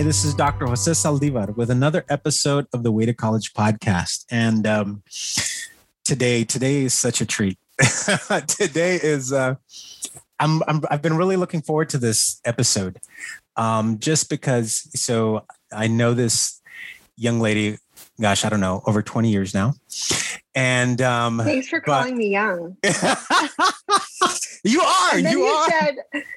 Hi, 0.00 0.04
this 0.04 0.24
is 0.24 0.32
Dr. 0.32 0.64
Jose 0.64 0.92
Saldivar 0.92 1.54
with 1.56 1.68
another 1.68 2.06
episode 2.08 2.66
of 2.72 2.84
the 2.84 2.90
Way 2.90 3.04
to 3.04 3.12
College 3.12 3.52
podcast. 3.52 4.24
And 4.30 4.66
um, 4.66 5.02
today, 6.06 6.42
today 6.42 6.84
is 6.84 6.94
such 6.94 7.20
a 7.20 7.26
treat. 7.26 7.58
today 8.46 8.96
is 8.96 9.30
uh, 9.30 9.56
I'm, 10.38 10.62
I'm 10.66 10.80
I've 10.90 11.02
been 11.02 11.18
really 11.18 11.36
looking 11.36 11.60
forward 11.60 11.90
to 11.90 11.98
this 11.98 12.40
episode, 12.46 12.96
um, 13.56 13.98
just 13.98 14.30
because. 14.30 14.88
So 14.98 15.44
I 15.70 15.86
know 15.86 16.14
this 16.14 16.62
young 17.18 17.38
lady. 17.38 17.76
Gosh, 18.20 18.44
I 18.44 18.50
don't 18.50 18.60
know, 18.60 18.82
over 18.86 19.02
20 19.02 19.30
years 19.30 19.54
now. 19.54 19.74
And 20.54 21.00
um, 21.00 21.38
thanks 21.38 21.68
for 21.68 21.80
calling 21.80 22.14
but, 22.14 22.18
me 22.18 22.28
young. 22.28 22.76
you 24.64 24.80
are. 24.82 25.16
And 25.16 25.24
then 25.24 25.32
you, 25.32 25.44
you 25.44 25.44
are. 25.44 25.70
Said, 25.70 25.96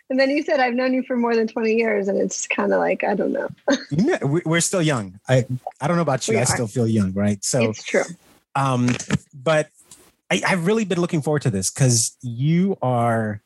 and 0.09 0.19
then 0.19 0.29
you 0.29 0.43
said, 0.43 0.59
"I've 0.59 0.75
known 0.75 0.93
you 0.93 1.03
for 1.03 1.17
more 1.17 1.35
than 1.35 1.47
20 1.47 1.73
years," 1.73 2.07
and 2.07 2.19
it's 2.19 2.47
kind 2.47 2.71
of 2.73 2.79
like 2.79 3.03
I 3.03 3.15
don't 3.15 3.33
know. 3.33 3.49
we're 4.45 4.61
still 4.61 4.83
young. 4.83 5.19
I 5.27 5.45
I 5.81 5.87
don't 5.87 5.97
know 5.97 6.03
about 6.03 6.27
you. 6.27 6.35
We 6.35 6.37
I 6.37 6.43
are. 6.43 6.45
still 6.45 6.67
feel 6.67 6.87
young, 6.87 7.11
right? 7.13 7.43
So 7.43 7.71
it's 7.71 7.83
true. 7.83 8.03
Um, 8.55 8.89
but 9.33 9.69
I, 10.29 10.41
I've 10.47 10.67
really 10.67 10.85
been 10.85 11.01
looking 11.01 11.21
forward 11.21 11.41
to 11.43 11.49
this 11.49 11.71
because 11.71 12.15
you 12.21 12.77
are 12.81 13.41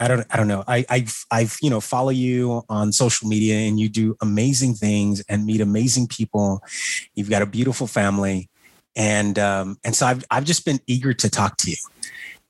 I 0.00 0.08
don't 0.08 0.26
I 0.30 0.36
don't 0.38 0.48
know. 0.48 0.64
I 0.66 0.84
I've 0.88 1.26
I've 1.30 1.58
you 1.60 1.68
know 1.68 1.80
follow 1.80 2.08
you 2.08 2.62
on 2.70 2.90
social 2.90 3.28
media 3.28 3.68
and 3.68 3.78
you 3.78 3.90
do 3.90 4.16
amazing 4.22 4.74
things 4.74 5.22
and 5.28 5.44
meet 5.44 5.60
amazing 5.60 6.08
people. 6.08 6.64
You've 7.14 7.28
got 7.28 7.42
a 7.42 7.46
beautiful 7.46 7.86
family, 7.86 8.48
and 8.96 9.38
um, 9.38 9.78
and 9.84 9.94
so 9.94 10.06
I've 10.06 10.24
I've 10.30 10.44
just 10.44 10.64
been 10.64 10.80
eager 10.86 11.12
to 11.12 11.28
talk 11.28 11.58
to 11.58 11.70
you, 11.70 11.76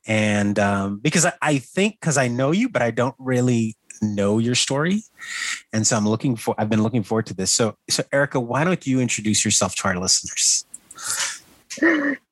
and 0.06 0.58
um, 0.60 0.98
because 0.98 1.26
I, 1.26 1.32
I 1.42 1.58
think 1.58 1.98
because 2.00 2.16
I 2.16 2.28
know 2.28 2.52
you, 2.52 2.68
but 2.68 2.82
I 2.82 2.92
don't 2.92 3.16
really 3.18 3.76
know 4.00 4.38
your 4.38 4.54
story, 4.54 5.02
and 5.72 5.84
so 5.84 5.96
I'm 5.96 6.08
looking 6.08 6.36
for 6.36 6.54
I've 6.56 6.70
been 6.70 6.84
looking 6.84 7.02
forward 7.02 7.26
to 7.26 7.34
this. 7.34 7.50
So 7.50 7.76
so 7.88 8.04
Erika, 8.12 8.38
why 8.38 8.62
don't 8.62 8.86
you 8.86 9.00
introduce 9.00 9.44
yourself 9.44 9.74
to 9.76 9.88
our 9.88 9.98
listeners? 9.98 10.64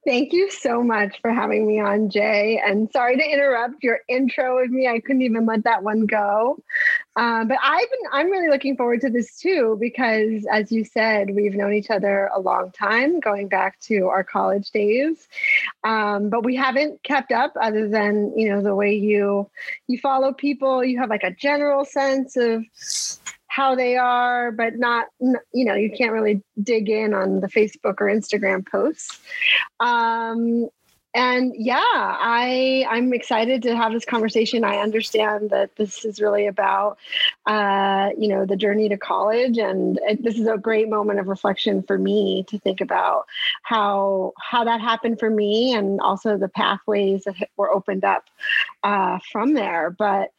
Thank 0.04 0.32
you 0.32 0.50
so 0.50 0.82
much 0.82 1.20
for 1.20 1.30
having 1.30 1.66
me 1.66 1.80
on, 1.80 2.08
Jay. 2.10 2.60
And 2.64 2.90
sorry 2.92 3.16
to 3.16 3.22
interrupt 3.22 3.82
your 3.84 4.00
intro 4.08 4.60
with 4.60 4.70
me. 4.70 4.88
I 4.88 5.00
couldn't 5.00 5.22
even 5.22 5.46
let 5.46 5.64
that 5.64 5.82
one 5.82 6.06
go. 6.06 6.58
Um, 7.14 7.48
but 7.48 7.58
I've 7.62 7.90
been, 7.90 8.10
I'm 8.12 8.30
really 8.30 8.48
looking 8.48 8.76
forward 8.76 9.00
to 9.02 9.10
this 9.10 9.38
too, 9.38 9.76
because 9.78 10.46
as 10.50 10.72
you 10.72 10.84
said, 10.84 11.34
we've 11.34 11.54
known 11.54 11.74
each 11.74 11.90
other 11.90 12.30
a 12.34 12.40
long 12.40 12.72
time, 12.72 13.20
going 13.20 13.48
back 13.48 13.78
to 13.80 14.06
our 14.06 14.24
college 14.24 14.70
days. 14.70 15.28
Um, 15.84 16.30
but 16.30 16.42
we 16.44 16.56
haven't 16.56 17.02
kept 17.02 17.30
up 17.30 17.52
other 17.60 17.88
than, 17.88 18.36
you 18.36 18.48
know, 18.48 18.62
the 18.62 18.74
way 18.74 18.94
you, 18.94 19.50
you 19.88 19.98
follow 19.98 20.32
people, 20.32 20.82
you 20.82 20.98
have 20.98 21.10
like 21.10 21.24
a 21.24 21.32
general 21.32 21.84
sense 21.84 22.36
of 22.36 22.64
how 23.58 23.74
they 23.74 23.96
are, 23.96 24.52
but 24.52 24.78
not, 24.78 25.06
you 25.20 25.64
know, 25.64 25.74
you 25.74 25.90
can't 25.90 26.12
really 26.12 26.40
dig 26.62 26.88
in 26.88 27.12
on 27.12 27.40
the 27.40 27.48
Facebook 27.48 27.96
or 28.00 28.06
Instagram 28.06 28.64
posts. 28.64 29.18
Um, 29.80 30.68
and 31.12 31.52
yeah, 31.56 31.80
I 31.82 32.86
I'm 32.88 33.12
excited 33.12 33.62
to 33.62 33.74
have 33.74 33.92
this 33.92 34.04
conversation. 34.04 34.62
I 34.62 34.76
understand 34.76 35.50
that 35.50 35.74
this 35.74 36.04
is 36.04 36.20
really 36.20 36.46
about, 36.46 36.98
uh, 37.46 38.10
you 38.16 38.28
know, 38.28 38.46
the 38.46 38.54
journey 38.56 38.88
to 38.90 38.96
college, 38.96 39.58
and 39.58 39.98
this 40.20 40.38
is 40.38 40.46
a 40.46 40.56
great 40.56 40.88
moment 40.88 41.18
of 41.18 41.26
reflection 41.26 41.82
for 41.82 41.98
me 41.98 42.44
to 42.50 42.58
think 42.60 42.80
about 42.80 43.26
how 43.62 44.34
how 44.38 44.62
that 44.64 44.80
happened 44.80 45.18
for 45.18 45.30
me, 45.30 45.74
and 45.74 46.00
also 46.00 46.36
the 46.36 46.48
pathways 46.48 47.24
that 47.24 47.34
were 47.56 47.72
opened 47.72 48.04
up 48.04 48.24
uh, 48.84 49.18
from 49.32 49.54
there. 49.54 49.90
But 49.90 50.30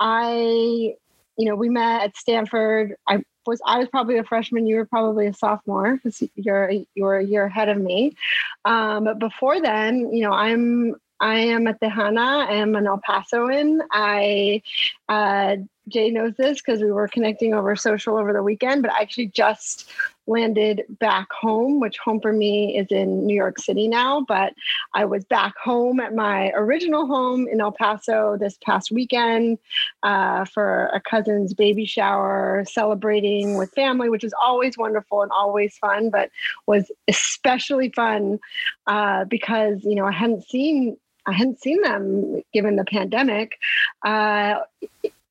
I 0.00 0.96
you 1.36 1.46
know, 1.46 1.56
we 1.56 1.68
met 1.68 2.02
at 2.02 2.16
Stanford. 2.16 2.96
I 3.08 3.22
was 3.46 3.60
I 3.66 3.78
was 3.78 3.88
probably 3.88 4.18
a 4.18 4.24
freshman. 4.24 4.66
You 4.66 4.76
were 4.76 4.86
probably 4.86 5.26
a 5.26 5.34
sophomore 5.34 5.96
because 5.96 6.22
you're 6.34 6.70
you're 6.94 7.16
a 7.16 7.24
year 7.24 7.44
ahead 7.44 7.68
of 7.68 7.78
me. 7.78 8.16
Um, 8.64 9.04
but 9.04 9.18
before 9.18 9.60
then, 9.60 10.12
you 10.12 10.22
know, 10.22 10.32
I'm 10.32 10.96
I 11.20 11.36
am 11.36 11.66
a 11.66 11.74
Tejana. 11.74 12.46
I 12.48 12.54
am 12.54 12.74
an 12.74 12.86
El 12.86 13.00
Pasoan. 13.00 13.80
I 13.90 14.62
uh, 15.08 15.56
Jay 15.88 16.10
knows 16.10 16.34
this 16.36 16.60
because 16.60 16.80
we 16.80 16.90
were 16.90 17.08
connecting 17.08 17.54
over 17.54 17.76
social 17.76 18.16
over 18.16 18.32
the 18.32 18.42
weekend, 18.42 18.82
but 18.82 18.92
I 18.92 19.00
actually 19.00 19.28
just 19.28 19.90
landed 20.26 20.84
back 20.88 21.32
home, 21.32 21.80
which 21.80 21.98
home 21.98 22.20
for 22.20 22.32
me 22.32 22.76
is 22.76 22.86
in 22.90 23.26
New 23.26 23.34
York 23.34 23.58
City 23.58 23.88
now. 23.88 24.24
But 24.26 24.54
I 24.94 25.04
was 25.04 25.24
back 25.24 25.56
home 25.56 26.00
at 26.00 26.14
my 26.14 26.50
original 26.54 27.06
home 27.06 27.46
in 27.48 27.60
El 27.60 27.72
Paso 27.72 28.36
this 28.38 28.58
past 28.64 28.90
weekend 28.90 29.58
uh, 30.02 30.44
for 30.46 30.86
a 30.94 31.00
cousin's 31.00 31.54
baby 31.54 31.84
shower, 31.84 32.64
celebrating 32.66 33.56
with 33.56 33.72
family, 33.72 34.08
which 34.08 34.24
is 34.24 34.34
always 34.42 34.78
wonderful 34.78 35.22
and 35.22 35.32
always 35.32 35.76
fun, 35.78 36.10
but 36.10 36.30
was 36.66 36.90
especially 37.08 37.90
fun 37.90 38.38
uh, 38.86 39.24
because, 39.24 39.84
you 39.84 39.94
know, 39.94 40.06
I 40.06 40.12
hadn't 40.12 40.48
seen 40.48 40.96
I 41.26 41.32
hadn't 41.32 41.60
seen 41.60 41.80
them 41.80 42.42
given 42.52 42.76
the 42.76 42.84
pandemic. 42.84 43.58
Uh, 44.04 44.56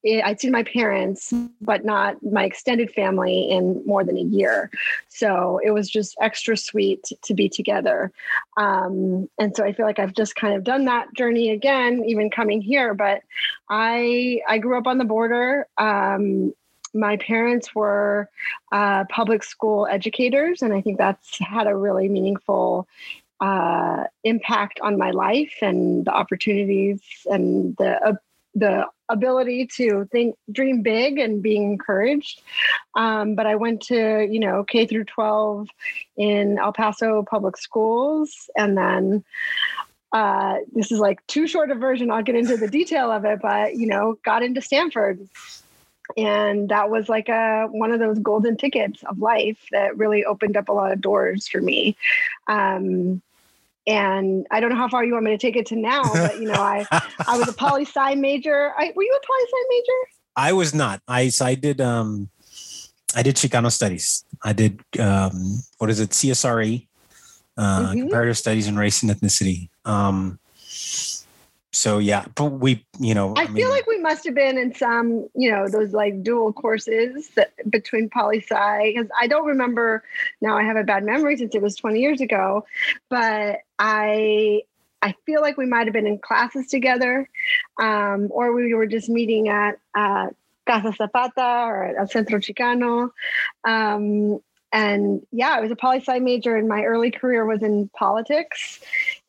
I'd 0.06 0.40
seen 0.40 0.52
my 0.52 0.64
parents, 0.64 1.34
but 1.62 1.86
not 1.86 2.22
my 2.24 2.44
extended 2.44 2.92
family 2.92 3.50
in 3.50 3.82
more 3.86 4.04
than 4.04 4.18
a 4.18 4.22
year. 4.24 4.70
So 5.08 5.62
it 5.64 5.72
was 5.72 5.90
just 5.90 6.16
extra 6.20 6.58
sweet 6.58 7.10
to 7.22 7.34
be 7.34 7.48
together. 7.48 8.12
Um, 8.58 9.30
and 9.40 9.56
so 9.56 9.64
I 9.64 9.72
feel 9.72 9.86
like 9.86 10.00
I've 10.00 10.14
just 10.14 10.36
kind 10.36 10.56
of 10.56 10.64
done 10.64 10.86
that 10.86 11.14
journey 11.16 11.52
again, 11.52 12.04
even 12.06 12.30
coming 12.30 12.62
here. 12.62 12.94
But 12.94 13.22
I 13.70 14.42
I 14.48 14.58
grew 14.58 14.78
up 14.78 14.88
on 14.88 14.98
the 14.98 15.06
border. 15.06 15.68
Um, 15.78 16.54
my 16.94 17.18
parents 17.18 17.74
were 17.74 18.30
uh, 18.72 19.06
public 19.10 19.44
school 19.44 19.88
educators, 19.88 20.62
and 20.62 20.74
I 20.74 20.82
think 20.82 20.98
that's 20.98 21.40
had 21.40 21.66
a 21.66 21.76
really 21.76 22.08
meaningful 22.08 22.88
uh, 23.40 24.04
impact 24.24 24.80
on 24.82 24.98
my 24.98 25.12
life 25.12 25.56
and 25.62 26.06
the 26.06 26.12
opportunities 26.12 27.02
and 27.26 27.76
the 27.78 28.00
uh, 28.06 28.14
the 28.56 28.86
ability 29.10 29.68
to 29.68 30.08
think 30.12 30.36
dream 30.52 30.82
big 30.82 31.20
and 31.20 31.42
being 31.42 31.64
encouraged. 31.64 32.42
Um, 32.96 33.36
but 33.36 33.46
i 33.46 33.56
went 33.56 33.82
to 33.82 34.28
you 34.30 34.40
know 34.40 34.64
k 34.64 34.86
through 34.86 35.06
12 35.06 35.68
in 36.18 36.58
el 36.60 36.74
paso 36.74 37.24
public 37.24 37.58
schools. 37.58 38.50
And 38.56 38.78
then 38.78 39.24
uh, 40.12 40.58
this 40.74 40.92
is 40.92 41.00
like 41.00 41.26
too 41.26 41.48
short 41.48 41.72
a 41.72 41.76
version. 41.76 42.12
I'll 42.12 42.24
get 42.24 42.36
into 42.36 42.58
the 42.58 42.68
detail 42.68 43.12
of 43.12 43.26
it 43.26 43.40
but 43.42 43.76
you 43.76 43.88
know 43.88 44.18
got 44.24 44.44
into 44.44 44.62
stanford. 44.62 45.28
And 46.18 46.70
that 46.70 46.90
was 46.90 47.08
like 47.08 47.30
a 47.30 47.68
one 47.72 47.92
of 47.92 48.00
those 48.00 48.20
golden 48.20 48.58
tickets 48.58 49.04
of 49.04 49.20
life 49.20 49.60
that 49.72 49.98
really 49.98 50.26
opened 50.26 50.58
up 50.58 50.70
a 50.70 50.74
lot 50.74 50.92
of 50.92 51.02
doors 51.02 51.48
for 51.48 51.62
me. 51.62 51.96
Um, 52.48 53.22
and 53.86 54.48
I 54.52 54.60
don't 54.60 54.70
know 54.70 54.78
how 54.78 54.88
far 54.88 55.04
you 55.04 55.14
want 55.14 55.26
me 55.26 55.32
to 55.32 55.38
take 55.38 55.56
it 55.56 55.66
to 55.68 55.76
now, 55.76 56.04
but 56.14 56.40
you 56.40 56.48
know, 56.48 56.62
I 56.62 56.86
I 57.28 57.38
was 57.38 57.48
a 57.48 57.54
poli 57.54 57.86
sci 57.86 58.16
major. 58.16 58.74
I, 58.78 58.94
were 58.96 59.04
you 59.04 59.20
a 59.22 59.26
poli 59.26 59.44
sci 59.46 59.68
major? 59.70 60.10
I 60.36 60.54
was 60.54 60.74
not. 60.74 61.02
I 61.08 61.30
so 61.30 61.46
I 61.46 61.56
did 61.56 61.82
um 61.82 62.30
I 63.16 63.24
did 63.24 63.36
Chicano 63.36 63.72
studies. 63.72 64.26
I 64.44 64.54
did 64.54 64.80
um 65.00 65.64
what 65.78 65.90
is 65.90 66.00
it 66.00 66.12
CSRE, 66.12 66.88
uh, 67.58 67.80
mm-hmm. 67.82 68.00
comparative 68.00 68.38
studies 68.38 68.68
in 68.68 68.76
race 68.78 69.04
and 69.04 69.12
ethnicity. 69.12 69.70
Um, 69.86 70.40
so 71.74 71.98
yeah, 71.98 72.26
but 72.36 72.46
we, 72.46 72.86
you 73.00 73.16
know, 73.16 73.34
I, 73.36 73.44
I 73.44 73.48
feel 73.48 73.70
like 73.70 73.88
we 73.88 73.98
must 73.98 74.26
have 74.26 74.36
been 74.36 74.60
in 74.60 74.76
some, 74.76 75.28
you 75.34 75.50
know, 75.50 75.68
those 75.68 75.92
like 75.92 76.22
dual 76.22 76.54
courses 76.54 77.30
that 77.30 77.52
between 77.70 78.10
poli 78.10 78.42
sci 78.42 78.94
because 78.94 79.10
I 79.20 79.26
don't 79.26 79.46
remember 79.46 80.04
now. 80.40 80.56
I 80.56 80.64
have 80.64 80.78
a 80.78 80.84
bad 80.84 81.04
memory 81.04 81.36
since 81.36 81.56
it 81.56 81.64
was 81.64 81.76
20 81.76 82.00
years 82.00 82.22
ago, 82.22 82.64
but 83.10 83.62
I 83.86 84.62
I 85.02 85.14
feel 85.26 85.42
like 85.42 85.58
we 85.58 85.66
might 85.66 85.88
have 85.88 85.94
been 85.94 86.08
in 86.08 86.18
classes 86.18 86.68
together, 86.68 87.30
um, 87.82 88.30
or 88.32 88.54
we 88.54 88.74
were 88.74 88.88
just 88.88 89.10
meeting 89.10 89.50
at 89.50 89.78
uh, 89.94 90.28
Casa 90.66 90.94
Zapata 90.98 91.66
or 91.68 91.84
at 91.84 91.98
El 91.98 92.08
Centro 92.08 92.40
Chicano. 92.40 93.10
Um, 93.66 94.40
and 94.72 95.28
yeah, 95.34 95.50
I 95.50 95.60
was 95.60 95.70
a 95.70 95.76
poli 95.76 95.98
sci 95.98 96.18
major, 96.20 96.56
and 96.56 96.70
my 96.70 96.84
early 96.84 97.12
career 97.12 97.46
was 97.46 97.62
in 97.62 97.90
politics. 97.90 98.80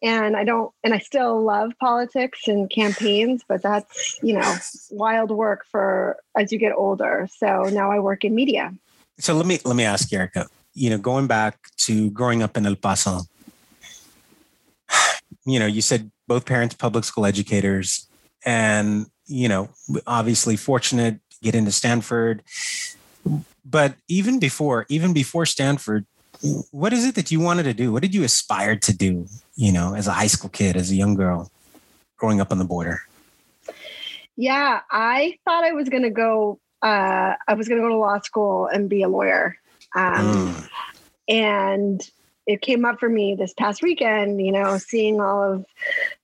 And 0.00 0.36
I 0.36 0.44
don't, 0.44 0.72
and 0.84 0.94
I 0.94 0.98
still 0.98 1.42
love 1.42 1.72
politics 1.80 2.46
and 2.46 2.70
campaigns, 2.70 3.42
but 3.48 3.60
that's 3.60 4.20
you 4.22 4.34
know 4.38 4.56
wild 4.92 5.32
work 5.32 5.66
for 5.66 6.16
as 6.38 6.52
you 6.52 6.58
get 6.58 6.72
older. 6.76 7.28
So 7.36 7.64
now 7.72 7.90
I 7.90 7.98
work 7.98 8.24
in 8.24 8.36
media. 8.36 8.72
So 9.18 9.34
let 9.34 9.46
me 9.46 9.58
let 9.64 9.74
me 9.74 9.82
ask 9.82 10.12
Erika. 10.12 10.46
You 10.74 10.90
know, 10.90 10.98
going 10.98 11.26
back 11.26 11.58
to 11.78 12.10
growing 12.10 12.44
up 12.44 12.56
in 12.56 12.66
El 12.66 12.76
Paso, 12.76 13.22
you 15.44 15.58
know, 15.58 15.66
you 15.66 15.82
said 15.82 16.10
both 16.26 16.46
parents 16.46 16.74
public 16.74 17.04
school 17.04 17.26
educators, 17.26 18.06
and 18.44 19.06
you 19.26 19.48
know, 19.48 19.68
obviously 20.06 20.56
fortunate 20.56 21.20
get 21.42 21.54
into 21.54 21.72
Stanford 21.72 22.42
but 23.64 23.94
even 24.08 24.38
before, 24.38 24.86
even 24.88 25.12
before 25.12 25.46
Stanford, 25.46 26.06
what 26.70 26.92
is 26.92 27.04
it 27.06 27.14
that 27.14 27.30
you 27.30 27.40
wanted 27.40 27.62
to 27.64 27.74
do? 27.74 27.92
What 27.92 28.02
did 28.02 28.14
you 28.14 28.24
aspire 28.24 28.76
to 28.76 28.96
do, 28.96 29.26
you 29.54 29.72
know, 29.72 29.94
as 29.94 30.06
a 30.06 30.12
high 30.12 30.26
school 30.26 30.50
kid, 30.50 30.76
as 30.76 30.90
a 30.90 30.94
young 30.94 31.14
girl 31.14 31.50
growing 32.16 32.40
up 32.40 32.52
on 32.52 32.58
the 32.58 32.64
border? 32.64 33.00
Yeah, 34.36 34.80
I 34.90 35.38
thought 35.44 35.64
I 35.64 35.72
was 35.72 35.88
going 35.88 36.02
to 36.02 36.10
go 36.10 36.60
uh, 36.82 37.34
I 37.48 37.54
was 37.54 37.66
going 37.66 37.80
to 37.80 37.86
go 37.86 37.88
to 37.88 37.96
law 37.96 38.20
school 38.20 38.66
and 38.66 38.90
be 38.90 39.02
a 39.02 39.08
lawyer. 39.08 39.56
Um, 39.94 40.54
mm. 40.54 40.68
And 41.28 42.10
it 42.46 42.60
came 42.60 42.84
up 42.84 43.00
for 43.00 43.08
me 43.08 43.34
this 43.34 43.54
past 43.54 43.82
weekend, 43.82 44.44
you 44.44 44.52
know, 44.52 44.76
seeing 44.78 45.20
all 45.20 45.42
of 45.42 45.66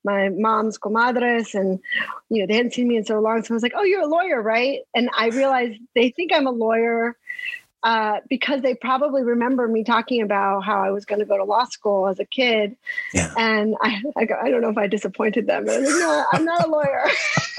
my 0.04 0.28
mom's 0.28 0.78
comadres 0.78 1.54
and, 1.54 1.80
you 2.28 2.40
know, 2.40 2.46
they 2.46 2.56
hadn't 2.56 2.74
seen 2.74 2.88
me 2.88 2.96
in 2.96 3.04
so 3.04 3.20
long. 3.20 3.42
So 3.42 3.54
I 3.54 3.56
was 3.56 3.62
like, 3.62 3.72
oh, 3.74 3.84
you're 3.84 4.02
a 4.02 4.06
lawyer, 4.06 4.42
right? 4.42 4.80
And 4.94 5.08
I 5.16 5.28
realized 5.28 5.80
they 5.94 6.10
think 6.10 6.32
I'm 6.34 6.46
a 6.46 6.52
lawyer 6.52 7.16
uh, 7.82 8.20
because 8.28 8.60
they 8.62 8.74
probably 8.74 9.22
remember 9.22 9.66
me 9.66 9.84
talking 9.84 10.22
about 10.22 10.64
how 10.64 10.82
I 10.82 10.90
was 10.90 11.04
going 11.04 11.20
to 11.20 11.24
go 11.24 11.36
to 11.36 11.44
law 11.44 11.64
school 11.64 12.08
as 12.08 12.18
a 12.18 12.24
kid. 12.24 12.76
Yeah. 13.14 13.32
And 13.38 13.74
I, 13.80 14.02
I, 14.16 14.24
go, 14.24 14.36
I 14.40 14.50
don't 14.50 14.60
know 14.60 14.68
if 14.68 14.78
I 14.78 14.86
disappointed 14.86 15.46
them. 15.46 15.64
Like, 15.64 15.80
no, 15.80 16.24
I'm 16.32 16.44
not 16.44 16.66
a 16.66 16.68
lawyer. 16.68 17.08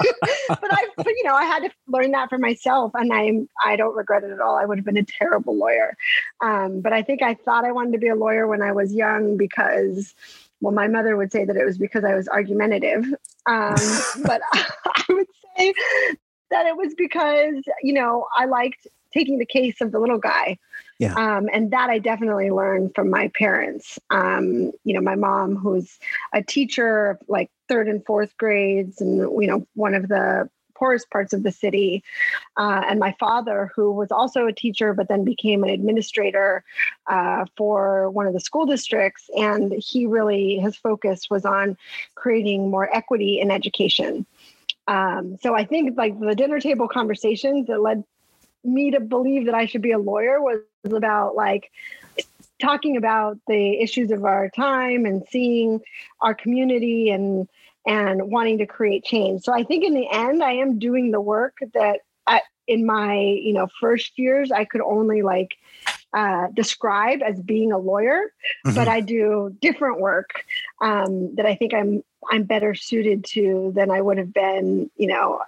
but 0.48 0.72
I, 0.72 0.86
but, 0.96 1.06
you 1.06 1.24
know, 1.24 1.34
I 1.34 1.44
had 1.44 1.60
to 1.64 1.70
learn 1.88 2.12
that 2.12 2.28
for 2.28 2.38
myself, 2.38 2.92
and 2.94 3.12
I'm, 3.12 3.48
I 3.64 3.76
don't 3.76 3.96
regret 3.96 4.24
it 4.24 4.30
at 4.30 4.40
all. 4.40 4.56
I 4.56 4.64
would 4.64 4.78
have 4.78 4.84
been 4.84 4.96
a 4.96 5.04
terrible 5.04 5.56
lawyer. 5.56 5.96
Um, 6.40 6.80
but 6.80 6.92
I 6.92 7.02
think 7.02 7.22
I 7.22 7.34
thought 7.34 7.64
I 7.64 7.72
wanted 7.72 7.92
to 7.92 7.98
be 7.98 8.08
a 8.08 8.14
lawyer 8.14 8.46
when 8.46 8.62
I 8.62 8.72
was 8.72 8.92
young 8.92 9.36
because 9.36 10.14
well, 10.62 10.72
my 10.72 10.86
mother 10.86 11.16
would 11.16 11.32
say 11.32 11.44
that 11.44 11.56
it 11.56 11.64
was 11.64 11.76
because 11.76 12.04
I 12.04 12.14
was 12.14 12.28
argumentative. 12.28 13.04
Um, 13.46 13.74
but 14.24 14.40
I 14.54 15.04
would 15.10 15.26
say 15.56 15.74
that 16.50 16.66
it 16.66 16.76
was 16.76 16.94
because, 16.94 17.54
you 17.82 17.92
know, 17.92 18.26
I 18.38 18.46
liked 18.46 18.86
taking 19.12 19.38
the 19.38 19.46
case 19.46 19.80
of 19.80 19.92
the 19.92 19.98
little 19.98 20.18
guy. 20.18 20.58
Yeah. 20.98 21.14
Um, 21.14 21.48
and 21.52 21.70
that 21.72 21.90
I 21.90 21.98
definitely 21.98 22.50
learned 22.50 22.94
from 22.94 23.10
my 23.10 23.28
parents. 23.36 23.98
Um, 24.10 24.72
you 24.84 24.94
know, 24.94 25.00
my 25.00 25.16
mom, 25.16 25.56
who's 25.56 25.98
a 26.32 26.42
teacher, 26.42 27.18
like 27.28 27.50
third 27.68 27.88
and 27.88 28.04
fourth 28.04 28.36
grades, 28.36 29.00
and 29.00 29.18
you 29.18 29.46
know, 29.46 29.66
one 29.74 29.94
of 29.94 30.08
the 30.08 30.48
poorest 30.74 31.10
parts 31.10 31.32
of 31.32 31.44
the 31.44 31.52
city, 31.52 32.02
uh, 32.56 32.82
and 32.88 32.98
my 32.98 33.14
father, 33.20 33.70
who 33.74 33.92
was 33.92 34.10
also 34.10 34.46
a 34.46 34.52
teacher 34.52 34.92
but 34.92 35.08
then 35.08 35.24
became 35.24 35.62
an 35.62 35.70
administrator 35.70 36.64
uh, 37.06 37.46
for 37.56 38.10
one 38.10 38.26
of 38.26 38.32
the 38.32 38.40
school 38.40 38.66
districts, 38.66 39.30
and 39.36 39.72
he 39.72 40.06
really 40.06 40.58
his 40.58 40.76
focus 40.76 41.30
was 41.30 41.44
on 41.44 41.76
creating 42.14 42.70
more 42.70 42.94
equity 42.94 43.40
in 43.40 43.50
education. 43.50 44.26
Um, 44.88 45.38
so 45.40 45.54
I 45.54 45.64
think 45.64 45.96
like 45.96 46.18
the 46.18 46.34
dinner 46.34 46.58
table 46.58 46.88
conversations 46.88 47.68
that 47.68 47.80
led 47.80 48.02
me 48.64 48.90
to 48.92 49.00
believe 49.00 49.46
that 49.46 49.54
I 49.54 49.66
should 49.66 49.82
be 49.82 49.92
a 49.92 49.98
lawyer 49.98 50.40
was 50.40 50.60
about 50.84 51.34
like 51.34 51.70
talking 52.60 52.96
about 52.96 53.38
the 53.48 53.80
issues 53.80 54.10
of 54.10 54.24
our 54.24 54.48
time 54.50 55.04
and 55.04 55.22
seeing 55.30 55.80
our 56.20 56.34
community 56.34 57.10
and 57.10 57.48
and 57.84 58.30
wanting 58.30 58.58
to 58.58 58.66
create 58.66 59.04
change. 59.04 59.42
So 59.42 59.52
I 59.52 59.64
think 59.64 59.84
in 59.84 59.94
the 59.94 60.08
end, 60.08 60.42
I 60.42 60.52
am 60.52 60.78
doing 60.78 61.10
the 61.10 61.20
work 61.20 61.56
that 61.74 62.00
I, 62.28 62.40
in 62.68 62.86
my 62.86 63.16
you 63.16 63.52
know 63.52 63.68
first 63.80 64.18
years 64.18 64.52
I 64.52 64.64
could 64.64 64.80
only 64.80 65.22
like 65.22 65.56
uh, 66.14 66.48
describe 66.54 67.22
as 67.22 67.40
being 67.40 67.72
a 67.72 67.78
lawyer, 67.78 68.32
mm-hmm. 68.66 68.76
but 68.76 68.86
I 68.86 69.00
do 69.00 69.56
different 69.60 70.00
work 70.00 70.44
um, 70.80 71.34
that 71.36 71.46
I 71.46 71.54
think 71.56 71.74
I'm 71.74 72.04
I'm 72.30 72.44
better 72.44 72.74
suited 72.74 73.24
to 73.32 73.72
than 73.74 73.90
I 73.90 74.00
would 74.00 74.18
have 74.18 74.32
been, 74.32 74.90
you 74.96 75.08
know, 75.08 75.40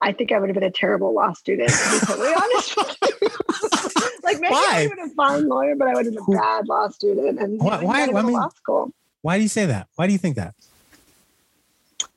I 0.00 0.12
think 0.12 0.32
I 0.32 0.38
would 0.38 0.48
have 0.48 0.54
been 0.54 0.62
a 0.62 0.70
terrible 0.70 1.12
law 1.12 1.32
student, 1.32 1.70
to 1.70 2.00
be 2.00 2.06
totally 2.06 2.28
honest. 2.36 2.76
like 4.22 4.40
maybe 4.40 4.52
why? 4.52 4.66
I 4.68 4.82
would 4.82 4.90
have 4.90 4.98
been 4.98 5.10
a 5.10 5.14
fine 5.14 5.48
lawyer, 5.48 5.74
but 5.74 5.88
I 5.88 5.94
would 5.94 6.06
have 6.06 6.14
been 6.14 6.34
a 6.34 6.38
bad 6.38 6.68
law 6.68 6.88
student. 6.88 7.38
And 7.40 7.60
why? 7.60 7.82
Why? 7.82 8.02
I 8.02 8.06
mean, 8.06 8.32
law 8.32 8.48
school. 8.50 8.92
Why 9.22 9.36
do 9.36 9.42
you 9.42 9.48
say 9.48 9.66
that? 9.66 9.88
Why 9.96 10.06
do 10.06 10.12
you 10.12 10.18
think 10.18 10.36
that? 10.36 10.54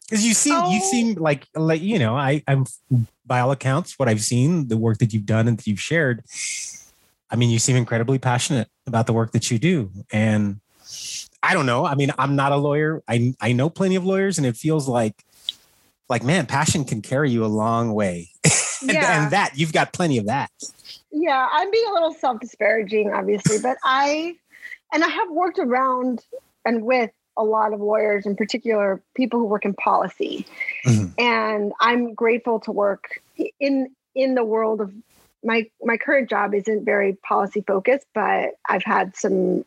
Because 0.04 0.25
you 0.25 0.33
seem 0.33 0.56
oh. 0.56 0.72
you 0.72 0.81
seem 0.81 1.16
like 1.16 1.48
like 1.56 1.81
you 1.81 1.98
know 1.98 2.16
I 2.16 2.44
I'm 2.48 2.66
by 3.25 3.39
all 3.39 3.51
accounts 3.51 3.98
what 3.98 4.10
I've 4.10 4.22
seen 4.22 4.68
the 4.68 4.77
work 4.77 4.98
that 4.98 5.13
you've 5.13 5.25
done 5.25 5.48
and 5.48 5.57
that 5.57 5.66
you've 5.66 5.80
shared. 5.80 6.24
I 7.30 7.38
mean, 7.38 7.50
you 7.50 7.60
seem 7.60 7.77
incredibly 7.77 8.19
passionate 8.19 8.68
about 8.86 9.07
the 9.07 9.13
work 9.13 9.31
that 9.31 9.50
you 9.50 9.57
do, 9.57 9.89
and 10.12 10.60
I 11.42 11.54
don't 11.54 11.66
know. 11.66 11.86
I 11.86 11.95
mean, 11.95 12.12
I'm 12.18 12.36
not 12.36 12.51
a 12.51 12.57
lawyer. 12.57 13.01
I 13.07 13.34
I 13.39 13.54
know 13.54 13.69
plenty 13.69 13.95
of 13.95 14.06
lawyers, 14.06 14.38
and 14.38 14.45
it 14.45 14.57
feels 14.57 14.88
like 14.88 15.24
like 16.12 16.24
man 16.24 16.46
passion 16.46 16.84
can 16.84 17.02
carry 17.02 17.31
you 17.31 17.44
a 17.44 17.48
long 17.48 17.94
way 17.94 18.30
and, 18.81 18.92
yeah. 18.92 19.24
and 19.24 19.31
that 19.31 19.54
you've 19.56 19.74
got 19.74 19.94
plenty 19.94 20.18
of 20.18 20.25
that 20.25 20.52
yeah 21.12 21.48
i'm 21.52 21.72
being 21.72 21.88
a 21.90 21.94
little 21.94 22.13
self-disparaging 22.13 23.12
obviously 23.12 23.58
but 23.63 23.78
i 23.84 24.36
and 24.94 25.04
i 25.04 25.08
have 25.08 25.31
worked 25.31 25.58
around 25.58 26.24
and 26.66 26.84
with 26.84 27.10
a 27.38 27.44
lot 27.44 27.74
of 27.74 27.80
lawyers 27.80 28.25
in 28.25 28.36
particular 28.36 29.02
people 29.16 29.40
who 29.40 29.46
work 29.46 29.63
in 29.66 29.74
policy 29.74 30.46
mm-hmm. 30.86 31.08
and 31.18 31.72
i'm 31.80 32.13
grateful 32.13 32.60
to 32.60 32.72
work 32.72 33.22
in 33.60 33.90
in 34.13 34.36
the 34.36 34.44
world 34.44 34.81
of 34.81 34.94
my 35.44 35.66
my 35.81 35.96
current 35.96 36.30
job 36.30 36.54
isn't 36.54 36.84
very 36.84 37.13
policy 37.24 37.63
focused 37.66 38.06
but 38.13 38.52
i've 38.68 38.84
had 38.84 39.16
some 39.16 39.63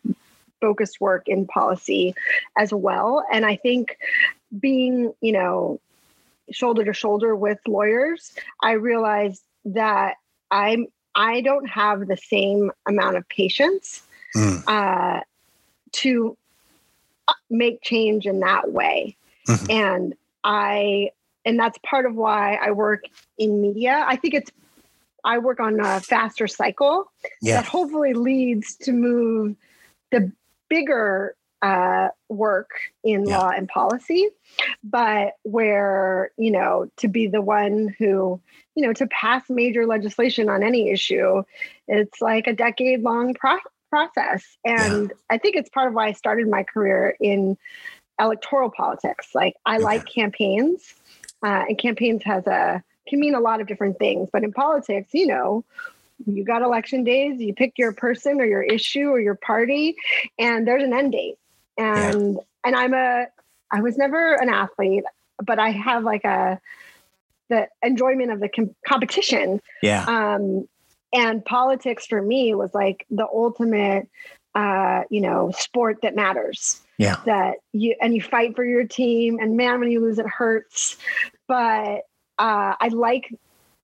focused 0.60 1.00
work 1.00 1.26
in 1.26 1.46
policy 1.46 2.14
as 2.58 2.72
well 2.72 3.24
and 3.32 3.46
i 3.46 3.56
think 3.56 3.96
being 4.60 5.12
you 5.22 5.32
know 5.32 5.80
shoulder 6.50 6.84
to 6.84 6.92
shoulder 6.92 7.34
with 7.34 7.58
lawyers, 7.66 8.32
I 8.62 8.72
realized 8.72 9.42
that 9.64 10.16
I'm 10.50 10.86
I 11.14 11.40
don't 11.42 11.68
have 11.68 12.08
the 12.08 12.16
same 12.16 12.72
amount 12.88 13.16
of 13.16 13.28
patience 13.28 14.02
mm. 14.36 14.62
uh, 14.66 15.20
to 15.92 16.36
uh, 17.28 17.32
make 17.50 17.82
change 17.82 18.26
in 18.26 18.40
that 18.40 18.72
way, 18.72 19.16
mm-hmm. 19.48 19.70
and 19.70 20.14
I 20.42 21.10
and 21.44 21.58
that's 21.58 21.78
part 21.86 22.06
of 22.06 22.14
why 22.14 22.54
I 22.54 22.70
work 22.72 23.04
in 23.38 23.60
media. 23.60 24.04
I 24.06 24.16
think 24.16 24.34
it's 24.34 24.50
I 25.24 25.38
work 25.38 25.60
on 25.60 25.80
a 25.80 26.00
faster 26.00 26.46
cycle 26.46 27.10
yeah. 27.40 27.56
that 27.56 27.66
hopefully 27.66 28.12
leads 28.12 28.76
to 28.76 28.92
move 28.92 29.56
the 30.10 30.30
bigger 30.68 31.34
uh, 31.64 32.08
work 32.28 32.72
in 33.02 33.24
yeah. 33.24 33.38
law 33.38 33.48
and 33.48 33.66
policy, 33.68 34.28
but 34.82 35.32
where, 35.44 36.30
you 36.36 36.50
know, 36.50 36.90
to 36.98 37.08
be 37.08 37.26
the 37.26 37.40
one 37.40 37.94
who, 37.98 38.38
you 38.74 38.86
know, 38.86 38.92
to 38.92 39.06
pass 39.06 39.42
major 39.48 39.86
legislation 39.86 40.50
on 40.50 40.62
any 40.62 40.90
issue, 40.90 41.42
it's 41.88 42.20
like 42.20 42.46
a 42.46 42.52
decade 42.52 43.00
long 43.00 43.32
pro- 43.32 43.70
process. 43.88 44.44
And 44.62 45.08
yeah. 45.08 45.16
I 45.30 45.38
think 45.38 45.56
it's 45.56 45.70
part 45.70 45.88
of 45.88 45.94
why 45.94 46.08
I 46.08 46.12
started 46.12 46.50
my 46.50 46.64
career 46.64 47.16
in 47.18 47.56
electoral 48.20 48.70
politics. 48.70 49.28
Like, 49.34 49.54
I 49.64 49.76
okay. 49.76 49.84
like 49.84 50.04
campaigns, 50.04 50.94
uh, 51.42 51.64
and 51.66 51.78
campaigns 51.78 52.22
has 52.24 52.46
a, 52.46 52.82
can 53.08 53.20
mean 53.20 53.34
a 53.34 53.40
lot 53.40 53.62
of 53.62 53.66
different 53.66 53.98
things, 53.98 54.28
but 54.30 54.44
in 54.44 54.52
politics, 54.52 55.08
you 55.14 55.28
know, 55.28 55.64
you 56.26 56.44
got 56.44 56.60
election 56.60 57.04
days, 57.04 57.40
you 57.40 57.54
pick 57.54 57.78
your 57.78 57.92
person 57.92 58.38
or 58.38 58.44
your 58.44 58.62
issue 58.62 59.08
or 59.08 59.18
your 59.18 59.34
party, 59.34 59.96
and 60.38 60.68
there's 60.68 60.84
an 60.84 60.92
end 60.92 61.12
date 61.12 61.38
and 61.78 62.34
yeah. 62.34 62.40
and 62.64 62.76
i'm 62.76 62.94
a 62.94 63.26
i 63.72 63.80
was 63.80 63.96
never 63.96 64.34
an 64.34 64.48
athlete 64.48 65.04
but 65.44 65.58
i 65.58 65.70
have 65.70 66.04
like 66.04 66.24
a 66.24 66.60
the 67.48 67.68
enjoyment 67.82 68.30
of 68.30 68.40
the 68.40 68.48
com- 68.48 68.74
competition. 68.86 69.60
Yeah. 69.82 70.04
Um 70.04 70.68
and 71.12 71.44
politics 71.44 72.06
for 72.06 72.20
me 72.20 72.54
was 72.54 72.74
like 72.74 73.06
the 73.10 73.26
ultimate 73.26 74.08
uh 74.54 75.02
you 75.10 75.20
know 75.20 75.52
sport 75.56 75.98
that 76.02 76.14
matters. 76.14 76.80
Yeah. 76.98 77.16
That 77.26 77.56
you 77.72 77.94
and 78.00 78.14
you 78.14 78.22
fight 78.22 78.56
for 78.56 78.64
your 78.64 78.84
team 78.84 79.38
and 79.40 79.56
man 79.56 79.80
when 79.80 79.90
you 79.90 80.00
lose 80.00 80.18
it 80.18 80.26
hurts. 80.26 80.96
But 81.46 82.02
uh 82.38 82.74
i 82.80 82.88
like 82.92 83.32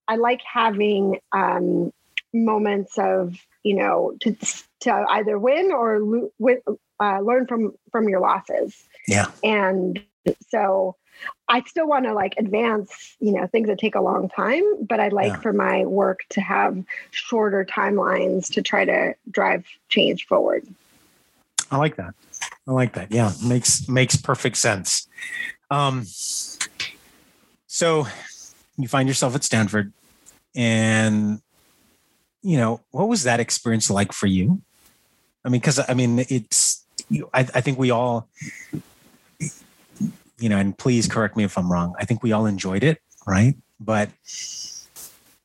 i 0.07 0.15
like 0.15 0.41
having 0.41 1.19
um 1.31 1.93
moments 2.33 2.97
of 2.97 3.35
you 3.63 3.75
know 3.75 4.13
to 4.21 4.35
to 4.81 5.05
either 5.09 5.37
win 5.37 5.71
or 5.71 5.99
lo- 5.99 6.31
win, 6.39 6.61
uh, 6.99 7.19
learn 7.19 7.47
from 7.47 7.73
from 7.91 8.09
your 8.09 8.19
losses. 8.19 8.83
Yeah. 9.07 9.31
And 9.43 10.01
so 10.49 10.95
I 11.47 11.61
still 11.63 11.87
want 11.87 12.05
to 12.05 12.13
like 12.13 12.35
advance, 12.37 13.15
you 13.19 13.33
know, 13.33 13.47
things 13.47 13.67
that 13.67 13.79
take 13.79 13.95
a 13.95 14.01
long 14.01 14.29
time, 14.29 14.63
but 14.85 14.99
I'd 14.99 15.13
like 15.13 15.33
yeah. 15.33 15.39
for 15.41 15.53
my 15.53 15.85
work 15.85 16.21
to 16.29 16.41
have 16.41 16.83
shorter 17.11 17.65
timelines 17.65 18.51
to 18.53 18.61
try 18.61 18.85
to 18.85 19.15
drive 19.29 19.65
change 19.89 20.27
forward. 20.27 20.65
I 21.69 21.77
like 21.77 21.95
that. 21.97 22.13
I 22.67 22.71
like 22.71 22.93
that. 22.93 23.11
Yeah, 23.11 23.31
makes 23.43 23.87
makes 23.87 24.15
perfect 24.15 24.57
sense. 24.57 25.07
Um, 25.69 26.05
so 27.67 28.07
you 28.77 28.87
find 28.87 29.07
yourself 29.07 29.35
at 29.35 29.43
Stanford, 29.43 29.93
and 30.55 31.41
you 32.41 32.57
know 32.57 32.81
what 32.91 33.07
was 33.07 33.23
that 33.23 33.39
experience 33.39 33.89
like 33.89 34.13
for 34.13 34.27
you? 34.27 34.61
I 35.45 35.49
mean, 35.49 35.61
because 35.61 35.79
I 35.87 35.93
mean, 35.93 36.19
it's 36.19 36.85
I, 37.33 37.39
I 37.39 37.61
think 37.61 37.79
we 37.79 37.91
all, 37.91 38.27
you 39.39 40.49
know, 40.49 40.57
and 40.57 40.77
please 40.77 41.07
correct 41.07 41.35
me 41.35 41.43
if 41.43 41.57
I'm 41.57 41.71
wrong. 41.71 41.95
I 41.99 42.05
think 42.05 42.23
we 42.23 42.31
all 42.31 42.45
enjoyed 42.45 42.83
it, 42.83 42.99
right? 43.25 43.55
But 43.79 44.09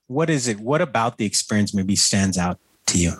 what 0.06 0.30
is 0.30 0.48
it? 0.48 0.60
What 0.60 0.80
about 0.80 1.18
the 1.18 1.24
experience 1.24 1.74
maybe 1.74 1.96
stands 1.96 2.38
out 2.38 2.58
to 2.86 2.98
you? 2.98 3.12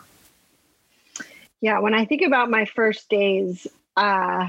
Yeah, 1.61 1.81
when 1.81 1.95
I 1.95 2.05
think 2.05 2.23
about 2.23 2.51
my 2.51 2.67
first 2.67 3.09
days, 3.09 3.67
uh, 3.97 4.49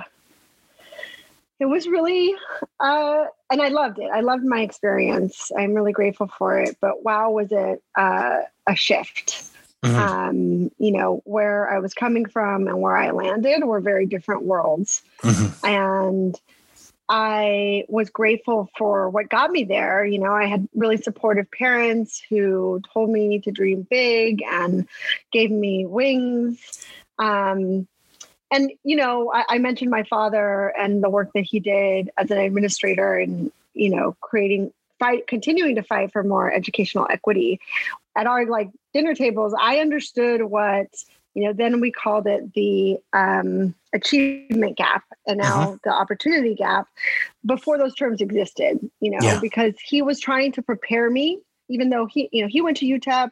it 1.60 1.66
was 1.66 1.88
really 1.88 2.36
uh, 2.80 3.26
and 3.50 3.62
I 3.62 3.70
loved 3.70 4.00
it. 4.00 4.10
I 4.14 4.22
loved 4.22 4.44
my 4.44 4.62
experience. 4.62 5.52
I'm 5.58 5.74
really 5.74 5.94
grateful 5.94 6.28
for 6.38 6.60
it. 6.60 6.78
But 6.82 7.04
wow, 7.04 7.32
was 7.32 7.52
it 7.52 7.82
uh, 7.96 8.42
a 8.68 8.76
shift? 8.76 9.44
Mm-hmm. 9.84 9.96
Um, 9.96 10.72
you 10.80 10.92
know, 10.92 11.22
where 11.24 11.70
I 11.70 11.80
was 11.80 11.94
coming 11.94 12.26
from 12.26 12.68
and 12.68 12.82
where 12.82 12.98
I 12.98 13.12
landed 13.12 13.64
were 13.64 13.80
very 13.80 14.08
different 14.08 14.44
worlds. 14.44 15.04
Mm-hmm. 15.22 15.66
And 15.66 16.42
I 17.10 17.86
was 17.88 18.10
grateful 18.10 18.70
for 18.78 19.10
what 19.10 19.30
got 19.30 19.52
me 19.52 19.64
there. 19.64 20.04
You 20.04 20.20
know, 20.20 20.34
I 20.34 20.46
had 20.46 20.68
really 20.74 20.98
supportive 20.98 21.50
parents 21.52 22.22
who 22.30 22.82
told 22.94 23.12
me 23.12 23.40
to 23.40 23.52
dream 23.52 23.88
big 23.90 24.44
and 24.44 24.88
gave 25.32 25.52
me 25.52 25.86
wings. 25.86 26.86
Um, 27.18 27.88
and 28.52 28.72
you 28.84 28.96
know, 28.96 29.32
I, 29.34 29.46
I, 29.50 29.58
mentioned 29.58 29.92
my 29.92 30.04
father 30.04 30.70
and 30.78 31.04
the 31.04 31.10
work 31.10 31.32
that 31.34 31.42
he 31.42 31.60
did 31.60 32.10
as 32.18 32.32
an 32.32 32.38
administrator 32.38 33.16
and 33.16 33.52
you 33.74 33.90
know, 33.90 34.16
creating 34.22 34.72
fight, 35.00 35.28
continuing 35.28 35.76
to 35.76 35.84
fight 35.84 36.12
for 36.12 36.24
more 36.24 36.52
educational 36.52 37.08
equity. 37.10 37.60
At 38.16 38.28
our 38.28 38.46
like 38.46 38.70
dinner 38.94 39.14
tables, 39.14 39.54
I 39.60 39.80
understood 39.80 40.42
what 40.44 40.88
you 41.36 41.44
know. 41.44 41.54
Then 41.54 41.80
we 41.80 41.92
called 41.92 42.26
it 42.26 42.54
the 42.54 42.98
um, 43.14 43.76
achievement 43.94 44.78
gap, 44.78 45.04
and 45.28 45.38
now 45.38 45.62
uh-huh. 45.62 45.78
the 45.84 45.92
opportunity 45.92 46.56
gap. 46.56 46.88
Before 47.46 47.78
those 47.78 47.94
terms 47.94 48.22
existed, 48.22 48.80
you 49.00 49.12
know, 49.12 49.20
yeah. 49.22 49.40
because 49.40 49.76
he 49.84 50.02
was 50.02 50.20
trying 50.20 50.52
to 50.54 50.64
prepare 50.64 51.12
me, 51.12 51.40
even 51.70 51.90
though 51.90 52.08
he, 52.08 52.28
you 52.32 52.42
know, 52.42 52.48
he 52.48 52.62
went 52.62 52.78
to 52.78 52.86
UTEP 52.86 53.32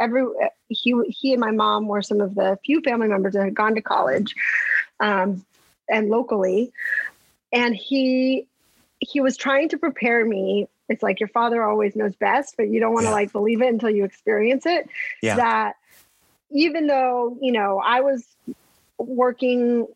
every 0.00 0.24
he 0.68 0.94
he 1.08 1.32
and 1.32 1.40
my 1.40 1.50
mom 1.50 1.86
were 1.86 2.02
some 2.02 2.20
of 2.20 2.34
the 2.34 2.58
few 2.64 2.80
family 2.80 3.08
members 3.08 3.34
that 3.34 3.44
had 3.44 3.54
gone 3.54 3.74
to 3.74 3.82
college 3.82 4.34
um, 5.00 5.44
and 5.88 6.08
locally 6.08 6.72
and 7.52 7.74
he 7.74 8.46
he 8.98 9.20
was 9.20 9.36
trying 9.36 9.68
to 9.68 9.78
prepare 9.78 10.24
me 10.24 10.68
it's 10.88 11.02
like 11.02 11.20
your 11.20 11.28
father 11.28 11.62
always 11.62 11.94
knows 11.96 12.14
best 12.16 12.54
but 12.56 12.68
you 12.68 12.80
don't 12.80 12.92
want 12.92 13.04
to 13.04 13.10
yeah. 13.10 13.14
like 13.14 13.32
believe 13.32 13.62
it 13.62 13.68
until 13.68 13.90
you 13.90 14.04
experience 14.04 14.66
it 14.66 14.88
yeah. 15.22 15.36
that 15.36 15.76
even 16.50 16.86
though 16.86 17.36
you 17.40 17.52
know 17.52 17.80
i 17.84 18.00
was 18.00 18.26
working 18.98 19.86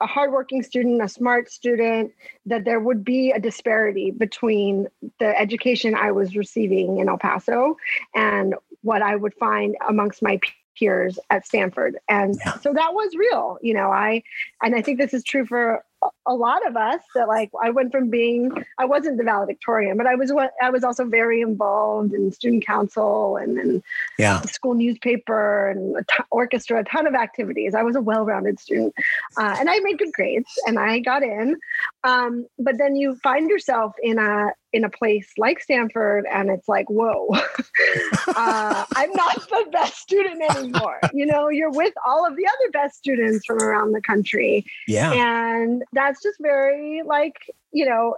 a 0.00 0.06
hardworking 0.06 0.62
student, 0.62 1.02
a 1.02 1.08
smart 1.08 1.50
student, 1.50 2.12
that 2.46 2.64
there 2.64 2.80
would 2.80 3.04
be 3.04 3.30
a 3.30 3.38
disparity 3.38 4.10
between 4.10 4.88
the 5.18 5.38
education 5.38 5.94
I 5.94 6.10
was 6.12 6.36
receiving 6.36 6.98
in 6.98 7.08
El 7.08 7.18
Paso 7.18 7.76
and 8.14 8.54
what 8.82 9.02
I 9.02 9.16
would 9.16 9.34
find 9.34 9.76
amongst 9.88 10.22
my 10.22 10.40
peers 10.78 11.18
at 11.30 11.46
Stanford. 11.46 11.98
And 12.08 12.36
yeah. 12.44 12.58
so 12.58 12.72
that 12.72 12.94
was 12.94 13.14
real, 13.14 13.58
you 13.60 13.74
know, 13.74 13.90
I, 13.90 14.22
and 14.62 14.74
I 14.74 14.82
think 14.82 14.98
this 14.98 15.12
is 15.12 15.24
true 15.24 15.44
for 15.44 15.84
a 16.26 16.34
lot 16.34 16.66
of 16.66 16.76
us 16.76 17.00
that 17.14 17.28
like 17.28 17.50
I 17.62 17.70
went 17.70 17.92
from 17.92 18.08
being 18.08 18.52
I 18.78 18.84
wasn't 18.84 19.18
the 19.18 19.24
valedictorian, 19.24 19.96
but 19.96 20.06
I 20.06 20.14
was 20.14 20.32
what 20.32 20.52
I 20.62 20.70
was 20.70 20.84
also 20.84 21.04
very 21.04 21.40
involved 21.40 22.14
in 22.14 22.32
student 22.32 22.66
council 22.66 23.36
and 23.36 23.58
then 23.58 23.82
yeah 24.18 24.40
school 24.42 24.74
newspaper 24.74 25.68
and 25.70 25.96
a 25.96 26.02
t- 26.02 26.24
orchestra, 26.30 26.80
a 26.80 26.84
ton 26.84 27.06
of 27.06 27.14
activities. 27.14 27.74
I 27.74 27.82
was 27.82 27.96
a 27.96 28.00
well-rounded 28.00 28.60
student, 28.60 28.94
uh, 29.36 29.56
and 29.58 29.68
I 29.68 29.78
made 29.80 29.98
good 29.98 30.12
grades 30.12 30.50
and 30.66 30.78
I 30.78 31.00
got 31.00 31.22
in. 31.22 31.58
Um, 32.04 32.46
but 32.58 32.78
then 32.78 32.96
you 32.96 33.16
find 33.16 33.50
yourself 33.50 33.94
in 34.02 34.18
a 34.18 34.52
in 34.72 34.84
a 34.84 34.90
place 34.90 35.32
like 35.36 35.60
Stanford, 35.60 36.26
and 36.30 36.50
it's 36.50 36.68
like, 36.68 36.88
whoa, 36.88 37.28
uh, 38.28 38.84
I'm 38.94 39.12
not 39.12 39.48
the 39.48 39.66
best 39.72 39.96
student 39.96 40.42
anymore. 40.56 41.00
You 41.12 41.26
know, 41.26 41.48
you're 41.48 41.72
with 41.72 41.94
all 42.06 42.26
of 42.26 42.36
the 42.36 42.46
other 42.46 42.70
best 42.72 42.96
students 42.96 43.44
from 43.46 43.58
around 43.58 43.92
the 43.92 44.00
country. 44.00 44.64
Yeah. 44.86 45.12
And 45.12 45.82
that's 45.92 46.22
just 46.22 46.38
very, 46.40 47.02
like, 47.04 47.36
you 47.72 47.88
know, 47.88 48.16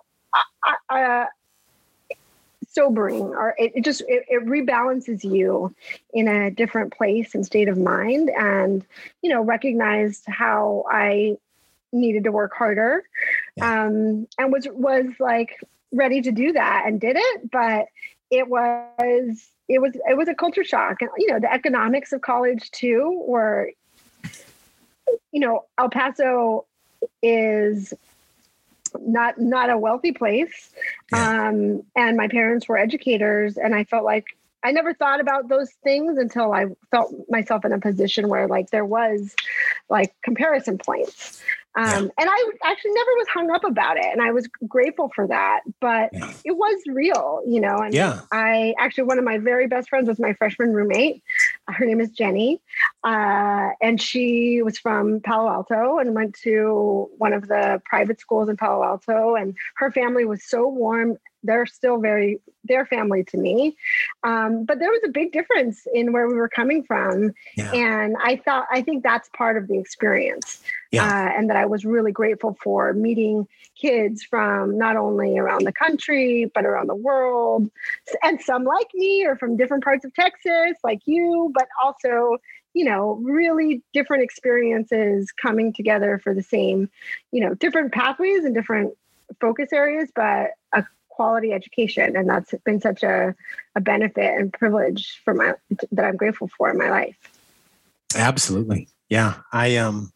uh, 0.90 1.26
sobering 2.68 3.22
or 3.22 3.54
it, 3.58 3.72
it 3.74 3.84
just 3.84 4.00
it, 4.08 4.24
it, 4.28 4.46
rebalances 4.46 5.22
you 5.24 5.74
in 6.14 6.26
a 6.26 6.50
different 6.50 6.90
place 6.90 7.34
and 7.34 7.44
state 7.44 7.68
of 7.68 7.76
mind 7.76 8.30
and 8.30 8.86
you 9.20 9.28
know 9.28 9.42
recognized 9.42 10.24
how 10.26 10.82
i 10.90 11.36
needed 11.92 12.24
to 12.24 12.32
work 12.32 12.52
harder 12.56 13.04
yeah. 13.56 13.84
um 13.84 14.26
and 14.38 14.50
was 14.50 14.66
was 14.72 15.04
like 15.20 15.58
ready 15.92 16.22
to 16.22 16.32
do 16.32 16.52
that 16.52 16.84
and 16.86 17.00
did 17.00 17.16
it, 17.16 17.50
but 17.50 17.86
it 18.30 18.48
was 18.48 19.46
it 19.68 19.80
was 19.80 19.94
it 20.08 20.16
was 20.16 20.28
a 20.28 20.34
culture 20.34 20.64
shock. 20.64 21.02
And 21.02 21.10
you 21.18 21.28
know, 21.28 21.38
the 21.38 21.52
economics 21.52 22.12
of 22.12 22.22
college 22.22 22.70
too 22.70 23.22
were 23.26 23.70
you 25.30 25.40
know, 25.40 25.64
El 25.78 25.90
Paso 25.90 26.66
is 27.23 27.94
not 29.00 29.38
not 29.38 29.71
a 29.71 29.78
wealthy 29.78 30.12
place. 30.12 30.71
Yeah. 31.12 31.49
Um, 31.49 31.82
and 31.97 32.16
my 32.16 32.28
parents 32.28 32.68
were 32.68 32.78
educators 32.78 33.56
and 33.56 33.75
I 33.75 33.85
felt 33.85 34.04
like 34.04 34.26
I 34.64 34.71
never 34.71 34.94
thought 34.94 35.21
about 35.21 35.49
those 35.49 35.71
things 35.82 36.18
until 36.18 36.52
I 36.52 36.66
felt 36.90 37.12
myself 37.28 37.64
in 37.64 37.73
a 37.73 37.80
position 37.80 38.28
where 38.28 38.47
like 38.47 38.71
there 38.71 38.85
was 38.85 39.35
like 39.88 40.14
comparison 40.23 40.78
points. 40.78 41.42
Um, 41.75 41.85
yeah. 41.87 41.99
And 42.18 42.30
I 42.30 42.50
actually 42.64 42.92
never 42.92 43.11
was 43.16 43.26
hung 43.32 43.50
up 43.50 43.64
about 43.64 43.97
it, 43.97 44.04
and 44.04 44.21
I 44.21 44.30
was 44.30 44.47
grateful 44.68 45.11
for 45.14 45.26
that. 45.26 45.61
But 45.80 46.11
yeah. 46.12 46.32
it 46.44 46.56
was 46.56 46.82
real, 46.87 47.40
you 47.47 47.61
know. 47.61 47.78
And 47.78 47.94
yeah. 47.94 48.21
I 48.30 48.75
actually 48.78 49.04
one 49.04 49.18
of 49.18 49.25
my 49.25 49.38
very 49.38 49.66
best 49.66 49.88
friends 49.88 50.06
was 50.06 50.18
my 50.18 50.35
freshman 50.35 50.73
roommate. 50.73 51.23
Her 51.68 51.87
name 51.87 52.00
is 52.00 52.11
Jenny, 52.11 52.61
uh, 53.04 53.71
and 53.80 54.00
she 54.00 54.62
was 54.62 54.78
from 54.78 55.21
Palo 55.21 55.50
Alto 55.50 55.99
and 55.99 56.14
went 56.14 56.35
to 56.42 57.11
one 57.18 57.32
of 57.32 57.49
the 57.49 57.80
private 57.85 58.21
schools 58.21 58.49
in 58.49 58.56
Palo 58.56 58.85
Alto. 58.85 59.35
And 59.35 59.56
her 59.76 59.90
family 59.90 60.25
was 60.25 60.44
so 60.44 60.68
warm 60.68 61.18
they're 61.42 61.66
still 61.66 61.99
very 61.99 62.40
their 62.64 62.87
family 62.87 63.25
to 63.25 63.37
me 63.37 63.76
um, 64.23 64.64
but 64.64 64.78
there 64.78 64.90
was 64.90 65.00
a 65.04 65.11
big 65.11 65.32
difference 65.32 65.87
in 65.92 66.12
where 66.12 66.28
we 66.28 66.35
were 66.35 66.49
coming 66.49 66.85
from 66.85 67.32
yeah. 67.56 67.71
and 67.73 68.16
i 68.23 68.37
thought 68.37 68.66
i 68.71 68.80
think 68.80 69.02
that's 69.02 69.28
part 69.37 69.56
of 69.56 69.66
the 69.66 69.78
experience 69.78 70.62
yeah. 70.92 71.04
uh, 71.04 71.38
and 71.38 71.50
that 71.50 71.56
i 71.56 71.66
was 71.66 71.85
really 71.85 72.12
grateful 72.12 72.56
for 72.62 72.92
meeting 72.92 73.47
kids 73.75 74.23
from 74.23 74.78
not 74.78 74.97
only 74.97 75.38
around 75.38 75.64
the 75.64 75.73
country 75.73 76.50
but 76.54 76.64
around 76.64 76.87
the 76.87 76.94
world 76.94 77.68
and 78.23 78.40
some 78.40 78.64
like 78.64 78.88
me 78.94 79.25
or 79.26 79.37
from 79.37 79.56
different 79.56 79.82
parts 79.82 80.04
of 80.04 80.14
texas 80.14 80.76
like 80.85 81.00
you 81.04 81.50
but 81.54 81.66
also 81.82 82.37
you 82.74 82.84
know 82.84 83.20
really 83.22 83.82
different 83.92 84.22
experiences 84.22 85.30
coming 85.32 85.72
together 85.72 86.18
for 86.18 86.34
the 86.34 86.42
same 86.42 86.88
you 87.30 87.40
know 87.40 87.54
different 87.54 87.92
pathways 87.92 88.44
and 88.44 88.54
different 88.54 88.94
focus 89.40 89.72
areas 89.72 90.10
but 90.14 90.50
a 90.72 90.84
quality 91.12 91.52
education. 91.52 92.16
And 92.16 92.28
that's 92.28 92.54
been 92.64 92.80
such 92.80 93.02
a, 93.02 93.34
a 93.76 93.80
benefit 93.80 94.38
and 94.38 94.52
privilege 94.52 95.20
for 95.24 95.34
my 95.34 95.52
that 95.92 96.04
i'm 96.04 96.16
grateful 96.16 96.48
for 96.56 96.70
in 96.70 96.78
my 96.78 96.90
life. 96.90 97.16
Absolutely. 98.16 98.88
Yeah. 99.08 99.34
I 99.52 99.76
um 99.76 100.12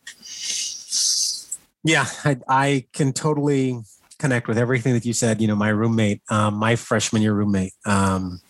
yeah 1.84 2.06
i, 2.24 2.36
I 2.48 2.86
can 2.92 3.12
totally 3.12 3.78
connect 4.18 4.48
with 4.48 4.58
everything 4.58 4.94
that 4.94 5.04
you 5.04 5.12
said. 5.12 5.40
You 5.40 5.48
know 5.48 5.56
my 5.56 5.68
roommate 5.68 6.22
um, 6.30 6.54
my 6.54 6.76
freshman 6.76 7.22
year 7.22 7.34
roommate 7.34 7.74
um, 7.84 8.40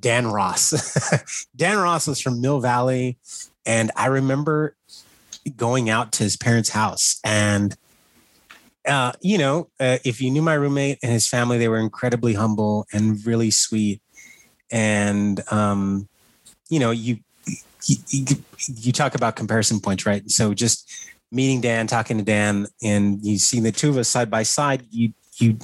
dan 0.00 0.26
ross 0.26 1.46
dan 1.56 1.78
ross 1.78 2.06
was 2.06 2.20
from 2.20 2.40
mill 2.40 2.60
valley 2.60 3.18
and 3.66 3.90
i 3.96 4.06
remember 4.06 4.76
going 5.56 5.88
out 5.88 6.12
to 6.12 6.22
his 6.22 6.36
parents 6.36 6.70
house 6.70 7.20
and 7.24 7.76
uh, 8.88 9.12
you 9.20 9.36
know, 9.36 9.68
uh, 9.78 9.98
if 10.04 10.20
you 10.20 10.30
knew 10.30 10.40
my 10.40 10.54
roommate 10.54 10.98
and 11.02 11.12
his 11.12 11.28
family, 11.28 11.58
they 11.58 11.68
were 11.68 11.78
incredibly 11.78 12.32
humble 12.32 12.86
and 12.92 13.24
really 13.26 13.50
sweet. 13.50 14.00
And, 14.70 15.40
um, 15.52 16.08
you 16.70 16.78
know, 16.78 16.90
you, 16.90 17.18
you, 17.86 18.24
you 18.66 18.92
talk 18.92 19.14
about 19.14 19.36
comparison 19.36 19.80
points, 19.80 20.06
right? 20.06 20.28
So 20.30 20.54
just 20.54 21.10
meeting 21.30 21.60
Dan, 21.60 21.86
talking 21.86 22.16
to 22.16 22.24
Dan, 22.24 22.66
and 22.82 23.22
you 23.22 23.38
seeing 23.38 23.62
the 23.62 23.72
two 23.72 23.90
of 23.90 23.98
us 23.98 24.08
side 24.08 24.30
by 24.30 24.42
side, 24.42 24.84
you, 24.90 25.12
you, 25.36 25.58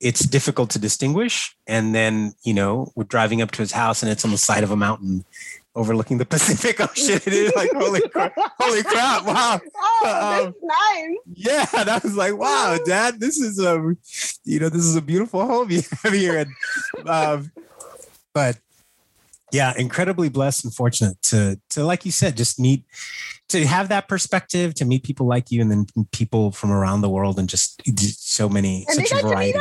it's 0.00 0.20
difficult 0.20 0.70
to 0.70 0.78
distinguish. 0.78 1.56
And 1.66 1.94
then, 1.94 2.34
you 2.44 2.54
know, 2.54 2.92
we're 2.94 3.04
driving 3.04 3.42
up 3.42 3.50
to 3.52 3.62
his 3.62 3.72
house 3.72 4.02
and 4.02 4.10
it's 4.10 4.24
on 4.24 4.30
the 4.30 4.38
side 4.38 4.62
of 4.62 4.70
a 4.70 4.76
mountain 4.76 5.24
overlooking 5.74 6.18
the 6.18 6.24
Pacific 6.26 6.80
Ocean. 6.80 7.14
It 7.14 7.28
is 7.28 7.52
like 7.54 7.70
holy 7.72 8.06
crap, 8.08 8.34
holy 8.36 8.82
crap! 8.82 9.24
Wow. 9.24 9.60
Oh, 10.00 10.46
um, 10.46 10.54
nice. 10.62 11.16
Yeah, 11.34 11.64
that 11.84 12.04
was 12.04 12.16
like 12.16 12.36
wow, 12.36 12.78
Dad. 12.84 13.18
This 13.18 13.38
is 13.38 13.58
a, 13.58 13.96
you 14.44 14.60
know, 14.60 14.68
this 14.68 14.84
is 14.84 14.94
a 14.94 15.02
beautiful 15.02 15.44
home 15.44 15.70
you 15.70 15.82
have 16.02 16.12
here, 16.12 16.38
and 16.38 17.08
um, 17.08 17.50
but 18.32 18.58
yeah, 19.50 19.72
incredibly 19.76 20.28
blessed 20.28 20.64
and 20.64 20.72
fortunate 20.74 21.20
to 21.22 21.60
to 21.70 21.84
like 21.84 22.04
you 22.04 22.12
said, 22.12 22.36
just 22.36 22.60
meet 22.60 22.84
to 23.48 23.66
have 23.66 23.88
that 23.88 24.08
perspective, 24.08 24.74
to 24.74 24.84
meet 24.84 25.02
people 25.02 25.26
like 25.26 25.50
you, 25.50 25.60
and 25.60 25.70
then 25.70 25.86
people 26.12 26.52
from 26.52 26.70
around 26.70 27.00
the 27.00 27.08
world, 27.08 27.38
and 27.38 27.48
just, 27.48 27.80
just 27.94 28.34
so 28.34 28.48
many 28.48 28.84
and 28.88 29.06
such 29.06 29.18
a 29.18 29.26
variety. 29.26 29.58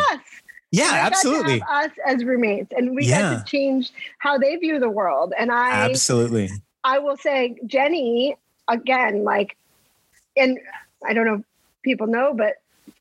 Yeah, 0.77 0.91
absolutely. 0.91 1.61
us 1.69 1.91
as 2.05 2.23
roommates, 2.23 2.71
and 2.75 2.95
we 2.95 3.05
yeah. 3.05 3.35
got 3.35 3.45
to 3.45 3.51
change 3.51 3.91
how 4.19 4.37
they 4.37 4.55
view 4.55 4.79
the 4.79 4.89
world. 4.89 5.33
And 5.37 5.51
I 5.51 5.71
absolutely, 5.89 6.49
I 6.83 6.99
will 6.99 7.17
say, 7.17 7.57
Jenny, 7.65 8.37
again, 8.67 9.23
like, 9.23 9.57
and 10.35 10.59
I 11.05 11.13
don't 11.13 11.25
know 11.25 11.35
if 11.35 11.43
people 11.83 12.07
know, 12.07 12.33
but 12.33 12.55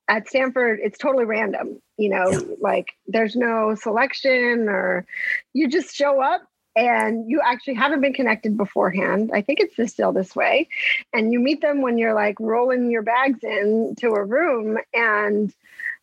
at 0.09 0.29
Stanford, 0.29 0.81
it's 0.83 0.99
totally 0.99 1.25
random. 1.25 1.81
You 1.99 2.11
know, 2.11 2.31
yeah. 2.31 2.41
like 2.61 2.89
there's 3.09 3.37
no 3.37 3.75
selection 3.75 4.69
or 4.69 5.07
you 5.55 5.69
just 5.69 5.95
show 5.95 6.23
up 6.23 6.43
and 6.77 7.29
you 7.29 7.41
actually 7.43 7.75
haven't 7.75 8.03
been 8.03 8.13
connected 8.13 8.57
beforehand. 8.57 9.31
I 9.33 9.41
think 9.41 9.61
it's 9.61 9.91
still 9.91 10.13
this 10.13 10.37
way. 10.37 10.69
And 11.15 11.33
you 11.33 11.41
meet 11.41 11.63
them 11.63 11.81
when 11.81 11.97
you're 11.97 12.15
like 12.15 12.39
rolling 12.39 12.91
your 12.91 13.01
bags 13.01 13.43
in 13.43 13.95
to 14.01 14.09
a 14.09 14.23
room. 14.23 14.77
And 14.93 15.55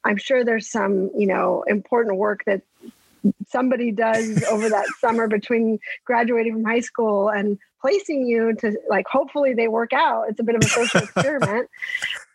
I'm 0.06 0.18
sure 0.18 0.44
there's 0.44 0.70
some, 0.70 1.10
you 1.16 1.28
know, 1.28 1.64
important 1.68 2.18
work 2.18 2.44
that 2.46 2.62
somebody 3.48 3.92
does 3.92 4.44
over 4.46 4.70
that 4.70 4.86
summer 5.00 5.28
between 5.28 5.80
graduating 6.06 6.54
from 6.54 6.64
high 6.64 6.82
school 6.82 7.30
and 7.30 7.58
placing 7.82 8.26
you 8.26 8.54
to 8.56 8.78
like 8.90 9.06
hopefully 9.08 9.54
they 9.54 9.68
work 9.68 9.92
out 9.94 10.26
it's 10.30 10.40
a 10.40 10.44
bit 10.44 10.56
of 10.56 10.62
a 10.62 10.68
social 10.68 11.00
experiment 11.04 11.70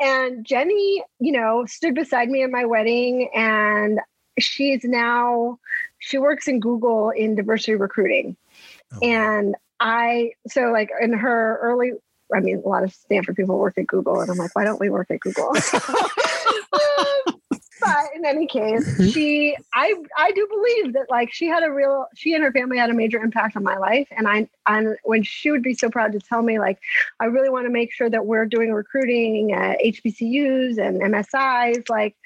and 0.00 0.44
jenny 0.44 1.02
you 1.18 1.32
know 1.32 1.64
stood 1.66 1.94
beside 1.94 2.28
me 2.28 2.42
at 2.42 2.50
my 2.50 2.64
wedding 2.64 3.30
and 3.34 4.00
she's 4.38 4.84
now 4.84 5.58
she 5.98 6.18
works 6.18 6.48
in 6.48 6.60
google 6.60 7.10
in 7.10 7.34
diversity 7.34 7.74
recruiting 7.74 8.36
oh. 8.92 8.98
and 9.02 9.54
i 9.80 10.30
so 10.46 10.70
like 10.70 10.90
in 11.00 11.12
her 11.12 11.58
early 11.62 11.92
I 12.34 12.40
mean, 12.40 12.62
a 12.62 12.68
lot 12.68 12.84
of 12.84 12.92
Stanford 12.92 13.36
people 13.36 13.58
work 13.58 13.78
at 13.78 13.86
Google, 13.86 14.20
and 14.20 14.30
I'm 14.30 14.36
like, 14.36 14.54
why 14.54 14.64
don't 14.64 14.78
we 14.78 14.90
work 14.90 15.10
at 15.10 15.20
Google? 15.20 15.50
but 17.80 18.14
in 18.14 18.24
any 18.24 18.46
case, 18.46 19.12
she 19.12 19.56
I 19.74 19.94
I 20.16 20.30
do 20.32 20.46
believe 20.50 20.94
that 20.94 21.06
like 21.10 21.32
she 21.32 21.46
had 21.46 21.62
a 21.62 21.70
real 21.70 22.06
she 22.14 22.34
and 22.34 22.42
her 22.42 22.52
family 22.52 22.78
had 22.78 22.90
a 22.90 22.94
major 22.94 23.22
impact 23.22 23.56
on 23.56 23.62
my 23.62 23.76
life. 23.76 24.08
And 24.10 24.28
I 24.28 24.48
and 24.66 24.96
when 25.04 25.22
she 25.22 25.50
would 25.50 25.62
be 25.62 25.74
so 25.74 25.88
proud 25.90 26.12
to 26.12 26.20
tell 26.20 26.42
me 26.42 26.58
like 26.58 26.78
I 27.20 27.26
really 27.26 27.48
want 27.48 27.66
to 27.66 27.70
make 27.70 27.92
sure 27.92 28.10
that 28.10 28.26
we're 28.26 28.46
doing 28.46 28.72
recruiting 28.72 29.52
at 29.52 29.78
HBCUs 29.80 30.78
and 30.78 31.00
MSIs, 31.00 31.88
like 31.88 32.16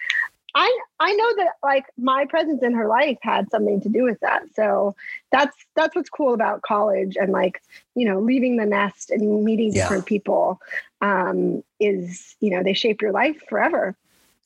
I 0.54 0.78
I 1.00 1.12
know 1.12 1.36
that 1.36 1.54
like 1.62 1.86
my 1.96 2.26
presence 2.26 2.62
in 2.62 2.74
her 2.74 2.86
life 2.86 3.18
had 3.22 3.50
something 3.50 3.80
to 3.82 3.88
do 3.88 4.02
with 4.02 4.20
that. 4.20 4.42
So 4.54 4.94
that's 5.30 5.56
that's 5.74 5.96
what's 5.96 6.10
cool 6.10 6.34
about 6.34 6.62
college 6.62 7.16
and 7.18 7.32
like 7.32 7.62
you 7.94 8.04
know 8.04 8.20
leaving 8.20 8.56
the 8.56 8.66
nest 8.66 9.10
and 9.10 9.44
meeting 9.44 9.72
yeah. 9.72 9.82
different 9.82 10.06
people 10.06 10.60
um, 11.00 11.62
is 11.80 12.36
you 12.40 12.50
know 12.50 12.62
they 12.62 12.74
shape 12.74 13.00
your 13.00 13.12
life 13.12 13.42
forever. 13.48 13.96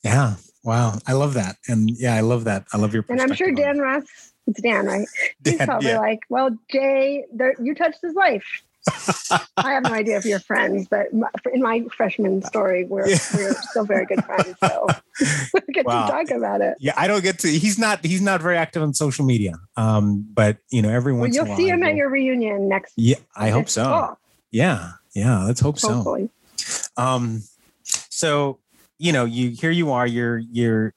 Yeah, 0.03 0.35
Wow, 0.67 0.99
I 1.07 1.13
love 1.13 1.35
that, 1.35 1.55
and 1.69 1.89
yeah, 1.91 2.13
I 2.13 2.19
love 2.19 2.43
that. 2.43 2.65
I 2.73 2.77
love 2.77 2.93
your. 2.93 3.05
And 3.07 3.21
I'm 3.21 3.33
sure 3.33 3.53
Dan 3.53 3.79
Ross, 3.79 4.03
it's 4.47 4.61
Dan, 4.61 4.85
right? 4.85 5.07
He's 5.45 5.55
probably 5.55 5.87
yeah. 5.87 5.99
like, 5.99 6.19
"Well, 6.27 6.57
Jay, 6.69 7.23
there, 7.33 7.55
you 7.63 7.73
touched 7.73 7.99
his 8.01 8.13
life." 8.15 8.43
I 9.55 9.71
have 9.71 9.83
no 9.83 9.93
idea 9.93 10.17
if 10.17 10.25
you're 10.25 10.41
friends, 10.41 10.89
but 10.89 11.07
in 11.53 11.61
my 11.61 11.85
freshman 11.95 12.41
story, 12.41 12.83
we're 12.83 13.07
yeah. 13.07 13.17
we're 13.33 13.53
still 13.53 13.85
very 13.85 14.05
good 14.05 14.25
friends. 14.25 14.55
So 14.59 14.87
we 15.53 15.73
get 15.73 15.85
wow. 15.85 16.05
to 16.05 16.11
talk 16.11 16.31
about 16.31 16.59
it. 16.59 16.75
Yeah, 16.81 16.95
I 16.97 17.07
don't 17.07 17.23
get 17.23 17.39
to. 17.39 17.47
He's 17.47 17.79
not. 17.79 18.03
He's 18.03 18.21
not 18.21 18.41
very 18.41 18.57
active 18.57 18.83
on 18.83 18.93
social 18.93 19.23
media. 19.23 19.53
Um, 19.77 20.27
but 20.33 20.57
you 20.69 20.81
know, 20.81 20.89
every 20.89 21.13
once 21.13 21.37
well, 21.37 21.47
you'll 21.47 21.55
see 21.55 21.69
him 21.69 21.81
at 21.83 21.95
your 21.95 22.09
reunion 22.09 22.67
next. 22.67 22.91
Yeah, 22.97 23.19
I 23.37 23.51
hope 23.51 23.69
so. 23.69 23.85
Fall. 23.85 24.19
Yeah, 24.51 24.91
yeah. 25.13 25.45
Let's 25.45 25.61
hope 25.61 25.79
Hopefully. 25.79 26.29
so. 26.57 26.89
Um, 27.01 27.43
so 27.83 28.59
you 28.97 29.11
know, 29.11 29.25
you 29.25 29.49
here 29.49 29.71
you 29.71 29.91
are, 29.91 30.07
you're 30.07 30.39
you're 30.39 30.93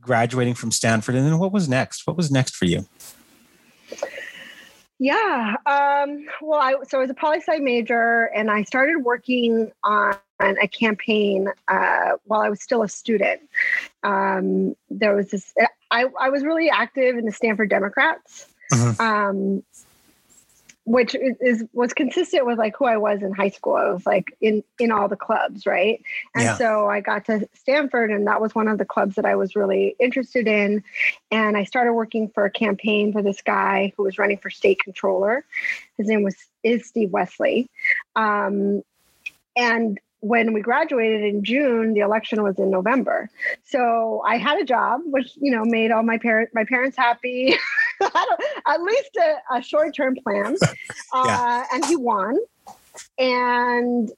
graduating 0.00 0.54
from 0.54 0.70
Stanford, 0.70 1.14
and 1.14 1.26
then 1.26 1.38
what 1.38 1.52
was 1.52 1.68
next? 1.68 2.06
What 2.06 2.16
was 2.16 2.30
next 2.30 2.56
for 2.56 2.64
you? 2.64 2.86
Yeah. 4.98 5.56
Um, 5.66 6.26
well, 6.40 6.60
I 6.60 6.74
so 6.88 6.98
I 6.98 7.00
was 7.00 7.10
a 7.10 7.14
poli 7.14 7.40
sci 7.40 7.58
major, 7.58 8.30
and 8.34 8.50
I 8.50 8.62
started 8.62 9.04
working 9.04 9.70
on 9.84 10.16
a 10.40 10.68
campaign 10.68 11.48
uh, 11.68 12.12
while 12.24 12.40
I 12.40 12.48
was 12.48 12.62
still 12.62 12.82
a 12.82 12.88
student. 12.88 13.42
Um, 14.02 14.74
there 14.88 15.14
was 15.14 15.30
this. 15.30 15.52
I 15.90 16.06
I 16.18 16.30
was 16.30 16.44
really 16.44 16.70
active 16.70 17.16
in 17.16 17.26
the 17.26 17.32
Stanford 17.32 17.68
Democrats. 17.68 18.46
Uh-huh. 18.72 19.04
Um, 19.04 19.62
which 20.86 21.16
is, 21.16 21.64
was 21.72 21.92
consistent 21.92 22.46
with 22.46 22.58
like 22.58 22.76
who 22.76 22.84
I 22.84 22.96
was 22.96 23.20
in 23.20 23.32
high 23.32 23.50
school. 23.50 23.74
I 23.74 23.90
was 23.90 24.06
like 24.06 24.36
in 24.40 24.62
in 24.78 24.92
all 24.92 25.08
the 25.08 25.16
clubs, 25.16 25.66
right? 25.66 26.00
And 26.32 26.44
yeah. 26.44 26.56
so 26.56 26.86
I 26.86 27.00
got 27.00 27.24
to 27.26 27.48
Stanford, 27.54 28.12
and 28.12 28.28
that 28.28 28.40
was 28.40 28.54
one 28.54 28.68
of 28.68 28.78
the 28.78 28.84
clubs 28.84 29.16
that 29.16 29.24
I 29.24 29.34
was 29.34 29.56
really 29.56 29.96
interested 29.98 30.46
in. 30.46 30.84
And 31.32 31.56
I 31.56 31.64
started 31.64 31.92
working 31.92 32.28
for 32.28 32.44
a 32.44 32.50
campaign 32.50 33.12
for 33.12 33.20
this 33.20 33.42
guy 33.42 33.92
who 33.96 34.04
was 34.04 34.16
running 34.16 34.38
for 34.38 34.48
state 34.48 34.78
controller. 34.78 35.44
His 35.98 36.06
name 36.06 36.22
was 36.22 36.36
is 36.62 36.86
Steve 36.86 37.08
Westly, 37.08 37.66
um, 38.14 38.82
and 39.56 39.98
when 40.20 40.52
we 40.52 40.60
graduated 40.60 41.22
in 41.22 41.42
June, 41.42 41.94
the 41.94 42.00
election 42.00 42.42
was 42.44 42.58
in 42.58 42.70
November. 42.70 43.28
So 43.64 44.22
I 44.24 44.38
had 44.38 44.58
a 44.60 44.64
job, 44.64 45.00
which 45.04 45.36
you 45.36 45.50
know 45.50 45.64
made 45.64 45.90
all 45.90 46.04
my 46.04 46.18
parents 46.18 46.54
my 46.54 46.64
parents 46.64 46.96
happy. 46.96 47.56
at 48.66 48.82
least 48.82 49.16
a, 49.16 49.56
a 49.56 49.62
short 49.62 49.94
term 49.94 50.16
plan, 50.22 50.56
uh, 51.12 51.24
yeah. 51.26 51.64
and 51.72 51.84
he 51.84 51.96
won. 51.96 52.38
And 53.18 54.10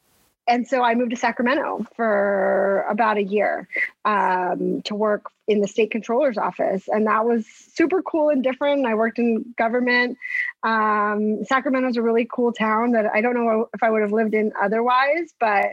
and 0.48 0.66
so 0.66 0.82
I 0.82 0.94
moved 0.94 1.10
to 1.10 1.16
Sacramento 1.16 1.86
for 1.94 2.86
about 2.88 3.18
a 3.18 3.22
year 3.22 3.68
um, 4.06 4.80
to 4.82 4.94
work 4.94 5.30
in 5.46 5.60
the 5.60 5.68
state 5.68 5.90
controller's 5.90 6.38
office, 6.38 6.88
and 6.88 7.06
that 7.06 7.26
was 7.26 7.46
super 7.46 8.00
cool 8.02 8.30
and 8.30 8.42
different. 8.42 8.86
I 8.86 8.94
worked 8.94 9.18
in 9.18 9.54
government. 9.58 10.16
Um, 10.62 11.44
Sacramento 11.44 11.90
is 11.90 11.96
a 11.98 12.02
really 12.02 12.26
cool 12.32 12.52
town 12.52 12.92
that 12.92 13.06
I 13.12 13.20
don't 13.20 13.34
know 13.34 13.68
if 13.74 13.82
I 13.82 13.90
would 13.90 14.00
have 14.00 14.12
lived 14.12 14.32
in 14.32 14.52
otherwise, 14.60 15.34
but 15.38 15.72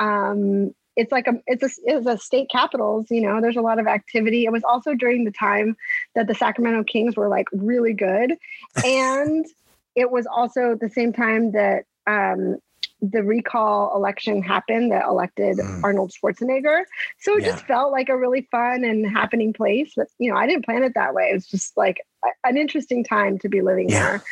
um, 0.00 0.74
it's 0.96 1.12
like 1.12 1.26
a 1.26 1.34
it's 1.46 1.62
a 1.62 1.70
it's 1.84 2.06
a 2.06 2.18
state 2.18 2.48
capitals 2.50 3.06
you 3.10 3.20
know 3.20 3.40
there's 3.40 3.56
a 3.56 3.62
lot 3.62 3.78
of 3.78 3.86
activity 3.86 4.44
it 4.44 4.52
was 4.52 4.64
also 4.64 4.94
during 4.94 5.24
the 5.24 5.30
time 5.30 5.76
that 6.14 6.26
the 6.26 6.34
sacramento 6.34 6.82
kings 6.84 7.16
were 7.16 7.28
like 7.28 7.46
really 7.52 7.92
good 7.92 8.36
and 8.84 9.46
it 9.94 10.10
was 10.10 10.26
also 10.26 10.74
the 10.74 10.90
same 10.90 11.12
time 11.12 11.52
that 11.52 11.84
um, 12.06 12.58
the 13.02 13.22
recall 13.22 13.94
election 13.94 14.42
happened 14.42 14.92
that 14.92 15.04
elected 15.06 15.56
mm. 15.56 15.82
Arnold 15.82 16.12
Schwarzenegger. 16.12 16.82
So 17.18 17.36
it 17.36 17.42
yeah. 17.42 17.52
just 17.52 17.66
felt 17.66 17.92
like 17.92 18.08
a 18.08 18.16
really 18.16 18.42
fun 18.50 18.84
and 18.84 19.06
happening 19.06 19.52
place. 19.52 19.92
But 19.96 20.08
you 20.18 20.30
know, 20.30 20.36
I 20.36 20.46
didn't 20.46 20.64
plan 20.64 20.82
it 20.82 20.94
that 20.94 21.14
way. 21.14 21.30
It 21.30 21.34
was 21.34 21.46
just 21.46 21.76
like 21.76 22.00
an 22.44 22.56
interesting 22.56 23.04
time 23.04 23.38
to 23.40 23.48
be 23.48 23.60
living 23.60 23.88
yeah. 23.88 24.00
there. 24.00 24.24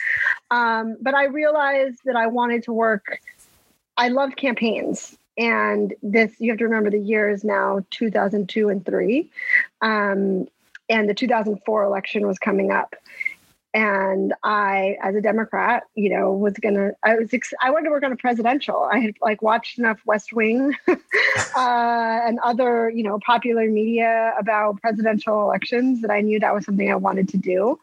Um, 0.50 0.96
but 1.00 1.14
I 1.14 1.24
realized 1.24 2.00
that 2.04 2.16
I 2.16 2.26
wanted 2.26 2.62
to 2.64 2.72
work. 2.72 3.20
I 3.96 4.08
loved 4.08 4.36
campaigns 4.36 5.16
and 5.36 5.94
this 6.02 6.32
you 6.38 6.50
have 6.50 6.58
to 6.58 6.64
remember 6.64 6.90
the 6.90 6.98
year 6.98 7.28
is 7.28 7.44
now 7.44 7.80
2002 7.90 8.68
and 8.68 8.84
3 8.84 9.30
um, 9.80 10.46
and 10.88 11.08
the 11.08 11.14
2004 11.14 11.84
election 11.84 12.26
was 12.26 12.38
coming 12.38 12.70
up. 12.70 12.94
And 13.76 14.32
i 14.44 14.96
as 15.02 15.16
a 15.16 15.20
democrat 15.20 15.82
you 15.96 16.08
know 16.08 16.32
was 16.32 16.54
gonna 16.54 16.92
i 17.02 17.16
was 17.16 17.34
ex- 17.34 17.52
i 17.60 17.72
wanted 17.72 17.86
to 17.86 17.90
work 17.90 18.04
on 18.04 18.12
a 18.12 18.16
presidential. 18.16 18.88
I 18.92 19.00
had 19.00 19.16
like 19.20 19.42
watched 19.42 19.80
enough 19.80 19.98
west 20.06 20.32
wing 20.32 20.76
uh, 20.88 20.94
and 21.56 22.38
other 22.38 22.88
you 22.88 23.02
know 23.02 23.18
popular 23.26 23.68
media 23.68 24.32
about 24.38 24.80
presidential 24.80 25.42
elections 25.42 26.02
that 26.02 26.12
i 26.12 26.20
knew 26.20 26.38
that 26.38 26.54
was 26.54 26.64
something 26.64 26.88
i 26.88 26.94
wanted 26.94 27.28
to 27.30 27.36
do. 27.36 27.80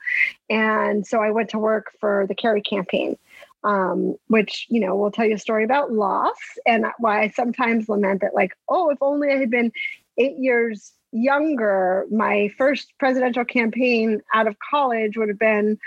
And 0.49 1.05
so 1.05 1.21
i 1.21 1.29
went 1.29 1.49
to 1.49 1.59
work 1.59 1.91
for 1.99 2.25
the 2.25 2.35
kerry 2.35 2.61
campaign 2.61 3.17
um, 3.63 4.15
which 4.27 4.65
you 4.69 4.79
know 4.79 4.95
will 4.95 5.11
tell 5.11 5.25
you 5.25 5.35
a 5.35 5.39
story 5.39 5.63
about 5.63 5.91
loss 5.91 6.37
and 6.65 6.85
why 6.99 7.21
I 7.21 7.29
sometimes 7.29 7.89
lament 7.89 8.21
that, 8.21 8.33
like, 8.33 8.53
oh, 8.69 8.89
if 8.89 8.97
only 9.01 9.31
I 9.31 9.37
had 9.37 9.51
been 9.51 9.71
eight 10.17 10.37
years 10.37 10.93
younger, 11.11 12.05
my 12.09 12.49
first 12.57 12.93
presidential 12.97 13.45
campaign 13.45 14.21
out 14.33 14.47
of 14.47 14.55
college 14.69 15.17
would 15.17 15.29
have 15.29 15.39
been, 15.39 15.77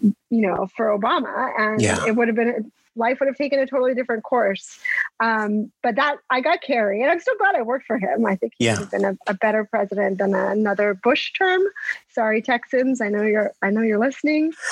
you 0.00 0.14
know, 0.30 0.68
for 0.76 0.86
Obama, 0.86 1.52
and 1.58 1.80
yeah. 1.80 2.04
it 2.06 2.16
would 2.16 2.28
have 2.28 2.36
been 2.36 2.70
life 2.94 3.18
would 3.20 3.26
have 3.26 3.36
taken 3.36 3.58
a 3.58 3.66
totally 3.66 3.94
different 3.94 4.22
course. 4.22 4.78
Um, 5.20 5.72
but 5.82 5.96
that 5.96 6.16
I 6.30 6.40
got 6.40 6.60
Kerry, 6.62 7.02
and 7.02 7.10
I'm 7.10 7.20
so 7.20 7.34
glad 7.38 7.54
I 7.54 7.62
worked 7.62 7.86
for 7.86 7.98
him. 7.98 8.26
I 8.26 8.36
think 8.36 8.52
he 8.58 8.66
yeah. 8.66 8.72
would 8.72 8.80
have 8.80 8.90
been 8.90 9.04
a, 9.04 9.16
a, 9.28 9.34
better 9.34 9.64
president 9.64 10.18
than 10.18 10.34
another 10.34 10.94
Bush 10.94 11.32
term. 11.32 11.62
Sorry, 12.10 12.42
Texans. 12.42 13.00
I 13.00 13.08
know 13.08 13.22
you're. 13.22 13.52
I 13.62 13.70
know 13.70 13.82
you're 13.82 13.98
listening. 13.98 14.52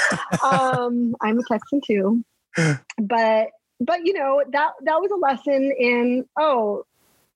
Um, 0.42 1.14
I'm 1.20 1.38
a 1.38 1.42
Texan 1.44 1.80
too 1.84 2.24
but 2.98 3.48
but 3.80 4.04
you 4.04 4.12
know 4.12 4.42
that 4.50 4.72
that 4.82 5.00
was 5.00 5.10
a 5.10 5.16
lesson 5.16 5.72
in 5.78 6.26
oh 6.38 6.84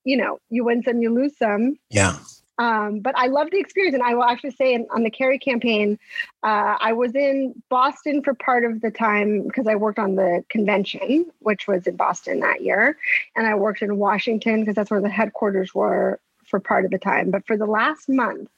you 0.05 0.17
know 0.17 0.39
you 0.51 0.65
win 0.65 0.83
some 0.83 1.01
you 1.03 1.13
lose 1.13 1.37
some. 1.37 1.77
Yeah. 1.91 2.17
Um, 2.57 3.01
but 3.01 3.17
I 3.19 3.27
love 3.27 3.51
the 3.51 3.59
experience, 3.59 3.95
and 3.95 4.03
I 4.03 4.15
will 4.15 4.23
actually 4.23 4.53
say 4.53 4.75
in, 4.75 4.87
on 4.95 5.03
the 5.03 5.11
Kerry 5.11 5.39
campaign, 5.41 5.99
uh, 6.45 6.77
I 6.81 6.93
was 6.93 7.13
in 7.17 7.61
Boston 7.69 8.23
for 8.23 8.33
part 8.33 8.65
of 8.65 8.81
the 8.81 8.93
time 8.93 9.43
because 9.43 9.67
I 9.67 9.75
worked 9.75 9.99
on 9.99 10.15
the 10.15 10.45
convention, 10.51 11.27
which 11.41 11.67
was 11.67 11.87
in 11.89 11.97
Boston 11.97 12.41
that 12.41 12.63
year, 12.63 12.97
and 13.35 13.47
I 13.47 13.57
worked 13.57 13.83
in 13.83 13.97
Washington 13.97 14.61
because 14.61 14.77
that's 14.77 14.91
where 14.91 15.01
the 15.01 15.09
headquarters 15.09 15.75
were 15.75 16.21
for 16.47 16.61
part 16.61 16.85
of 16.85 16.93
the 16.93 16.99
time. 16.99 17.33
But 17.33 17.45
for 17.45 17.57
the 17.57 17.67
last 17.67 18.09
month, 18.09 18.49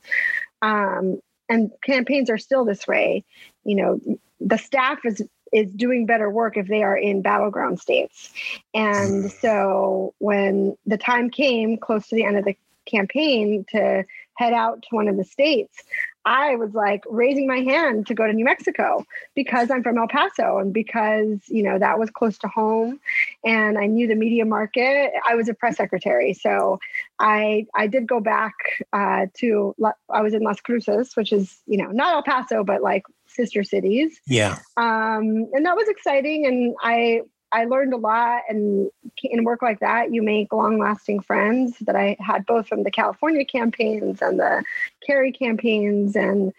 um, 0.61 1.21
and 1.49 1.71
campaigns 1.83 2.29
are 2.29 2.38
still 2.38 2.64
this 2.64 2.87
way, 2.87 3.25
you 3.64 3.77
know, 3.77 4.01
the 4.40 4.59
staff 4.59 4.99
is 5.05 5.23
is 5.57 5.73
doing 5.73 6.07
better 6.07 6.31
work 6.31 6.57
if 6.57 6.69
they 6.69 6.83
are 6.83 6.97
in 6.97 7.23
battleground 7.23 7.81
states. 7.81 8.31
And 8.75 9.25
mm. 9.25 9.40
so 9.40 10.14
when 10.19 10.77
the 10.85 10.99
time 10.99 11.31
came 11.31 11.79
close 11.79 12.09
to 12.09 12.14
the 12.14 12.25
end 12.25 12.37
of 12.37 12.45
the 12.45 12.57
campaign 12.85 13.64
to 13.71 14.05
head 14.35 14.53
out 14.53 14.83
to 14.83 14.88
one 14.90 15.09
of 15.09 15.16
the 15.16 15.25
states, 15.25 15.83
I 16.27 16.57
was 16.57 16.75
like 16.75 17.05
raising 17.09 17.47
my 17.47 17.61
hand 17.61 18.09
to 18.09 18.15
go 18.15 18.27
to 18.27 18.33
New 18.33 18.45
Mexico 18.45 19.07
because 19.37 19.71
I'm 19.71 19.85
from 19.85 19.97
El 19.97 20.09
Paso 20.09 20.59
and 20.59 20.75
because, 20.75 21.39
you 21.47 21.62
know, 21.62 21.79
that 21.79 22.01
was 22.01 22.11
close 22.11 22.37
to 22.39 22.49
home 22.49 22.99
and 23.45 23.79
I 23.79 23.87
knew 23.87 24.09
the 24.09 24.17
media 24.17 24.45
market. 24.45 25.12
I 25.27 25.37
was 25.37 25.49
a 25.49 25.55
press 25.55 25.77
secretary. 25.77 26.35
So 26.35 26.81
I 27.21 27.67
I 27.75 27.87
did 27.87 28.09
go 28.09 28.19
back 28.19 28.55
uh, 28.93 29.27
to 29.35 29.75
I 30.11 30.21
was 30.21 30.35
in 30.35 30.43
Las 30.43 30.61
Cruces, 30.61 31.15
which 31.15 31.33
is, 31.33 31.59
you 31.67 31.79
know, 31.79 31.93
not 31.93 32.15
El 32.15 32.23
Paso, 32.25 32.65
but 32.65 32.83
like 32.83 33.05
sister 33.27 33.62
cities. 33.62 34.21
Yeah. 34.27 34.59
Um, 34.77 35.49
and 35.53 35.65
that 35.65 35.77
was 35.77 35.89
exciting. 35.89 36.45
And 36.45 36.75
I 36.83 37.23
I 37.57 37.64
learned 37.64 37.95
a 37.95 37.97
lot, 37.97 38.42
and 38.51 38.90
in 39.25 39.45
work 39.45 39.62
like 39.62 39.81
that, 39.81 40.12
you 40.12 40.23
make 40.23 40.53
long 40.53 40.79
lasting 40.79 41.21
friends 41.21 41.79
that 41.81 41.97
I 41.97 42.14
had 42.21 42.45
both 42.45 42.69
from 42.69 42.83
the 42.83 42.90
California 42.90 43.47
campaigns 43.47 44.21
and 44.21 44.38
the 44.38 44.62
Kerry 45.07 45.33
campaigns, 45.33 46.14
and 46.16 46.53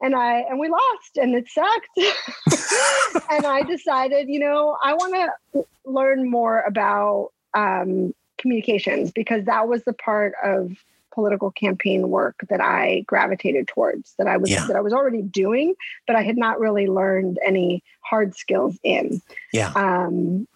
and 0.00 0.14
I 0.14 0.42
and 0.42 0.60
we 0.60 0.68
lost, 0.68 1.16
and 1.16 1.34
it 1.34 1.48
sucked. 1.48 1.88
and 3.32 3.44
I 3.44 3.62
decided, 3.62 4.28
you 4.28 4.38
know, 4.38 4.78
I 4.84 4.94
want 4.94 5.34
to 5.52 5.64
learn 5.84 6.30
more 6.30 6.60
about 6.60 7.32
um, 7.54 8.14
communications 8.38 9.10
because 9.10 9.46
that 9.46 9.66
was 9.66 9.82
the 9.82 9.94
part 9.94 10.34
of 10.44 10.70
political 11.16 11.50
campaign 11.50 12.10
work 12.10 12.36
that 12.50 12.60
I 12.60 13.04
gravitated 13.06 13.66
towards 13.66 14.12
that 14.18 14.28
I 14.28 14.36
was 14.36 14.50
yeah. 14.50 14.66
that 14.66 14.76
I 14.76 14.82
was 14.82 14.92
already 14.92 15.22
doing, 15.22 15.74
but 16.06 16.14
I 16.14 16.22
had 16.22 16.36
not 16.36 16.60
really 16.60 16.86
learned 16.86 17.38
any 17.44 17.82
hard 18.02 18.36
skills 18.36 18.78
in. 18.84 19.22
Yeah. 19.50 19.72
Um, 19.74 20.46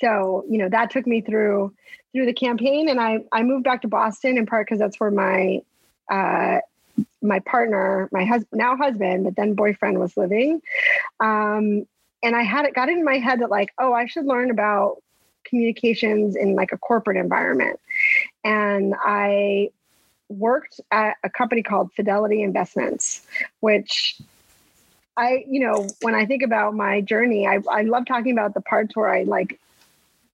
so 0.00 0.44
you 0.48 0.56
know 0.56 0.70
that 0.70 0.90
took 0.90 1.06
me 1.06 1.20
through 1.20 1.74
through 2.12 2.24
the 2.24 2.32
campaign, 2.32 2.88
and 2.88 2.98
I 2.98 3.18
I 3.30 3.42
moved 3.42 3.64
back 3.64 3.82
to 3.82 3.88
Boston 3.88 4.38
in 4.38 4.46
part 4.46 4.66
because 4.66 4.78
that's 4.78 4.98
where 4.98 5.10
my 5.10 5.60
uh, 6.10 6.60
my 7.20 7.40
partner, 7.40 8.08
my 8.10 8.24
husband 8.24 8.58
now 8.58 8.74
husband, 8.74 9.24
but 9.24 9.36
then 9.36 9.52
boyfriend 9.52 10.00
was 10.00 10.16
living. 10.16 10.62
Um, 11.20 11.86
and 12.22 12.34
I 12.34 12.42
had 12.42 12.64
it 12.64 12.74
got 12.74 12.88
it 12.88 12.96
in 12.96 13.04
my 13.04 13.18
head 13.18 13.40
that 13.42 13.50
like, 13.50 13.74
oh, 13.78 13.92
I 13.92 14.06
should 14.06 14.24
learn 14.24 14.50
about 14.50 15.02
communications 15.44 16.36
in 16.36 16.54
like 16.54 16.72
a 16.72 16.78
corporate 16.78 17.18
environment. 17.18 17.78
And 18.44 18.94
I 18.98 19.70
worked 20.28 20.80
at 20.90 21.16
a 21.22 21.30
company 21.30 21.62
called 21.62 21.92
Fidelity 21.92 22.42
Investments, 22.42 23.26
which 23.60 24.20
I, 25.16 25.44
you 25.48 25.60
know, 25.60 25.88
when 26.02 26.14
I 26.14 26.26
think 26.26 26.42
about 26.42 26.74
my 26.74 27.00
journey, 27.00 27.46
I, 27.46 27.60
I 27.70 27.82
love 27.82 28.04
talking 28.06 28.32
about 28.32 28.54
the 28.54 28.60
parts 28.60 28.96
where 28.96 29.08
I 29.08 29.22
like, 29.22 29.60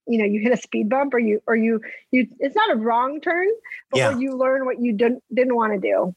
you 0.06 0.18
know, 0.18 0.24
you 0.24 0.40
hit 0.40 0.52
a 0.52 0.56
speed 0.56 0.88
bump 0.88 1.14
or 1.14 1.18
you, 1.18 1.42
or 1.46 1.54
you, 1.54 1.80
you, 2.10 2.26
it's 2.38 2.56
not 2.56 2.72
a 2.72 2.76
wrong 2.76 3.20
turn, 3.20 3.46
but 3.90 3.98
yeah. 3.98 4.08
where 4.08 4.20
you 4.20 4.36
learn 4.36 4.64
what 4.64 4.80
you 4.80 4.92
didn't, 4.92 5.22
didn't 5.32 5.54
want 5.54 5.74
to 5.74 5.78
do. 5.78 6.14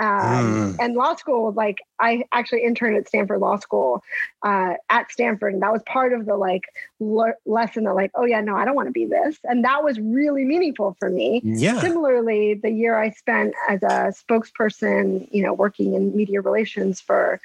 Um, 0.00 0.72
mm. 0.72 0.76
And 0.80 0.94
law 0.94 1.14
school, 1.14 1.52
like 1.52 1.78
I 2.00 2.24
actually 2.32 2.64
interned 2.64 2.96
at 2.96 3.06
Stanford 3.06 3.40
Law 3.40 3.58
School 3.58 4.02
uh, 4.42 4.74
at 4.88 5.12
Stanford, 5.12 5.52
and 5.52 5.62
that 5.62 5.72
was 5.72 5.82
part 5.84 6.14
of 6.14 6.24
the 6.24 6.36
like 6.36 6.62
le- 7.00 7.34
lesson 7.44 7.84
that 7.84 7.94
like, 7.94 8.10
oh 8.14 8.24
yeah, 8.24 8.40
no, 8.40 8.56
I 8.56 8.64
don't 8.64 8.74
want 8.74 8.88
to 8.88 8.92
be 8.92 9.04
this, 9.04 9.36
and 9.44 9.62
that 9.64 9.84
was 9.84 10.00
really 10.00 10.44
meaningful 10.44 10.96
for 10.98 11.10
me. 11.10 11.42
Yeah. 11.44 11.78
Similarly, 11.80 12.54
the 12.54 12.70
year 12.70 12.98
I 12.98 13.10
spent 13.10 13.54
as 13.68 13.82
a 13.82 14.12
spokesperson, 14.12 15.28
you 15.30 15.42
know, 15.42 15.52
working 15.52 15.92
in 15.94 16.16
media 16.16 16.40
relations 16.40 17.00
for 17.00 17.38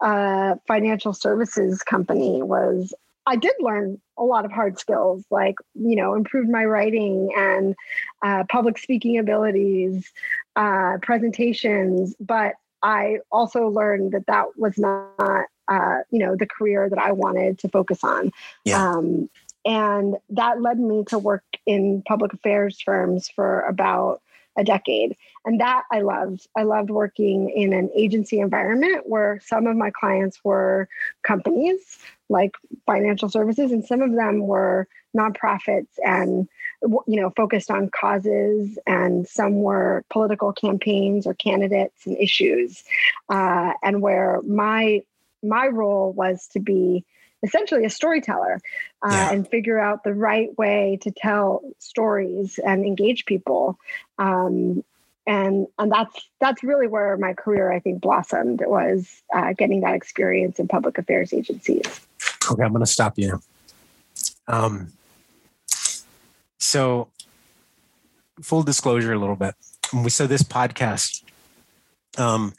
a 0.00 0.58
financial 0.68 1.12
services 1.12 1.82
company 1.82 2.42
was 2.42 2.94
I 3.26 3.36
did 3.36 3.54
learn 3.60 4.00
a 4.18 4.24
lot 4.24 4.44
of 4.44 4.52
hard 4.52 4.78
skills, 4.78 5.24
like, 5.30 5.54
you 5.74 5.96
know, 5.96 6.14
improved 6.14 6.50
my 6.50 6.64
writing 6.64 7.30
and 7.36 7.74
uh, 8.22 8.44
public 8.48 8.78
speaking 8.78 9.18
abilities, 9.18 10.10
uh, 10.56 10.98
presentations. 11.02 12.14
But 12.20 12.54
I 12.82 13.18
also 13.30 13.68
learned 13.68 14.12
that 14.12 14.26
that 14.26 14.46
was 14.56 14.76
not, 14.78 15.46
uh, 15.68 15.98
you 16.10 16.18
know, 16.18 16.36
the 16.36 16.46
career 16.46 16.88
that 16.88 16.98
I 16.98 17.12
wanted 17.12 17.58
to 17.60 17.68
focus 17.68 18.02
on. 18.02 18.30
Yeah. 18.64 18.90
Um, 18.90 19.30
and 19.64 20.16
that 20.30 20.60
led 20.60 20.78
me 20.78 21.04
to 21.08 21.18
work 21.18 21.44
in 21.66 22.02
public 22.06 22.32
affairs 22.32 22.80
firms 22.80 23.28
for 23.28 23.60
about 23.60 24.20
a 24.56 24.64
decade. 24.64 25.16
And 25.44 25.60
that 25.60 25.84
I 25.90 26.00
loved. 26.00 26.46
I 26.56 26.64
loved 26.64 26.90
working 26.90 27.50
in 27.50 27.72
an 27.72 27.90
agency 27.96 28.40
environment 28.40 29.04
where 29.06 29.40
some 29.44 29.66
of 29.66 29.76
my 29.76 29.90
clients 29.90 30.38
were 30.44 30.88
companies 31.22 31.98
like 32.28 32.52
financial 32.86 33.28
services, 33.28 33.72
and 33.72 33.84
some 33.84 34.02
of 34.02 34.14
them 34.14 34.40
were 34.40 34.88
nonprofits 35.16 35.88
and 36.04 36.48
you 36.82 37.20
know 37.20 37.30
focused 37.36 37.70
on 37.70 37.88
causes 37.88 38.78
and 38.86 39.28
some 39.28 39.62
were 39.62 40.04
political 40.10 40.52
campaigns 40.52 41.26
or 41.26 41.34
candidates 41.34 42.06
and 42.06 42.16
issues 42.18 42.82
uh, 43.28 43.72
and 43.82 44.02
where 44.02 44.40
my 44.42 45.02
my 45.42 45.66
role 45.66 46.12
was 46.12 46.48
to 46.48 46.60
be 46.60 47.04
essentially 47.42 47.84
a 47.84 47.90
storyteller 47.90 48.60
uh, 49.02 49.08
yeah. 49.10 49.32
and 49.32 49.48
figure 49.48 49.78
out 49.78 50.04
the 50.04 50.14
right 50.14 50.56
way 50.56 50.98
to 51.02 51.10
tell 51.10 51.62
stories 51.78 52.58
and 52.64 52.84
engage 52.84 53.24
people. 53.24 53.78
Um, 54.18 54.84
and 55.26 55.68
and 55.78 55.92
that's 55.92 56.28
that's 56.40 56.64
really 56.64 56.88
where 56.88 57.16
my 57.16 57.32
career 57.32 57.70
i 57.70 57.78
think 57.78 58.00
blossomed. 58.00 58.60
Was 58.66 59.22
uh, 59.32 59.52
getting 59.52 59.82
that 59.82 59.94
experience 59.94 60.58
in 60.58 60.66
public 60.66 60.98
affairs 60.98 61.32
agencies. 61.32 61.84
Okay 62.50 62.62
i'm 62.62 62.72
going 62.72 62.80
to 62.84 62.90
stop 62.90 63.16
you. 63.18 63.40
Um, 64.48 64.92
so 66.62 67.08
full 68.42 68.62
disclosure 68.62 69.12
a 69.12 69.18
little 69.18 69.36
bit 69.36 69.54
we 69.94 70.10
so 70.10 70.26
this 70.26 70.42
podcast 70.42 71.22
um, 72.18 72.52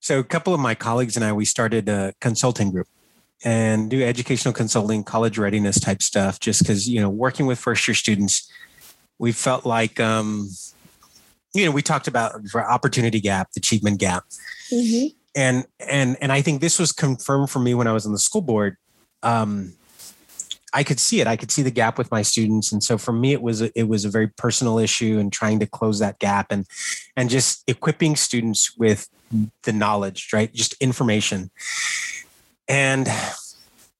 so 0.00 0.18
a 0.18 0.24
couple 0.24 0.54
of 0.54 0.60
my 0.60 0.74
colleagues 0.74 1.16
and 1.16 1.24
i 1.24 1.32
we 1.32 1.44
started 1.44 1.88
a 1.88 2.14
consulting 2.20 2.70
group 2.70 2.86
and 3.44 3.90
do 3.90 4.02
educational 4.02 4.54
consulting, 4.54 5.04
college 5.04 5.38
readiness 5.38 5.78
type 5.78 6.02
stuff, 6.02 6.40
just 6.40 6.62
because, 6.62 6.88
you 6.88 7.00
know, 7.00 7.08
working 7.10 7.46
with 7.46 7.58
first 7.58 7.86
year 7.86 7.94
students, 7.94 8.50
we 9.18 9.32
felt 9.32 9.66
like, 9.66 10.00
um, 10.00 10.48
you 11.54 11.64
know, 11.64 11.70
we 11.70 11.82
talked 11.82 12.08
about 12.08 12.40
opportunity 12.54 13.20
gap, 13.20 13.48
achievement 13.56 14.00
gap. 14.00 14.24
Mm-hmm. 14.72 15.08
And, 15.34 15.66
and, 15.80 16.16
and 16.20 16.32
I 16.32 16.40
think 16.40 16.60
this 16.60 16.78
was 16.78 16.92
confirmed 16.92 17.50
for 17.50 17.58
me 17.58 17.74
when 17.74 17.86
I 17.86 17.92
was 17.92 18.06
on 18.06 18.12
the 18.12 18.18
school 18.18 18.40
board. 18.40 18.76
Um, 19.22 19.74
I 20.76 20.84
could 20.84 21.00
see 21.00 21.22
it. 21.22 21.26
I 21.26 21.36
could 21.36 21.50
see 21.50 21.62
the 21.62 21.70
gap 21.70 21.96
with 21.96 22.10
my 22.10 22.20
students, 22.20 22.70
and 22.70 22.84
so 22.84 22.98
for 22.98 23.12
me, 23.12 23.32
it 23.32 23.40
was 23.40 23.62
a, 23.62 23.70
it 23.78 23.88
was 23.88 24.04
a 24.04 24.10
very 24.10 24.28
personal 24.28 24.78
issue, 24.78 25.18
and 25.18 25.32
trying 25.32 25.58
to 25.60 25.66
close 25.66 26.00
that 26.00 26.18
gap, 26.18 26.48
and 26.50 26.66
and 27.16 27.30
just 27.30 27.64
equipping 27.66 28.14
students 28.14 28.76
with 28.76 29.08
the 29.62 29.72
knowledge, 29.72 30.28
right? 30.34 30.52
Just 30.52 30.74
information, 30.74 31.50
and 32.68 33.08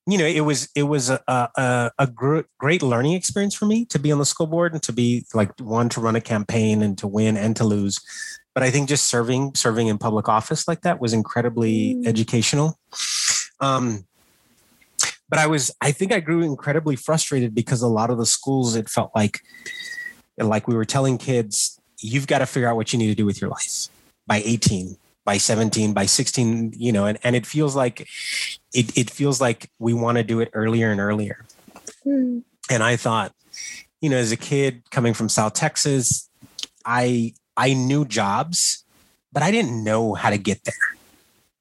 you 0.05 0.19
know 0.19 0.25
it 0.25 0.41
was 0.41 0.69
it 0.75 0.83
was 0.83 1.09
a 1.09 1.19
a, 1.27 1.91
a 1.97 2.07
great 2.07 2.83
learning 2.83 3.13
experience 3.13 3.55
for 3.55 3.65
me 3.65 3.83
to 3.85 3.97
be 3.97 4.11
on 4.11 4.19
the 4.19 4.25
school 4.25 4.47
board 4.47 4.73
and 4.73 4.83
to 4.83 4.93
be 4.93 5.25
like 5.33 5.59
one 5.59 5.89
to 5.89 5.99
run 5.99 6.15
a 6.15 6.21
campaign 6.21 6.83
and 6.83 6.97
to 6.99 7.07
win 7.07 7.35
and 7.35 7.57
to 7.57 7.65
lose 7.65 7.99
but 8.53 8.63
i 8.63 8.71
think 8.71 8.87
just 8.87 9.09
serving 9.09 9.53
serving 9.53 9.87
in 9.87 9.97
public 9.97 10.29
office 10.29 10.65
like 10.65 10.81
that 10.81 11.01
was 11.01 11.11
incredibly 11.11 11.95
mm. 11.95 12.07
educational 12.07 12.79
um 13.59 14.06
but 15.29 15.39
i 15.39 15.47
was 15.47 15.71
i 15.81 15.91
think 15.91 16.11
i 16.11 16.19
grew 16.19 16.41
incredibly 16.41 16.95
frustrated 16.95 17.53
because 17.53 17.81
a 17.81 17.87
lot 17.87 18.09
of 18.09 18.17
the 18.17 18.25
schools 18.25 18.75
it 18.75 18.89
felt 18.89 19.11
like 19.15 19.41
like 20.37 20.67
we 20.67 20.75
were 20.75 20.85
telling 20.85 21.17
kids 21.17 21.79
you've 21.99 22.27
got 22.27 22.39
to 22.39 22.45
figure 22.45 22.67
out 22.67 22.75
what 22.75 22.93
you 22.93 22.99
need 22.99 23.07
to 23.07 23.15
do 23.15 23.25
with 23.25 23.41
your 23.41 23.49
life 23.49 23.87
by 24.25 24.41
18 24.45 24.97
by 25.25 25.37
17 25.37 25.93
by 25.93 26.05
16 26.05 26.73
you 26.75 26.91
know 26.91 27.05
and, 27.05 27.17
and 27.23 27.35
it 27.35 27.45
feels 27.45 27.75
like 27.75 28.07
it, 28.73 28.97
it 28.97 29.09
feels 29.09 29.41
like 29.41 29.69
we 29.79 29.93
want 29.93 30.17
to 30.17 30.23
do 30.23 30.39
it 30.39 30.49
earlier 30.53 30.91
and 30.91 30.99
earlier 30.99 31.43
mm. 32.05 32.41
and 32.69 32.83
i 32.83 32.95
thought 32.95 33.33
you 34.01 34.09
know 34.09 34.17
as 34.17 34.31
a 34.31 34.37
kid 34.37 34.83
coming 34.91 35.13
from 35.13 35.27
south 35.27 35.53
texas 35.53 36.29
i 36.85 37.33
i 37.55 37.73
knew 37.73 38.05
jobs 38.05 38.85
but 39.33 39.43
i 39.43 39.51
didn't 39.51 39.83
know 39.83 40.13
how 40.13 40.29
to 40.29 40.37
get 40.37 40.63
there 40.63 40.96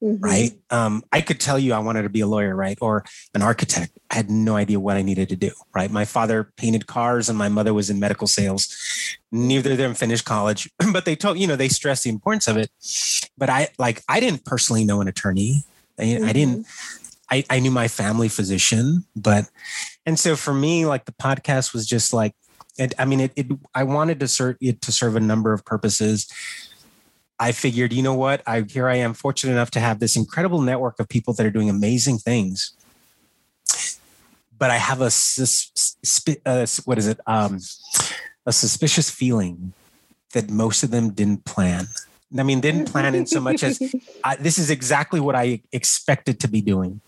mm-hmm. 0.03 0.23
right? 0.23 0.51
Um, 0.71 1.03
I 1.13 1.21
could 1.21 1.41
tell 1.41 1.59
you 1.59 1.73
I 1.73 1.79
wanted 1.79 2.03
to 2.03 2.09
be 2.09 2.21
a 2.21 2.27
lawyer, 2.27 2.55
right? 2.55 2.79
Or 2.81 3.05
an 3.35 3.43
architect. 3.43 3.99
I 4.11 4.17
had 4.17 4.31
no 4.31 4.57
idea 4.57 4.81
what 4.81 4.97
I 4.97 5.03
needed 5.03 5.29
to 5.31 5.37
do, 5.37 5.51
right? 5.75 5.91
My 5.91 6.05
father 6.05 6.53
painted 6.57 6.87
cars 6.87 7.29
and 7.29 7.39
my 7.39 7.49
mother 7.49 7.75
was 7.75 7.91
in 7.91 8.01
medical 8.01 8.27
sales. 8.27 8.75
Neither 9.33 9.73
of 9.73 9.79
them 9.79 9.95
finished 9.95 10.25
college, 10.25 10.71
but 10.93 11.05
they 11.05 11.17
told, 11.17 11.39
you 11.39 11.47
know, 11.47 11.57
they 11.57 11.69
stressed 11.69 12.05
the 12.05 12.11
importance 12.11 12.49
of 12.49 12.57
it. 12.57 12.71
But 13.37 13.51
I 13.51 13.69
like, 13.79 14.03
I 14.09 14.21
didn't 14.21 14.45
personally 14.45 14.85
know 14.85 15.01
an 15.01 15.09
attorney. 15.09 15.65
I, 15.99 16.03
mm-hmm. 16.03 16.25
I 16.25 16.33
didn't, 16.33 16.67
I, 17.31 17.45
I 17.51 17.59
knew 17.59 17.71
my 17.71 17.89
family 17.89 18.29
physician, 18.29 19.05
but, 19.17 19.51
and 20.05 20.19
so 20.19 20.37
for 20.37 20.55
me, 20.55 20.87
like 20.87 21.07
the 21.07 21.13
podcast 21.13 21.73
was 21.73 21.87
just 21.87 22.13
like, 22.13 22.35
it, 22.79 22.95
I 22.99 23.05
mean, 23.05 23.21
it, 23.21 23.33
it, 23.37 23.47
I 23.75 23.85
wanted 23.85 24.21
to 24.21 24.29
serve 24.29 24.57
it 24.61 24.83
to 24.83 24.93
serve 24.93 25.17
a 25.17 25.21
number 25.21 25.53
of 25.53 25.65
purposes. 25.65 26.31
I 27.39 27.53
figured, 27.53 27.93
you 27.93 28.03
know 28.03 28.15
what? 28.15 28.43
I 28.47 28.63
here 28.63 28.89
I 28.89 28.97
am 28.97 29.15
fortunate 29.15 29.53
enough 29.53 29.71
to 29.73 29.81
have 29.81 30.01
this 30.01 30.17
incredible 30.17 30.61
network 30.61 30.99
of 30.99 31.09
people 31.09 31.35
that 31.35 31.45
are 31.45 31.51
doing 31.51 31.69
amazing 31.69 32.19
things. 32.19 32.73
But 34.59 34.71
I 34.71 34.77
have 34.77 35.03
a, 35.03 35.11
uh, 36.47 36.67
what 36.85 36.99
is 36.99 37.07
it? 37.07 37.21
Um, 37.27 37.61
a 38.47 38.53
suspicious 38.53 39.11
feeling 39.11 39.75
that 40.33 40.51
most 40.51 40.83
of 40.83 40.91
them 40.91 41.11
didn't 41.11 41.45
plan. 41.45 41.89
I 42.39 42.43
mean, 42.43 42.61
didn't 42.61 42.87
plan 42.87 43.15
in 43.15 43.27
so 43.27 43.41
much 43.41 43.63
as 43.63 43.81
I, 44.25 44.37
this 44.37 44.59
is 44.59 44.71
exactly 44.71 45.21
what 45.21 45.35
I 45.35 45.61
expected 45.73 46.41
to 46.41 46.49
be 46.49 46.61
doing 46.61 47.01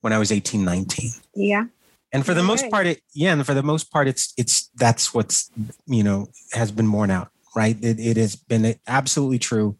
when 0.00 0.12
I 0.12 0.18
was 0.18 0.32
18, 0.32 0.64
19. 0.64 1.10
Yeah. 1.34 1.66
And 2.12 2.24
for 2.24 2.34
the 2.34 2.42
most 2.42 2.70
part, 2.70 2.86
it 2.86 3.02
yeah, 3.12 3.32
and 3.32 3.44
for 3.44 3.52
the 3.52 3.62
most 3.62 3.90
part, 3.90 4.08
it's 4.08 4.32
it's 4.38 4.70
that's 4.76 5.12
what's 5.12 5.50
you 5.86 6.02
know 6.02 6.28
has 6.52 6.70
been 6.70 6.90
borne 6.90 7.10
out, 7.10 7.30
right? 7.56 7.76
It, 7.82 7.98
it 7.98 8.16
has 8.18 8.36
been 8.36 8.76
absolutely 8.86 9.40
true 9.40 9.76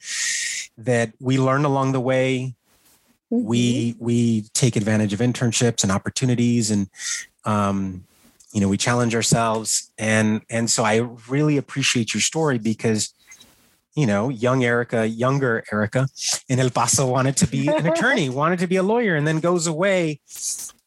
that 0.79 1.12
we 1.21 1.39
learn 1.39 1.65
along 1.65 1.93
the 1.93 2.01
way. 2.01 2.57
Mhm. 3.33 3.43
We 3.45 3.97
we 3.99 4.43
take 4.55 4.77
advantage 4.77 5.12
of 5.12 5.21
internships 5.21 5.83
and 5.83 5.93
opportunities, 5.93 6.71
and 6.71 6.89
um, 7.45 8.05
you 8.53 8.61
know 8.61 8.69
we 8.69 8.79
challenge 8.79 9.15
ourselves, 9.15 9.93
and 9.99 10.43
and 10.49 10.71
so 10.71 10.85
I 10.85 10.99
really 11.29 11.57
appreciate 11.57 12.15
your 12.15 12.21
story 12.23 12.59
because 12.59 13.12
you 13.97 14.07
know 14.07 14.29
young 14.29 14.63
Erika, 14.63 15.09
younger 15.09 15.65
Erika 15.73 16.07
in 16.49 16.61
El 16.61 16.71
Paso 16.71 17.07
wanted 17.07 17.37
to 17.39 17.47
be 17.47 17.67
an 17.67 17.87
attorney, 17.93 18.29
wanted 18.29 18.59
to 18.61 18.67
be 18.67 18.77
a 18.77 18.83
lawyer, 18.83 19.17
and 19.17 19.27
then 19.27 19.41
goes 19.41 19.67
away 19.67 20.21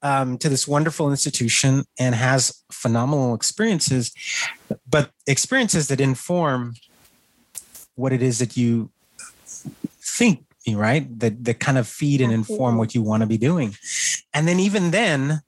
um, 0.01 0.37
to 0.37 0.47
this 0.47 0.67
wonderful 0.67 1.09
institution 1.09 1.83
and 1.99 2.15
has 2.15 2.63
phenomenal 2.71 3.33
experiences, 3.33 4.13
but 4.89 5.11
experiences 5.27 5.87
that 5.89 5.99
inform 5.99 6.75
what 7.95 8.13
it 8.13 8.21
is 8.21 8.39
that 8.39 8.55
you 8.55 8.91
think, 10.01 10.45
right? 10.69 11.19
That 11.19 11.43
that 11.43 11.59
kind 11.59 11.77
of 11.77 11.87
feed 11.87 12.21
and 12.21 12.31
inform 12.31 12.77
what 12.77 12.95
you 12.95 13.01
want 13.01 13.21
to 13.21 13.27
be 13.27 13.37
doing. 13.37 13.75
And 14.33 14.47
then 14.47 14.59
even 14.59 14.91
then, 14.91 15.41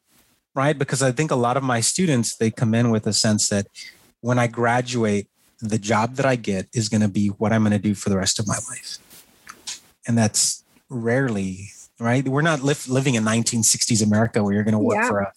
right? 0.56 0.78
Because 0.78 1.02
I 1.02 1.12
think 1.12 1.32
a 1.32 1.36
lot 1.36 1.58
of 1.58 1.63
my 1.63 1.80
students 1.80 2.36
they 2.36 2.52
come 2.52 2.74
in 2.74 2.89
with 2.89 3.08
a 3.08 3.13
sense 3.13 3.47
that 3.50 3.67
when 4.21 4.38
I 4.38 4.47
graduate, 4.47 5.28
the 5.62 5.78
job 5.78 6.15
that 6.15 6.26
I 6.26 6.36
get 6.36 6.67
is 6.74 6.89
going 6.89 7.02
to 7.02 7.08
be 7.08 7.28
what 7.28 7.54
I'm 7.54 7.62
going 7.62 7.71
to 7.71 7.80
do 7.80 7.93
for 7.95 8.10
the 8.10 8.17
rest 8.17 8.39
of 8.39 8.47
my 8.47 8.58
life. 8.69 8.97
And 10.08 10.17
that's 10.17 10.63
rarely 10.89 11.69
right? 12.00 12.28
We're 12.28 12.41
not 12.41 12.63
li- 12.63 12.74
living 12.89 13.13
in 13.13 13.24
1960s 13.24 14.04
America 14.04 14.43
where 14.43 14.54
you're 14.56 14.63
going 14.63 14.71
to 14.74 14.80
work 14.80 14.97
Yeah. 14.97 15.08
for 15.08 15.19
a, 15.19 15.32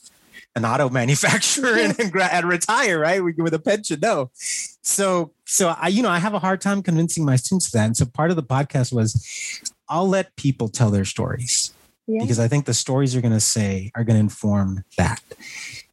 an 0.57 0.65
auto 0.65 0.89
manufacturer 0.89 1.77
and, 1.77 1.95
and, 2.01 2.11
gra- 2.11 2.31
and 2.33 2.49
retire, 2.49 2.99
right? 2.99 3.23
We- 3.23 3.35
With 3.35 3.53
a 3.53 3.59
pension, 3.59 4.01
no. 4.01 4.31
So, 4.35 5.33
so 5.45 5.77
I, 5.79 5.89
you 5.89 6.03
know, 6.03 6.09
I 6.09 6.19
have 6.21 6.33
a 6.33 6.39
hard 6.39 6.63
time 6.63 6.83
convincing 6.83 7.23
my 7.23 7.37
students 7.37 7.71
that. 7.73 7.85
And 7.85 7.95
so 7.97 8.07
part 8.07 8.31
of 8.31 8.37
the 8.37 8.43
podcast 8.43 8.95
was, 8.95 9.61
I'll 9.91 10.09
let 10.09 10.35
people 10.37 10.69
tell 10.71 10.91
their 10.91 11.05
stories 11.05 11.75
Yeah. 12.07 12.23
because 12.23 12.39
I 12.39 12.49
think 12.49 12.65
the 12.65 12.73
stories 12.73 13.13
you're 13.15 13.21
going 13.21 13.33
to 13.35 13.41
say 13.41 13.91
are 13.95 14.03
going 14.03 14.17
to 14.17 14.21
inform 14.21 14.85
that. 14.97 15.23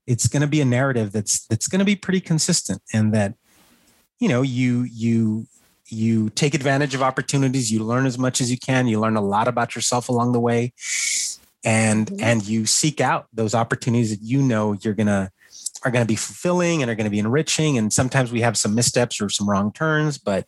It's 0.08 0.28
going 0.30 0.42
to 0.42 0.48
be 0.48 0.62
a 0.62 0.66
narrative 0.66 1.12
that's 1.12 1.46
that's 1.48 1.68
going 1.68 1.80
to 1.80 1.86
be 1.86 1.96
pretty 1.98 2.22
consistent, 2.22 2.82
and 2.94 3.14
that 3.14 3.36
you 4.22 4.30
know 4.30 4.42
you 4.44 4.84
you 4.84 5.48
you 5.88 6.30
take 6.30 6.54
advantage 6.54 6.96
of 6.96 7.02
opportunities 7.02 7.70
you 7.72 7.84
learn 7.84 8.06
as 8.06 8.18
much 8.18 8.40
as 8.40 8.50
you 8.50 8.58
can 8.58 8.88
you 8.88 8.98
learn 8.98 9.18
a 9.18 9.22
lot 9.22 9.48
about 9.50 9.76
yourself 9.76 10.08
along 10.08 10.32
the 10.32 10.40
way 10.40 10.72
and 11.66 12.08
Mhm. 12.08 12.22
and 12.22 12.48
you 12.48 12.66
seek 12.66 13.02
out 13.02 13.28
those 13.34 13.54
opportunities 13.54 14.12
that 14.12 14.24
you 14.24 14.42
know 14.42 14.74
you're 14.74 14.94
gonna 14.94 15.32
are 15.84 15.92
to 15.92 16.06
be 16.06 16.16
fulfilling 16.16 16.82
and 16.82 16.90
are 16.92 16.96
to 16.96 17.10
be 17.10 17.20
enriching 17.20 17.78
and 17.78 17.92
sometimes 17.92 18.32
we 18.32 18.42
have 18.42 18.56
some 18.58 18.76
missteps 18.76 19.20
or 19.20 19.30
some 19.30 19.50
wrong 19.50 19.74
turns 19.74 20.18
but 20.18 20.46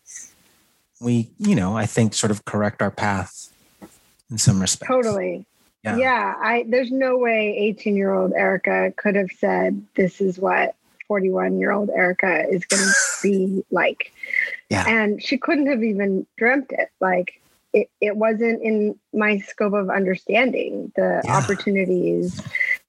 we 1.01 1.31
you 1.39 1.55
know 1.55 1.75
i 1.75 1.86
think 1.86 2.13
sort 2.13 2.31
of 2.31 2.45
correct 2.45 2.81
our 2.81 2.91
path 2.91 3.49
in 4.29 4.38
some 4.38 4.62
respects 4.62 4.88
Totally. 4.88 5.45
Yeah. 5.83 5.97
Yeah. 5.97 6.36
I 6.39 6.65
there's 6.69 6.91
no 6.91 7.17
way 7.17 7.57
18 7.57 7.97
year 7.97 8.13
old 8.13 8.31
Erika 8.33 8.93
could 8.95 9.15
have 9.15 9.31
said 9.38 9.86
this 9.95 10.21
is 10.21 10.39
what 10.39 10.75
41 11.13 11.60
year 11.60 11.71
old 11.71 11.91
Erika 11.91 12.43
is 12.49 12.65
going 12.65 12.82
to 12.82 12.93
be 13.21 13.63
like. 13.69 14.12
Yeah. 14.67 14.84
And 14.88 15.21
she 15.21 15.38
couldn't 15.38 15.67
have 15.67 15.84
even 15.84 16.26
dreamt 16.39 16.71
it. 16.71 16.89
Like 16.99 17.39
it, 17.71 17.91
it 18.02 18.17
wasn't 18.17 18.63
in 18.63 18.99
my 19.13 19.38
scope 19.38 19.73
of 19.73 19.91
understanding 19.91 20.91
the 20.95 21.21
Yeah. 21.23 21.38
opportunities 21.38 22.41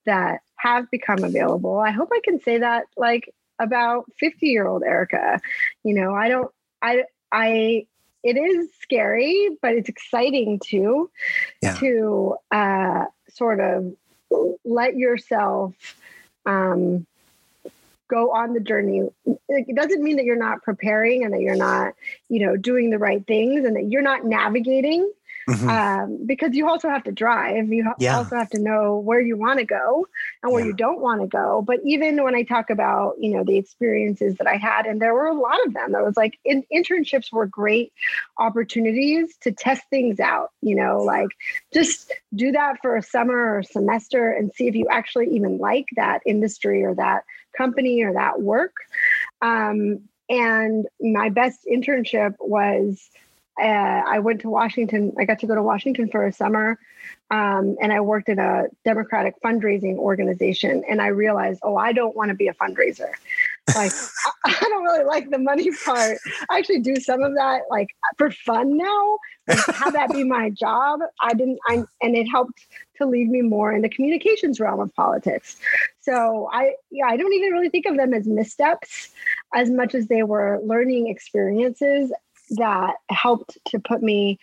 that 0.06 0.40
have 0.56 0.90
become 0.90 1.22
available. 1.22 1.78
I 1.78 1.90
hope 1.90 2.08
I 2.14 2.20
can 2.24 2.40
say 2.40 2.56
that 2.56 2.87
like 2.96 3.28
about 3.58 4.06
50 4.18 4.46
year 4.46 4.66
old 4.66 4.84
Erika. 4.84 5.38
You 5.82 5.92
know, 5.94 6.14
I 6.14 6.30
don't, 6.30 6.50
I, 6.80 7.04
I, 7.30 7.87
it 8.22 8.38
is 8.38 8.70
scary, 8.80 9.50
but 9.60 9.74
it's 9.74 9.90
exciting 9.90 10.60
too 10.64 11.10
Yeah. 11.60 11.76
to 11.76 12.37
uh, 12.50 13.04
sort 13.28 13.60
of 13.60 13.94
let 14.64 14.96
yourself 14.96 15.74
um, 16.46 17.06
go 18.08 18.32
on 18.32 18.54
the 18.54 18.60
journey. 18.60 19.02
It 19.48 19.76
doesn't 19.76 20.02
mean 20.02 20.16
that 20.16 20.24
you're 20.24 20.36
not 20.36 20.62
preparing 20.62 21.24
and 21.24 21.32
that 21.32 21.40
you're 21.40 21.54
not, 21.56 21.94
you 22.28 22.44
know, 22.46 22.56
doing 22.56 22.90
the 22.90 22.98
right 22.98 23.24
things 23.26 23.64
and 23.64 23.76
that 23.76 23.84
you're 23.84 24.02
not 24.02 24.24
navigating 24.24 25.10
Mhm. 25.46 25.68
um, 25.68 26.26
because 26.26 26.54
you 26.54 26.66
also 26.68 26.88
have 26.88 27.04
to 27.04 27.12
drive. 27.12 27.70
You 27.70 27.84
ha- 27.84 27.94
Yeah. 27.98 28.16
also 28.16 28.36
have 28.36 28.48
to 28.50 28.58
know 28.58 28.98
where 28.98 29.20
you 29.20 29.36
want 29.36 29.58
to 29.58 29.66
go 29.66 30.06
and 30.42 30.50
where 30.50 30.62
Yeah. 30.62 30.68
you 30.68 30.72
don't 30.72 31.00
want 31.00 31.20
to 31.20 31.26
go. 31.26 31.60
But 31.60 31.80
even 31.84 32.22
when 32.24 32.34
I 32.34 32.44
talk 32.44 32.70
about, 32.70 33.16
you 33.18 33.34
know, 33.34 33.44
the 33.44 33.58
experiences 33.58 34.36
that 34.36 34.46
I 34.46 34.56
had, 34.56 34.86
and 34.86 35.02
there 35.02 35.12
were 35.12 35.26
a 35.26 35.34
lot 35.34 35.58
of 35.66 35.74
them, 35.74 35.92
that 35.92 36.02
was 36.02 36.16
like 36.16 36.38
in, 36.46 36.64
internships 36.72 37.30
were 37.30 37.44
great 37.46 37.92
opportunities 38.38 39.36
to 39.42 39.52
test 39.52 39.82
things 39.90 40.20
out. 40.20 40.50
You 40.62 40.76
know, 40.76 41.02
like 41.02 41.28
just 41.72 42.12
do 42.34 42.52
that 42.52 42.80
for 42.80 42.96
a 42.96 43.02
summer 43.02 43.56
or 43.58 43.62
semester 43.62 44.30
and 44.30 44.52
see 44.54 44.66
if 44.66 44.74
you 44.74 44.86
actually 44.90 45.34
even 45.34 45.58
like 45.58 45.86
that 45.96 46.22
industry 46.26 46.84
or 46.84 46.94
that 46.94 47.24
company 47.56 48.02
or 48.02 48.12
that 48.14 48.40
work. 48.40 48.74
Um, 49.42 50.08
and 50.28 50.86
my 51.00 51.28
best 51.28 51.66
internship 51.70 52.34
was 52.40 53.10
uh, 53.60 53.64
I 53.64 54.18
went 54.18 54.40
to 54.40 54.50
Washington. 54.50 55.12
I 55.18 55.24
got 55.24 55.38
to 55.40 55.46
go 55.46 55.54
to 55.54 55.62
Washington 55.62 56.08
for 56.08 56.26
a 56.26 56.32
summer, 56.32 56.78
um, 57.30 57.76
and 57.80 57.92
I 57.92 58.00
worked 58.00 58.28
at 58.28 58.38
a 58.38 58.68
Democratic 58.84 59.34
fundraising 59.42 59.96
organization. 59.96 60.82
And 60.88 61.00
I 61.00 61.08
realized, 61.08 61.60
oh, 61.62 61.76
I 61.76 61.92
don't 61.92 62.16
want 62.16 62.30
to 62.30 62.34
be 62.34 62.48
a 62.48 62.54
fundraiser. 62.54 63.10
Like, 63.74 63.92
I, 64.44 64.53
don't 64.61 64.85
really 64.85 65.05
like 65.05 65.31
the 65.31 65.38
money 65.38 65.70
part. 65.85 66.18
I 66.50 66.59
actually 66.59 66.81
do 66.81 66.96
some 66.96 67.22
of 67.22 67.35
that, 67.35 67.62
like 67.70 67.88
for 68.18 68.31
fun 68.31 68.77
now. 68.77 69.18
But 69.46 69.59
have 69.74 69.92
that 69.94 70.12
be 70.12 70.24
my 70.24 70.50
job. 70.50 71.00
I 71.20 71.35
didn't. 71.35 71.59
I 71.66 71.85
and 72.03 72.16
it 72.16 72.27
helped 72.27 72.66
to 72.96 73.07
lead 73.07 73.29
me 73.29 73.42
more 73.42 73.72
in 73.72 73.83
the 73.83 73.88
communications 73.88 74.61
realm 74.61 74.81
of 74.81 74.94
politics. 74.94 75.57
So 76.00 76.48
I, 76.53 76.74
yeah, 76.90 77.07
I 77.07 77.16
don't 77.16 77.33
even 77.33 77.53
really 77.53 77.68
think 77.68 77.87
of 77.87 77.96
them 77.96 78.14
as 78.14 78.27
missteps 78.27 79.11
as 79.55 79.70
much 79.70 79.94
as 79.94 80.07
they 80.07 80.22
were 80.22 80.61
learning 80.64 81.09
experiences 81.09 82.12
that 82.50 82.96
helped 83.09 83.59
to 83.66 83.79
put 83.79 84.03
me 84.03 84.38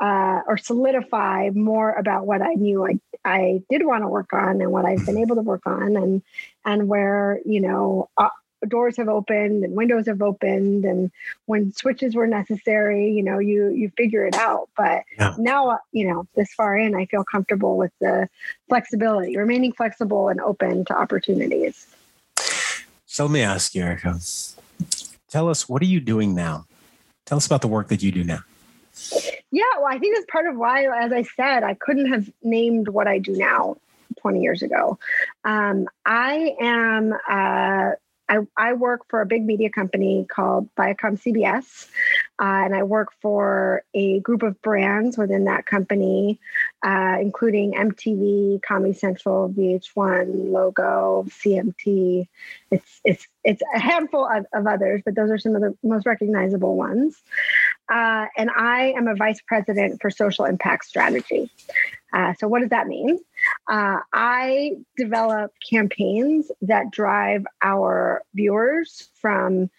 uh, 0.00 0.40
or 0.46 0.56
solidify 0.56 1.50
more 1.54 1.92
about 1.92 2.26
what 2.26 2.42
I 2.42 2.54
knew 2.54 2.86
I, 2.86 2.98
I 3.24 3.62
did 3.70 3.84
want 3.84 4.02
to 4.02 4.08
work 4.08 4.32
on 4.32 4.60
and 4.60 4.72
what 4.72 4.84
I've 4.84 5.04
been 5.04 5.18
able 5.18 5.36
to 5.36 5.42
work 5.42 5.66
on 5.66 5.96
and 5.96 6.22
and 6.64 6.88
where 6.88 7.40
you 7.44 7.60
know 7.60 8.08
uh, 8.16 8.30
doors 8.68 8.96
have 8.96 9.08
opened 9.08 9.64
and 9.64 9.74
windows 9.74 10.06
have 10.06 10.22
opened 10.22 10.84
and 10.84 11.10
when 11.46 11.72
switches 11.72 12.14
were 12.14 12.26
necessary 12.26 13.10
you 13.10 13.22
know 13.22 13.38
you 13.38 13.68
you 13.70 13.90
figure 13.96 14.24
it 14.24 14.34
out 14.36 14.68
but 14.76 15.02
Yeah. 15.18 15.34
now 15.38 15.70
uh, 15.70 15.78
you 15.92 16.08
know 16.08 16.26
this 16.36 16.52
far 16.54 16.76
in 16.76 16.94
I 16.94 17.06
feel 17.06 17.24
comfortable 17.24 17.76
with 17.76 17.92
the 18.00 18.28
flexibility 18.68 19.36
remaining 19.36 19.72
flexible 19.72 20.28
and 20.28 20.40
open 20.40 20.84
to 20.86 20.96
opportunities 20.96 21.86
So 23.06 23.24
let 23.24 23.32
me 23.32 23.42
ask 23.42 23.74
you, 23.74 23.82
Erika. 23.82 24.18
Tell 25.28 25.48
us 25.48 25.68
what 25.68 25.82
are 25.82 25.86
you 25.86 26.00
doing 26.00 26.34
now? 26.34 26.66
Tell 27.26 27.36
us 27.36 27.46
about 27.46 27.60
the 27.60 27.68
work 27.68 27.88
that 27.88 28.02
you 28.02 28.10
do 28.10 28.24
now. 28.24 28.40
Yeah, 29.50 29.64
well, 29.76 29.86
I 29.88 29.98
think 29.98 30.16
that's 30.16 30.30
part 30.30 30.46
of 30.46 30.56
why, 30.56 30.86
as 31.04 31.12
I 31.12 31.22
said, 31.22 31.62
I 31.62 31.74
couldn't 31.74 32.10
have 32.12 32.30
named 32.42 32.88
what 32.88 33.06
I 33.06 33.18
do 33.18 33.32
now 33.36 33.76
20 34.20 34.40
years 34.40 34.62
ago. 34.62 34.98
Um, 35.44 35.88
I 36.06 36.56
am, 36.60 37.12
uh, 37.28 37.92
I, 38.32 38.38
I 38.56 38.72
work 38.72 39.02
for 39.10 39.20
a 39.20 39.26
big 39.26 39.44
media 39.44 39.68
company 39.68 40.26
called 40.28 40.74
Viacom 40.76 41.20
CBS, 41.20 41.88
uh, 42.40 42.64
and 42.64 42.74
I 42.74 42.82
work 42.82 43.08
for 43.20 43.82
a 43.92 44.20
group 44.20 44.42
of 44.42 44.60
brands 44.62 45.18
within 45.18 45.44
that 45.44 45.66
company, 45.66 46.40
uh, 46.82 47.18
including 47.20 47.74
MTV, 47.74 48.62
Comedy 48.62 48.94
Central, 48.94 49.50
VH1, 49.50 50.50
Logo, 50.50 51.26
CMT. 51.28 52.26
It's 52.70 53.00
it's 53.04 53.26
it's 53.44 53.62
a 53.74 53.78
handful 53.78 54.26
of, 54.26 54.46
of 54.54 54.66
others, 54.66 55.02
but 55.04 55.14
those 55.14 55.30
are 55.30 55.38
some 55.38 55.54
of 55.54 55.60
the 55.60 55.76
most 55.82 56.06
recognizable 56.06 56.76
ones. 56.76 57.20
Uh, 57.92 58.26
and 58.38 58.50
I 58.56 58.94
am 58.96 59.08
a 59.08 59.14
vice 59.14 59.42
president 59.46 60.00
for 60.00 60.10
social 60.10 60.46
impact 60.46 60.86
strategy. 60.86 61.50
Uh, 62.12 62.34
so, 62.34 62.48
what 62.48 62.60
does 62.60 62.70
that 62.70 62.86
mean? 62.86 63.18
Uh, 63.68 63.98
I 64.12 64.72
develop 64.96 65.52
campaigns 65.68 66.50
that 66.62 66.90
drive 66.90 67.46
our 67.62 68.22
viewers 68.34 69.08
from, 69.14 69.70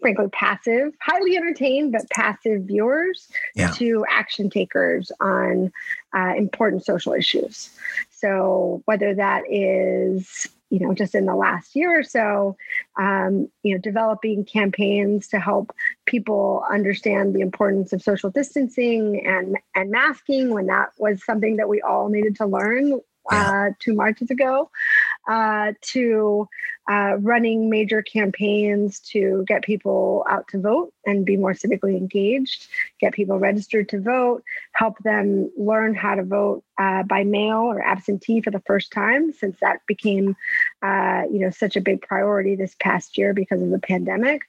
frankly, 0.00 0.28
passive, 0.32 0.92
highly 1.00 1.36
entertained, 1.36 1.92
but 1.92 2.08
passive 2.10 2.62
viewers 2.62 3.28
Yeah. 3.54 3.70
to 3.72 4.04
action 4.10 4.50
takers 4.50 5.10
on 5.20 5.72
uh, 6.14 6.34
important 6.36 6.84
social 6.84 7.12
issues. 7.12 7.70
So, 8.10 8.82
whether 8.84 9.14
that 9.14 9.44
is 9.48 10.48
you 10.72 10.78
know, 10.78 10.94
just 10.94 11.14
in 11.14 11.26
the 11.26 11.34
last 11.34 11.76
year 11.76 11.98
or 12.00 12.02
so, 12.02 12.56
um, 12.98 13.46
you 13.62 13.74
know, 13.74 13.78
developing 13.78 14.42
campaigns 14.42 15.28
to 15.28 15.38
help 15.38 15.70
people 16.12 16.62
understand 16.70 17.34
the 17.34 17.40
importance 17.40 17.94
of 17.94 18.02
social 18.02 18.28
distancing 18.28 19.26
and 19.26 19.56
and 19.74 19.90
masking 19.90 20.50
when 20.50 20.66
that 20.66 20.90
was 20.98 21.24
something 21.24 21.56
that 21.56 21.70
we 21.70 21.80
all 21.80 22.10
needed 22.10 22.36
to 22.36 22.44
learn 22.44 23.00
uh, 23.30 23.70
two 23.78 23.94
marches 23.94 24.30
ago, 24.30 24.70
uh, 25.28 25.72
to 25.80 26.46
uh, 26.90 27.16
running 27.20 27.70
major 27.70 28.02
campaigns 28.02 28.98
to 29.00 29.44
get 29.46 29.62
people 29.62 30.24
out 30.28 30.48
to 30.48 30.60
vote 30.60 30.92
and 31.06 31.24
be 31.24 31.36
more 31.36 31.52
civically 31.52 31.96
engaged, 31.96 32.68
get 33.00 33.14
people 33.14 33.38
registered 33.38 33.88
to 33.88 34.00
vote, 34.00 34.42
help 34.72 34.98
them 34.98 35.50
learn 35.56 35.94
how 35.94 36.14
to 36.14 36.24
vote 36.24 36.64
uh, 36.78 37.02
by 37.04 37.22
mail 37.22 37.58
or 37.58 37.80
absentee 37.80 38.40
for 38.40 38.50
the 38.50 38.62
first 38.66 38.90
time, 38.90 39.32
since 39.32 39.58
that 39.60 39.80
became, 39.86 40.36
uh, 40.82 41.22
you 41.30 41.38
know, 41.38 41.50
such 41.50 41.76
a 41.76 41.80
big 41.80 42.02
priority 42.02 42.56
this 42.56 42.74
past 42.80 43.16
year 43.16 43.32
because 43.32 43.62
of 43.62 43.70
the 43.70 43.78
pandemic. 43.78 44.42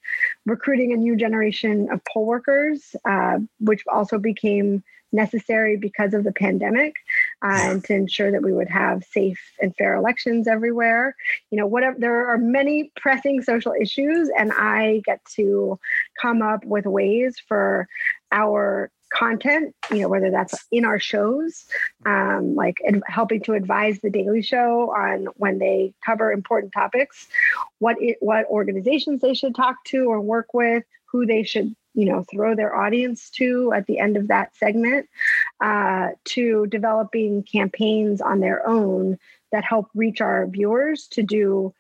Recruiting 0.46 0.92
a 0.92 0.98
new 0.98 1.16
generation 1.16 1.88
of 1.92 2.02
poll 2.06 2.26
workers, 2.26 2.96
uh, 3.06 3.40
which 3.60 3.84
also 3.92 4.18
became 4.18 4.84
necessary 5.12 5.78
because 5.78 6.14
of 6.14 6.24
the 6.24 6.32
pandemic 6.32 6.96
uh, 7.44 7.72
and 7.72 7.84
to 7.86 7.94
ensure 7.94 8.32
that 8.32 8.44
we 8.44 8.54
would 8.54 8.70
have 8.70 9.04
safe 9.04 9.40
and 9.62 9.76
fair 9.76 9.96
elections 9.96 10.48
everywhere. 10.48 11.16
You 11.52 11.58
know 11.60 11.68
whatever 11.68 11.98
there 12.00 12.28
are 12.28 12.38
many 12.38 12.92
pressing 12.96 13.42
social 13.42 13.74
issues 13.80 14.30
and 14.38 14.52
i 14.54 15.02
get 15.06 15.20
to 15.36 15.80
come 16.22 16.42
up 16.42 16.64
with 16.66 16.86
ways 16.86 17.36
for 17.48 17.88
our 18.32 18.92
content 19.14 19.76
you 19.92 20.00
know 20.00 20.10
whether 20.10 20.32
that's 20.32 20.66
in 20.72 20.86
our 20.86 21.00
shows 21.00 21.66
um, 22.06 22.56
like 22.56 22.76
helping 23.06 23.42
to 23.42 23.54
advise 23.54 24.00
the 24.00 24.10
daily 24.10 24.42
show 24.42 24.92
on 24.92 25.28
when 25.36 25.60
they 25.60 25.94
cover 26.04 26.32
important 26.32 26.74
topics 26.74 27.28
what 27.78 27.96
it, 28.02 28.18
what 28.22 28.46
organizations 28.48 29.22
they 29.22 29.34
should 29.34 29.54
talk 29.54 29.76
to 29.86 30.06
or 30.06 30.20
work 30.20 30.54
with 30.54 30.84
who 31.06 31.26
they 31.26 31.44
should 31.44 31.76
you 31.94 32.06
know 32.06 32.24
throw 32.24 32.56
their 32.56 32.76
audience 32.76 33.30
to 33.30 33.72
at 33.74 33.86
the 33.88 34.00
end 34.00 34.18
of 34.18 34.28
that 34.28 34.56
segment 34.56 35.08
uh, 35.62 36.10
to 36.26 36.66
developing 36.68 37.44
campaigns 37.44 38.22
on 38.22 38.40
their 38.40 38.68
own 38.68 39.18
that 39.52 39.64
help 39.64 39.90
reach 39.94 40.22
our 40.22 40.48
viewers 40.48 41.08
to 41.08 41.22
do 41.22 41.74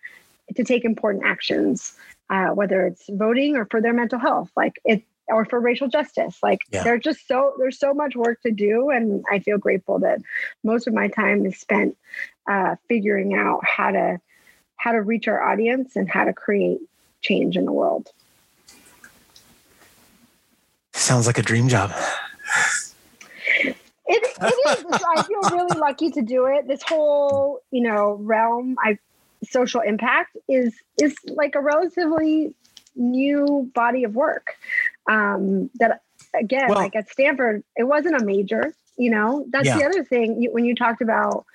to 0.56 0.64
take 0.64 0.86
important 0.86 1.24
actions 1.26 1.98
uh, 2.30 2.48
whether 2.48 2.86
it's 2.86 3.10
voting 3.10 3.56
or 3.56 3.66
for 3.66 3.82
their 3.82 3.94
mental 3.94 4.20
health 4.20 4.52
like 4.56 4.80
it 4.86 5.04
or 5.28 5.46
for 5.46 5.60
racial 5.60 5.88
justice 5.88 6.38
like 6.44 6.60
yeah. 6.72 6.84
there's 6.84 7.02
just 7.02 7.28
so 7.28 7.54
there's 7.58 7.80
so 7.80 7.94
much 7.94 8.16
work 8.16 8.42
to 8.42 8.52
do 8.52 8.90
and 8.90 9.24
i 9.32 9.40
feel 9.40 9.58
grateful 9.58 10.00
that 10.00 10.20
most 10.64 10.88
of 10.88 10.94
my 10.94 11.08
time 11.08 11.46
is 11.46 11.58
spent 11.58 11.98
uh, 12.50 12.76
figuring 12.90 13.34
out 13.34 13.64
how 13.66 13.90
to 13.90 14.20
how 14.76 14.92
to 14.92 15.02
reach 15.02 15.30
our 15.30 15.42
audience 15.42 15.96
and 15.96 16.10
how 16.10 16.26
to 16.26 16.34
create 16.34 16.80
change 17.22 17.56
in 17.56 17.64
the 17.64 17.72
world 17.72 18.12
Sounds 21.04 21.28
like 21.28 21.38
a 21.38 21.42
dream 21.42 21.68
job. 21.68 21.92
It, 23.60 23.76
it 24.08 24.24
is. 24.40 24.86
I 25.18 25.24
feel 25.24 25.42
really 25.52 25.78
lucky 25.78 26.10
to 26.12 26.22
do 26.22 26.46
it. 26.46 26.66
This 26.66 26.82
whole, 26.82 27.60
you 27.72 27.82
know, 27.82 28.14
realm, 28.22 28.78
I 28.82 28.98
social 29.44 29.82
impact 29.82 30.38
is 30.48 30.74
is 31.02 31.14
like 31.26 31.56
a 31.56 31.60
relatively 31.60 32.56
new 32.96 33.70
body 33.76 34.06
of 34.06 34.16
work. 34.16 34.56
Um, 35.10 35.70
that 35.76 36.04
again, 36.34 36.70
well, 36.70 36.78
like 36.78 36.96
at 36.96 37.10
Stanford, 37.10 37.66
it 37.76 37.84
wasn't 37.84 38.22
a 38.22 38.24
major. 38.24 38.74
You 38.96 39.12
know, 39.12 39.46
that's 39.50 39.68
yeah. 39.68 39.80
the 39.80 39.86
other 39.86 40.06
thing. 40.06 40.42
You, 40.42 40.54
when 40.54 40.64
you 40.64 40.74
talked 40.74 41.02
about, 41.02 41.46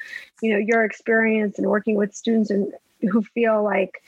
you 0.43 0.53
know, 0.53 0.59
your 0.59 0.85
experience 0.85 1.59
and 1.59 1.67
working 1.67 1.95
with 1.95 2.15
students 2.15 2.51
and 2.51 2.71
who 3.01 3.23
feel 3.23 3.65
like 3.65 4.03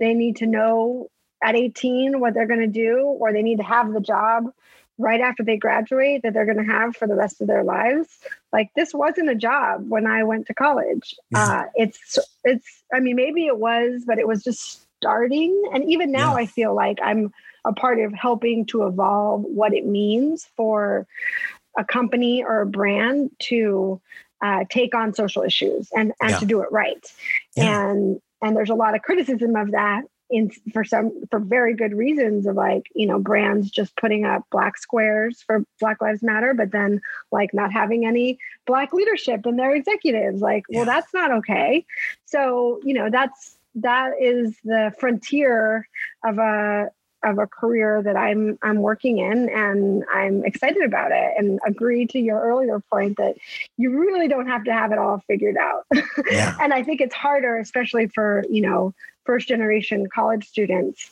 they 0.00 0.14
need 0.14 0.34
to 0.38 0.46
know 0.46 1.10
at 1.44 1.54
18 1.54 2.18
what 2.18 2.34
they're 2.34 2.48
going 2.48 2.60
to 2.60 2.66
do 2.66 3.02
or 3.20 3.32
they 3.32 3.42
need 3.42 3.58
to 3.58 3.62
have 3.62 3.92
the 3.92 4.00
job 4.00 4.52
right 5.00 5.20
after 5.20 5.42
they 5.42 5.56
graduate 5.56 6.22
that 6.22 6.34
they're 6.34 6.44
going 6.44 6.64
to 6.64 6.72
have 6.72 6.94
for 6.96 7.08
the 7.08 7.14
rest 7.14 7.40
of 7.40 7.46
their 7.46 7.64
lives 7.64 8.08
like 8.52 8.70
this 8.76 8.92
wasn't 8.92 9.28
a 9.28 9.34
job 9.34 9.88
when 9.88 10.06
i 10.06 10.22
went 10.22 10.46
to 10.46 10.54
college 10.54 11.14
yeah. 11.30 11.44
uh, 11.44 11.64
it's 11.74 12.18
it's 12.44 12.82
i 12.94 13.00
mean 13.00 13.16
maybe 13.16 13.46
it 13.46 13.58
was 13.58 14.02
but 14.06 14.18
it 14.18 14.26
was 14.26 14.42
just 14.42 14.86
starting 14.98 15.62
and 15.72 15.90
even 15.90 16.12
now 16.12 16.36
yeah. 16.36 16.42
i 16.42 16.46
feel 16.46 16.74
like 16.74 16.98
i'm 17.02 17.32
a 17.64 17.72
part 17.72 17.98
of 17.98 18.12
helping 18.12 18.64
to 18.66 18.86
evolve 18.86 19.42
what 19.42 19.74
it 19.74 19.86
means 19.86 20.48
for 20.56 21.06
a 21.78 21.84
company 21.84 22.42
or 22.42 22.60
a 22.60 22.66
brand 22.66 23.30
to 23.38 24.00
uh, 24.42 24.64
take 24.70 24.94
on 24.94 25.12
social 25.12 25.42
issues 25.42 25.88
and 25.94 26.12
and 26.20 26.30
yeah. 26.30 26.38
to 26.38 26.46
do 26.46 26.60
it 26.62 26.72
right 26.72 27.12
and 27.56 28.20
and 28.42 28.56
there's 28.56 28.70
a 28.70 28.74
lot 28.74 28.94
of 28.94 29.02
criticism 29.02 29.54
of 29.56 29.72
that 29.72 30.02
in 30.30 30.50
for 30.72 30.84
some 30.84 31.12
for 31.30 31.40
very 31.40 31.74
good 31.74 31.92
reasons 31.92 32.46
of 32.46 32.54
like 32.54 32.86
you 32.94 33.06
know 33.06 33.18
brands 33.18 33.70
just 33.70 33.96
putting 33.96 34.24
up 34.24 34.44
black 34.50 34.78
squares 34.78 35.42
for 35.42 35.64
black 35.80 36.00
lives 36.00 36.22
matter 36.22 36.54
but 36.54 36.70
then 36.70 37.00
like 37.32 37.52
not 37.52 37.72
having 37.72 38.06
any 38.06 38.38
black 38.66 38.92
leadership 38.92 39.44
in 39.46 39.56
their 39.56 39.74
executives 39.74 40.40
like 40.40 40.64
yeah. 40.68 40.78
well 40.78 40.86
that's 40.86 41.12
not 41.12 41.30
okay 41.32 41.84
so 42.24 42.80
you 42.84 42.94
know 42.94 43.10
that's 43.10 43.56
that 43.74 44.12
is 44.20 44.56
the 44.64 44.92
frontier 44.98 45.88
of 46.24 46.38
a 46.38 46.90
of 47.22 47.38
a 47.38 47.46
career 47.46 48.02
that 48.02 48.16
I'm 48.16 48.58
I'm 48.62 48.78
working 48.78 49.18
in 49.18 49.48
and 49.48 50.04
I'm 50.12 50.44
excited 50.44 50.82
about 50.82 51.12
it 51.12 51.32
and 51.36 51.60
agree 51.66 52.06
to 52.06 52.18
your 52.18 52.40
earlier 52.40 52.80
point 52.80 53.16
that 53.18 53.36
you 53.76 53.98
really 53.98 54.28
don't 54.28 54.46
have 54.46 54.64
to 54.64 54.72
have 54.72 54.92
it 54.92 54.98
all 54.98 55.22
figured 55.26 55.56
out. 55.56 55.86
Yeah. 56.30 56.56
and 56.60 56.72
I 56.72 56.82
think 56.82 57.00
it's 57.00 57.14
harder 57.14 57.58
especially 57.58 58.06
for, 58.06 58.44
you 58.48 58.62
know, 58.62 58.94
first 59.24 59.48
generation 59.48 60.06
college 60.12 60.46
students 60.46 61.10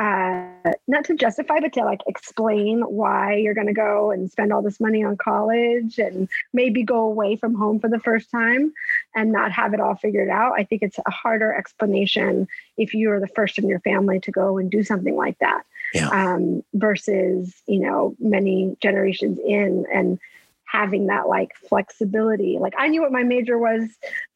uh, 0.00 0.72
not 0.88 1.04
to 1.04 1.14
justify, 1.14 1.60
but 1.60 1.74
to 1.74 1.84
like 1.84 2.00
explain 2.06 2.80
why 2.80 3.36
you're 3.36 3.52
going 3.52 3.66
to 3.66 3.74
go 3.74 4.10
and 4.10 4.30
spend 4.30 4.50
all 4.50 4.62
this 4.62 4.80
money 4.80 5.04
on 5.04 5.14
college 5.14 5.98
and 5.98 6.26
maybe 6.54 6.82
go 6.82 7.00
away 7.00 7.36
from 7.36 7.54
home 7.54 7.78
for 7.78 7.88
the 7.90 8.00
first 8.00 8.30
time 8.30 8.72
and 9.14 9.30
not 9.30 9.52
have 9.52 9.74
it 9.74 9.80
all 9.80 9.94
figured 9.94 10.30
out. 10.30 10.54
I 10.56 10.64
think 10.64 10.80
it's 10.80 10.98
a 11.04 11.10
harder 11.10 11.52
explanation 11.52 12.48
if 12.78 12.94
you're 12.94 13.20
the 13.20 13.28
first 13.28 13.58
in 13.58 13.68
your 13.68 13.80
family 13.80 14.20
to 14.20 14.30
go 14.30 14.56
and 14.56 14.70
do 14.70 14.82
something 14.82 15.16
like 15.16 15.38
that 15.40 15.66
yeah. 15.92 16.08
um, 16.08 16.64
versus, 16.72 17.54
you 17.66 17.80
know, 17.80 18.16
many 18.18 18.78
generations 18.80 19.38
in 19.44 19.84
and 19.92 20.18
having 20.64 21.08
that 21.08 21.28
like 21.28 21.54
flexibility. 21.68 22.56
Like 22.58 22.72
I 22.78 22.88
knew 22.88 23.02
what 23.02 23.12
my 23.12 23.24
major 23.24 23.58
was 23.58 23.86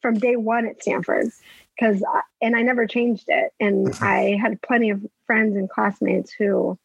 from 0.03 0.19
day 0.19 0.35
one 0.35 0.67
at 0.67 0.79
Stanford 0.79 1.31
because 1.75 2.03
and 2.41 2.55
I 2.55 2.61
never 2.61 2.87
changed 2.87 3.25
it. 3.27 3.53
And 3.59 3.87
mm-hmm. 3.87 4.03
I 4.03 4.37
had 4.41 4.61
plenty 4.61 4.89
of 4.89 5.05
friends 5.25 5.55
and 5.55 5.69
classmates 5.69 6.31
who, 6.31 6.77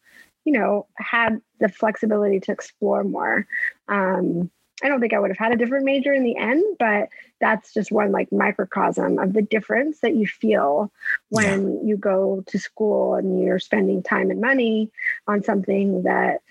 you 0.45 0.53
know, 0.53 0.87
had 0.95 1.41
the 1.59 1.69
flexibility 1.69 2.39
to 2.41 2.51
explore 2.51 3.03
more. 3.03 3.47
Um, 3.87 4.51
I 4.83 4.87
don't 4.87 4.99
think 4.99 5.13
I 5.13 5.19
would 5.19 5.29
have 5.29 5.37
had 5.37 5.51
a 5.51 5.57
different 5.57 5.85
major 5.85 6.11
in 6.11 6.23
the 6.23 6.35
end, 6.35 6.63
but 6.79 7.09
that's 7.39 7.71
just 7.71 7.91
one 7.91 8.11
like 8.11 8.31
microcosm 8.31 9.19
of 9.19 9.33
the 9.33 9.43
difference 9.43 9.99
that 9.99 10.15
you 10.15 10.25
feel 10.25 10.91
when 11.29 11.75
yeah. 11.75 11.79
you 11.83 11.97
go 11.97 12.43
to 12.47 12.57
school 12.57 13.13
and 13.13 13.43
you're 13.43 13.59
spending 13.59 14.01
time 14.01 14.31
and 14.31 14.41
money 14.41 14.89
on 15.27 15.43
something 15.43 16.01
that, 16.03 16.41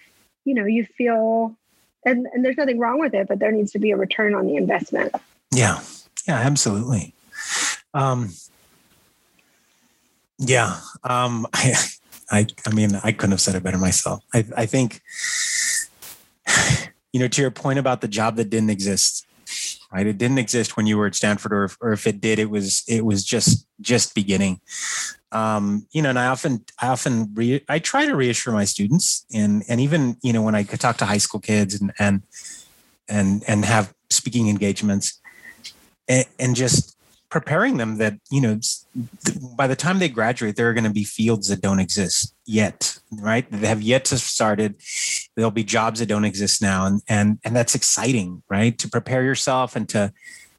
you 0.44 0.54
know, 0.54 0.64
you 0.64 0.84
feel 0.84 1.56
and, 2.06 2.26
and 2.32 2.44
there's 2.44 2.56
nothing 2.56 2.78
wrong 2.78 2.98
with 2.98 3.14
it, 3.14 3.28
but 3.28 3.40
there 3.40 3.52
needs 3.52 3.72
to 3.72 3.78
be 3.78 3.90
a 3.90 3.96
return 3.96 4.34
on 4.34 4.46
the 4.46 4.56
investment. 4.56 5.14
Yeah. 5.52 5.80
Yeah, 6.26 6.36
absolutely. 6.36 7.14
Um, 7.94 8.30
yeah. 10.38 10.78
Um, 11.04 11.46
I, 11.52 11.74
I, 12.30 12.46
I 12.66 12.72
mean, 12.72 12.98
I 13.02 13.12
couldn't 13.12 13.32
have 13.32 13.40
said 13.40 13.54
it 13.54 13.62
better 13.62 13.78
myself. 13.78 14.24
I, 14.32 14.44
I 14.56 14.66
think, 14.66 15.00
you 17.12 17.20
know, 17.20 17.28
to 17.28 17.42
your 17.42 17.50
point 17.50 17.78
about 17.78 18.00
the 18.00 18.08
job 18.08 18.36
that 18.36 18.50
didn't 18.50 18.70
exist, 18.70 19.26
right? 19.92 20.06
It 20.06 20.18
didn't 20.18 20.38
exist 20.38 20.76
when 20.76 20.86
you 20.86 20.96
were 20.96 21.06
at 21.06 21.14
Stanford, 21.14 21.52
or 21.52 21.64
if, 21.64 21.76
or 21.80 21.92
if 21.92 22.06
it 22.06 22.20
did, 22.20 22.38
it 22.38 22.50
was 22.50 22.84
it 22.88 23.04
was 23.04 23.24
just 23.24 23.66
just 23.80 24.14
beginning. 24.14 24.60
Um, 25.32 25.86
you 25.92 26.02
know, 26.02 26.10
and 26.10 26.18
I 26.18 26.26
often 26.26 26.64
I 26.80 26.88
often 26.88 27.30
re, 27.34 27.64
I 27.68 27.78
try 27.80 28.06
to 28.06 28.14
reassure 28.14 28.52
my 28.52 28.64
students, 28.64 29.26
and 29.34 29.64
and 29.68 29.80
even 29.80 30.16
you 30.22 30.32
know 30.32 30.42
when 30.42 30.54
I 30.54 30.62
talk 30.62 30.98
to 30.98 31.06
high 31.06 31.18
school 31.18 31.40
kids 31.40 31.80
and 31.80 31.92
and 31.98 32.22
and 33.08 33.42
and 33.48 33.64
have 33.64 33.92
speaking 34.08 34.48
engagements, 34.48 35.20
and, 36.08 36.26
and 36.38 36.54
just 36.54 36.96
preparing 37.30 37.76
them 37.76 37.98
that 37.98 38.14
you 38.30 38.40
know 38.40 38.58
by 39.56 39.66
the 39.66 39.76
time 39.76 39.98
they 39.98 40.08
graduate 40.08 40.56
there 40.56 40.68
are 40.68 40.74
going 40.74 40.84
to 40.84 40.90
be 40.90 41.04
fields 41.04 41.48
that 41.48 41.60
don't 41.60 41.80
exist 41.80 42.34
yet 42.44 43.00
right? 43.12 43.50
They 43.50 43.66
have 43.66 43.82
yet 43.82 44.04
to 44.06 44.18
started. 44.18 44.80
There'll 45.36 45.50
be 45.50 45.64
jobs 45.64 46.00
that 46.00 46.06
don't 46.06 46.24
exist 46.24 46.62
now 46.62 46.86
and 46.86 47.02
and 47.08 47.38
and 47.44 47.54
that's 47.54 47.74
exciting 47.74 48.42
right? 48.48 48.76
To 48.78 48.88
prepare 48.88 49.22
yourself 49.22 49.76
and 49.76 49.88
to 49.90 50.12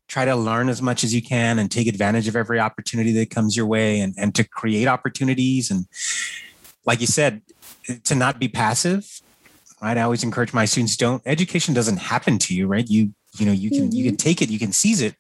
try 0.07 0.25
to 0.25 0.35
learn 0.35 0.67
as 0.67 0.81
much 0.81 1.03
as 1.03 1.13
you 1.13 1.21
can 1.21 1.57
and 1.57 1.71
take 1.71 1.87
advantage 1.87 2.27
of 2.27 2.35
every 2.35 2.59
opportunity 2.59 3.13
that 3.13 3.29
comes 3.29 3.55
your 3.55 3.65
way 3.65 3.99
and 3.99 4.13
and 4.17 4.35
to 4.35 4.43
create 4.43 4.87
opportunities 4.87 5.71
and 5.71 5.85
like 6.85 6.99
you 6.99 7.07
said 7.07 7.41
to 8.03 8.15
not 8.15 8.39
be 8.39 8.47
passive 8.47 9.21
right? 9.81 9.97
I 9.97 10.01
always 10.01 10.23
encourage 10.23 10.53
my 10.53 10.65
students 10.65 10.97
don't 10.97 11.21
education 11.25 11.73
doesn't 11.73 11.97
happen 11.97 12.37
to 12.39 12.53
you 12.53 12.67
right? 12.67 12.87
You 12.87 13.13
you 13.37 13.45
know 13.45 13.53
you 13.53 13.69
can 13.69 13.89
mm-hmm. 13.89 13.95
you 13.95 14.03
can 14.03 14.17
take 14.17 14.41
it 14.41 14.49
you 14.49 14.59
can 14.59 14.73
seize 14.73 15.01
it. 15.01 15.15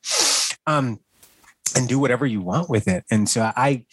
Um 0.67 0.99
and 1.75 1.87
do 1.87 1.99
whatever 1.99 2.25
you 2.25 2.41
want 2.41 2.69
with 2.69 2.87
it. 2.87 3.03
And 3.09 3.27
so 3.27 3.51
I, 3.55 3.85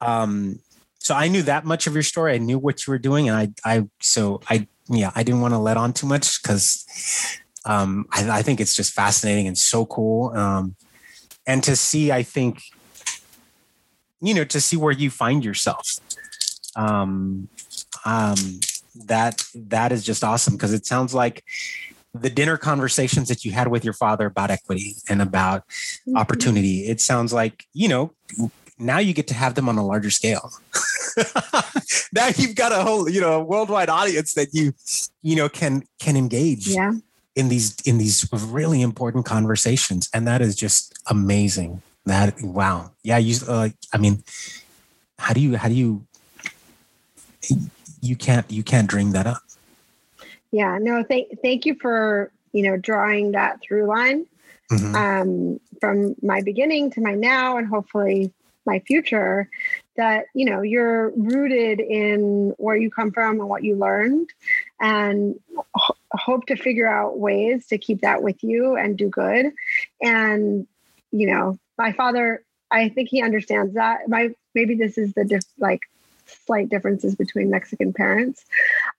um, 0.00 0.60
so 0.98 1.14
I 1.14 1.28
knew 1.28 1.42
that 1.42 1.64
much 1.64 1.86
of 1.86 1.94
your 1.94 2.02
story. 2.02 2.34
I 2.34 2.38
knew 2.38 2.58
what 2.58 2.86
you 2.86 2.90
were 2.92 2.98
doing, 2.98 3.28
and 3.28 3.36
I, 3.36 3.48
I, 3.64 3.88
so 4.00 4.40
I, 4.48 4.66
yeah, 4.88 5.10
I 5.14 5.22
didn't 5.22 5.40
want 5.40 5.54
to 5.54 5.58
let 5.58 5.76
on 5.76 5.92
too 5.92 6.06
much 6.06 6.42
because 6.42 7.40
um, 7.64 8.06
I, 8.12 8.38
I, 8.38 8.42
think 8.42 8.60
it's 8.60 8.74
just 8.74 8.92
fascinating 8.92 9.46
and 9.46 9.56
so 9.56 9.86
cool. 9.86 10.30
Um, 10.36 10.76
and 11.46 11.62
to 11.64 11.76
see, 11.76 12.10
I 12.12 12.22
think, 12.22 12.62
you 14.20 14.34
know, 14.34 14.44
to 14.44 14.60
see 14.60 14.76
where 14.76 14.92
you 14.92 15.10
find 15.10 15.44
yourself. 15.44 16.00
Um, 16.76 17.48
um, 18.04 18.60
that 19.06 19.44
that 19.54 19.92
is 19.92 20.04
just 20.04 20.24
awesome 20.24 20.54
because 20.54 20.72
it 20.72 20.86
sounds 20.86 21.14
like 21.14 21.44
the 22.14 22.30
dinner 22.30 22.56
conversations 22.56 23.28
that 23.28 23.44
you 23.44 23.52
had 23.52 23.68
with 23.68 23.84
your 23.84 23.94
father 23.94 24.26
about 24.26 24.50
equity 24.50 24.96
and 25.08 25.22
about 25.22 25.62
mm-hmm. 25.68 26.16
opportunity. 26.16 26.80
It 26.80 27.00
sounds 27.00 27.32
like, 27.32 27.66
you 27.72 27.88
know, 27.88 28.12
now 28.78 28.98
you 28.98 29.12
get 29.12 29.28
to 29.28 29.34
have 29.34 29.54
them 29.54 29.68
on 29.68 29.76
a 29.78 29.84
larger 29.84 30.10
scale. 30.10 30.50
now 32.12 32.28
you've 32.36 32.56
got 32.56 32.72
a 32.72 32.82
whole, 32.82 33.08
you 33.08 33.20
know, 33.20 33.42
worldwide 33.42 33.88
audience 33.88 34.34
that 34.34 34.48
you, 34.52 34.72
you 35.22 35.36
know, 35.36 35.48
can 35.48 35.84
can 35.98 36.16
engage 36.16 36.68
yeah. 36.68 36.92
in 37.36 37.48
these 37.48 37.76
in 37.82 37.98
these 37.98 38.28
really 38.32 38.80
important 38.80 39.26
conversations, 39.26 40.08
and 40.14 40.26
that 40.26 40.40
is 40.40 40.56
just 40.56 40.98
amazing. 41.08 41.82
That 42.06 42.40
wow, 42.42 42.92
yeah. 43.02 43.18
You, 43.18 43.36
uh, 43.46 43.68
I 43.92 43.98
mean, 43.98 44.24
how 45.18 45.34
do 45.34 45.40
you 45.40 45.58
how 45.58 45.68
do 45.68 45.74
you 45.74 46.06
you 48.00 48.16
can't 48.16 48.50
you 48.50 48.62
can't 48.62 48.88
dream 48.88 49.10
that 49.12 49.26
up. 49.26 49.42
Yeah, 50.52 50.78
no, 50.80 51.04
thank 51.04 51.40
thank 51.42 51.66
you 51.66 51.76
for 51.80 52.32
you 52.52 52.62
know 52.62 52.76
drawing 52.76 53.32
that 53.32 53.60
through 53.62 53.86
line 53.86 54.26
mm-hmm. 54.70 54.94
um, 54.94 55.60
from 55.80 56.16
my 56.22 56.42
beginning 56.42 56.90
to 56.92 57.00
my 57.00 57.14
now, 57.14 57.56
and 57.56 57.66
hopefully 57.66 58.32
my 58.66 58.80
future 58.80 59.48
that 59.96 60.26
you 60.34 60.48
know 60.48 60.62
you're 60.62 61.10
rooted 61.10 61.80
in 61.80 62.54
where 62.58 62.76
you 62.76 62.90
come 62.90 63.10
from 63.10 63.40
and 63.40 63.48
what 63.48 63.64
you 63.64 63.74
learned 63.74 64.28
and 64.80 65.38
ho- 65.74 65.96
hope 66.12 66.46
to 66.46 66.56
figure 66.56 66.86
out 66.86 67.18
ways 67.18 67.66
to 67.66 67.78
keep 67.78 68.00
that 68.00 68.22
with 68.22 68.42
you 68.42 68.76
and 68.76 68.96
do 68.96 69.08
good 69.08 69.52
and 70.00 70.66
you 71.10 71.26
know 71.26 71.58
my 71.78 71.92
father 71.92 72.44
i 72.70 72.88
think 72.88 73.08
he 73.08 73.22
understands 73.22 73.74
that 73.74 74.08
my 74.08 74.30
maybe 74.54 74.74
this 74.74 74.98
is 74.98 75.12
the 75.14 75.24
diff, 75.24 75.44
like 75.58 75.80
slight 76.46 76.68
differences 76.68 77.14
between 77.14 77.50
mexican 77.50 77.92
parents 77.92 78.44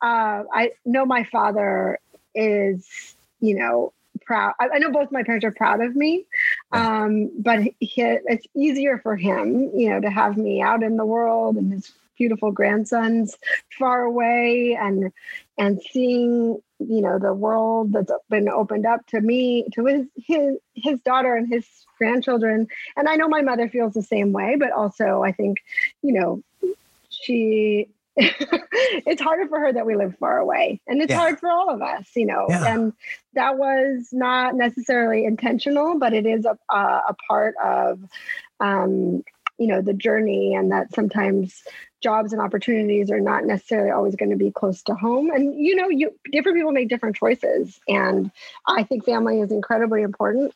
uh, 0.02 0.44
i 0.54 0.72
know 0.86 1.06
my 1.06 1.24
father 1.26 2.00
is 2.36 3.16
you 3.40 3.56
know 3.56 3.94
proud. 4.26 4.54
I, 4.60 4.70
I, 4.76 4.80
know 4.80 4.92
both 4.92 5.12
my 5.12 5.24
parents 5.24 5.46
are 5.46 5.52
proud 5.52 5.82
of 5.82 5.96
me, 5.96 6.26
um, 6.72 7.32
but 7.40 7.62
he, 7.80 8.02
it's 8.02 8.46
easier 8.56 9.00
for 9.00 9.16
him, 9.16 9.72
you 9.76 9.90
know, 9.90 10.00
to 10.00 10.10
have 10.10 10.38
me 10.38 10.62
out 10.62 10.84
in 10.84 10.96
the 10.96 11.06
world 11.06 11.56
and 11.58 11.74
his 11.74 11.92
beautiful 12.18 12.52
grandsons 12.52 13.36
far 13.80 14.04
away 14.04 14.78
and 14.80 15.12
and 15.58 15.82
seeing 15.92 16.62
you 16.78 17.02
know 17.02 17.18
the 17.18 17.34
world 17.34 17.94
that's 17.94 18.12
been 18.30 18.48
opened 18.48 18.86
up 18.86 19.04
to 19.08 19.20
me 19.20 19.66
to 19.74 19.86
his 19.86 20.06
his 20.16 20.58
his 20.76 21.00
daughter 21.02 21.36
and 21.36 21.52
his 21.52 21.66
grandchildren 21.98 22.68
and 22.96 23.10
i 23.10 23.16
know 23.16 23.28
my 23.28 23.42
mother 23.42 23.68
feels 23.68 23.94
the 23.94 24.04
same 24.04 24.34
way 24.34 24.56
but 24.56 24.72
also 24.72 25.24
i 25.24 25.32
think 25.32 25.64
you 26.04 26.14
know 26.14 26.44
she 27.22 27.88
it's 28.18 29.22
harder 29.22 29.48
for 29.48 29.58
her 29.58 29.72
that 29.72 29.86
we 29.86 29.96
live 29.96 30.14
far 30.20 30.38
away 30.38 30.82
and 30.86 31.02
it's 31.02 31.10
yeah. 31.10 31.18
hard 31.18 31.40
for 31.40 31.50
all 31.50 31.70
of 31.70 31.82
us 31.82 32.10
you 32.14 32.26
know 32.26 32.46
yeah. 32.50 32.74
and 32.74 32.92
that 33.34 33.58
was 33.58 34.10
not 34.12 34.54
necessarily 34.54 35.24
intentional 35.24 35.98
but 35.98 36.14
it 36.14 36.26
is 36.26 36.46
a, 36.46 36.58
a, 36.70 37.02
a 37.10 37.16
part 37.30 37.56
of 37.64 38.00
um, 38.60 39.24
you 39.58 39.68
know 39.68 39.82
the 39.82 39.94
journey 39.94 40.56
and 40.56 40.72
that 40.72 40.94
sometimes 40.94 41.64
jobs 42.02 42.34
and 42.34 42.42
opportunities 42.42 43.12
are 43.12 43.20
not 43.20 43.46
necessarily 43.46 43.92
always 43.92 44.16
going 44.16 44.32
to 44.32 44.36
be 44.36 44.52
close 44.52 44.82
to 44.84 44.96
home 44.96 45.30
and 45.30 45.58
you 45.58 45.76
know 45.76 45.88
you 45.88 46.12
different 46.32 46.58
people 46.58 46.72
make 46.72 46.90
different 46.90 47.16
choices 47.16 47.80
and 47.88 48.32
i 48.68 48.84
think 48.84 49.06
family 49.06 49.40
is 49.40 49.52
incredibly 49.52 50.02
important 50.02 50.52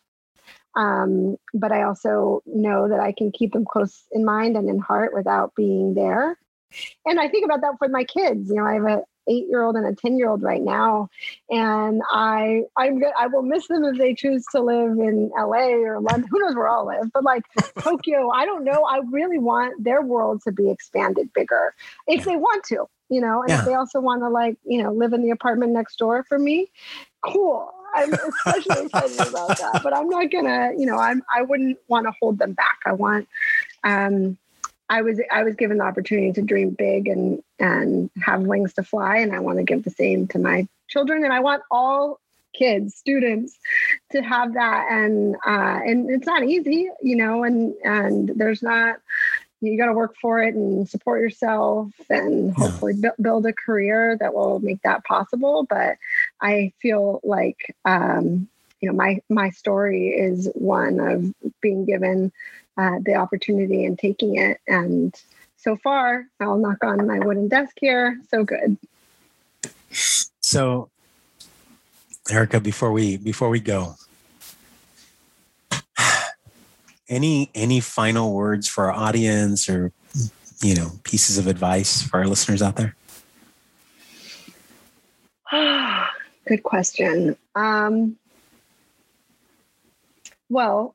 um, 0.76 1.38
but 1.54 1.72
i 1.72 1.84
also 1.84 2.42
know 2.46 2.90
that 2.90 3.00
i 3.00 3.12
can 3.12 3.32
keep 3.32 3.54
them 3.54 3.64
close 3.64 4.04
in 4.12 4.26
mind 4.26 4.58
and 4.58 4.68
in 4.68 4.80
heart 4.80 5.14
without 5.14 5.56
being 5.56 5.94
there 5.94 6.38
and 7.06 7.20
I 7.20 7.28
think 7.30 7.46
about 7.46 7.62
that 7.62 7.78
for 7.78 7.88
my 7.88 8.04
kids. 8.04 8.50
You 8.50 8.56
know, 8.56 8.66
I 8.66 8.74
have 8.74 8.84
a 8.84 9.04
eight 9.28 9.48
year 9.48 9.64
old 9.64 9.76
and 9.76 9.86
a 9.86 9.96
10 9.96 10.18
year 10.18 10.30
old 10.30 10.44
right 10.44 10.62
now. 10.62 11.10
And 11.50 12.02
I, 12.10 12.64
I'm 12.78 13.00
good. 13.00 13.12
I 13.18 13.28
will 13.28 13.42
miss 13.42 13.68
them 13.68 13.84
if 13.86 13.98
they 13.98 14.14
choose 14.14 14.46
to 14.52 14.62
live 14.62 14.92
in 14.92 15.32
LA 15.38 15.74
or 15.84 16.00
London. 16.00 16.28
Who 16.30 16.40
knows 16.40 16.56
where 16.56 16.70
I'll 16.70 16.86
live, 16.86 17.12
but 17.14 17.24
like 17.24 17.44
Tokyo, 17.80 18.30
I 18.30 18.46
don't 18.46 18.64
know. 18.64 18.84
I 18.84 19.02
really 19.12 19.40
want 19.40 19.84
their 19.84 20.02
world 20.02 20.42
to 20.44 20.52
be 20.52 20.70
expanded 20.70 21.32
bigger 21.34 21.74
if 22.08 22.26
they 22.26 22.36
want 22.36 22.64
to, 22.66 22.86
you 23.10 23.22
know, 23.22 23.42
and 23.42 23.50
yeah. 23.50 23.60
if 23.60 23.66
they 23.66 23.74
also 23.74 24.00
want 24.00 24.22
to 24.22 24.30
like, 24.30 24.58
you 24.66 24.82
know, 24.82 24.92
live 24.92 25.14
in 25.14 25.24
the 25.24 25.32
apartment 25.32 25.74
next 25.74 25.98
door 25.98 26.24
for 26.28 26.38
me, 26.38 26.70
cool. 27.24 27.72
I'm 27.96 28.14
especially 28.14 28.88
excited 28.88 29.28
about 29.28 29.58
that, 29.58 29.80
but 29.82 29.96
I'm 29.96 30.10
not 30.10 30.30
gonna, 30.30 30.72
you 30.78 30.86
know, 30.86 30.98
I'm, 30.98 31.24
I 31.34 31.44
wouldn't 31.44 31.78
want 31.88 32.08
to 32.08 32.14
hold 32.20 32.40
them 32.40 32.52
back. 32.52 32.80
I 32.86 32.92
want, 32.92 33.30
um, 33.86 34.38
I 34.90 35.02
was 35.02 35.20
I 35.32 35.44
was 35.44 35.56
given 35.56 35.78
the 35.78 35.84
opportunity 35.84 36.32
to 36.34 36.42
dream 36.42 36.72
big 36.72 37.08
and 37.08 37.42
and 37.60 38.10
have 38.22 38.42
wings 38.42 38.74
to 38.74 38.84
fly, 38.84 39.18
and 39.18 39.34
I 39.34 39.40
want 39.40 39.58
to 39.58 39.64
give 39.64 39.84
the 39.84 39.92
same 39.92 40.28
to 40.30 40.40
my 40.40 40.68
children, 40.88 41.24
and 41.24 41.34
I 41.34 41.40
want 41.40 41.64
all 41.72 42.20
kids, 42.54 42.96
students, 42.96 43.58
to 44.12 44.22
have 44.22 44.54
that. 44.54 44.88
And 44.90 45.36
uh, 45.36 45.80
and 45.86 46.10
it's 46.10 46.28
not 46.28 46.44
easy, 46.44 46.90
you 47.02 47.16
know, 47.16 47.44
and 47.44 47.74
and 47.84 48.32
there's 48.36 48.62
not 48.62 48.98
you 49.62 49.78
got 49.78 49.88
to 49.88 49.94
work 49.94 50.16
for 50.22 50.42
it 50.44 50.54
and 50.54 50.88
support 50.88 51.22
yourself 51.22 51.90
and 52.10 52.54
hopefully 52.56 52.94
yeah. 52.98 53.12
build 53.22 53.46
a 53.46 53.54
career 53.54 54.18
that 54.20 54.34
will 54.34 54.60
make 54.60 54.82
that 54.84 55.04
possible. 55.06 55.66
But 55.68 55.98
I 56.42 56.74
feel 56.82 57.22
like 57.24 57.76
um, 57.86 58.48
you 58.82 58.90
know 58.90 58.96
my 58.96 59.22
my 59.30 59.50
story 59.50 60.10
is 60.10 60.50
one 60.54 61.00
of 61.00 61.34
being 61.62 61.86
given 61.86 62.32
uh, 62.78 63.00
the 63.04 63.16
opportunity 63.16 63.86
and 63.86 63.98
taking 63.98 64.38
it. 64.38 64.60
And 64.68 65.16
so 65.58 65.76
far, 65.76 66.26
I'll 66.40 66.58
knock 66.58 66.84
on 66.84 67.08
my 67.08 67.20
wooden 67.20 67.48
desk 67.48 67.78
here. 67.80 68.20
So 68.30 68.44
good. 68.44 68.78
So, 70.42 70.90
Erika, 72.30 72.60
before 72.60 72.92
we 72.92 73.18
before 73.18 73.50
we 73.50 73.60
go, 73.60 73.96
any 77.10 77.50
any 77.56 77.80
final 77.80 78.34
words 78.34 78.68
for 78.68 78.86
our 78.86 78.94
audience 78.94 79.70
or 79.70 79.92
you 80.62 80.76
know 80.76 80.92
pieces 81.04 81.38
of 81.38 81.48
advice 81.48 82.02
for 82.02 82.20
our 82.20 82.28
listeners 82.28 82.62
out 82.62 82.76
there? 82.76 82.96
Good 86.48 86.64
question. 86.64 87.38
Um, 87.56 88.18
well, 90.50 90.95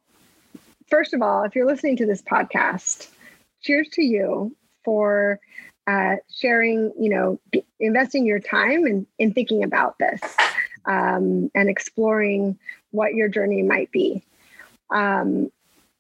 first 0.91 1.15
of 1.15 1.23
all, 1.23 1.45
if 1.45 1.55
you're 1.55 1.67
listening 1.67 1.97
to 1.97 2.07
this 2.07 2.23
podcast, 2.23 3.09
cheers 3.63 3.89
to 3.93 4.03
you 4.03 4.55
for 4.85 5.41
uh, 5.87 6.17
sharing, 6.33 6.93
you 6.99 7.09
know, 7.09 7.41
investing 7.79 8.27
your 8.27 8.41
time 8.41 8.87
in, 8.87 9.07
in 9.19 9.33
thinking 9.33 9.65
about 9.65 9.99
this 9.99 10.21
um, 10.85 11.51
and 11.55 11.69
exploring 11.69 12.59
what 12.91 13.15
your 13.15 13.29
journey 13.29 13.63
might 13.63 13.91
be. 13.91 14.23
Um, 14.95 15.51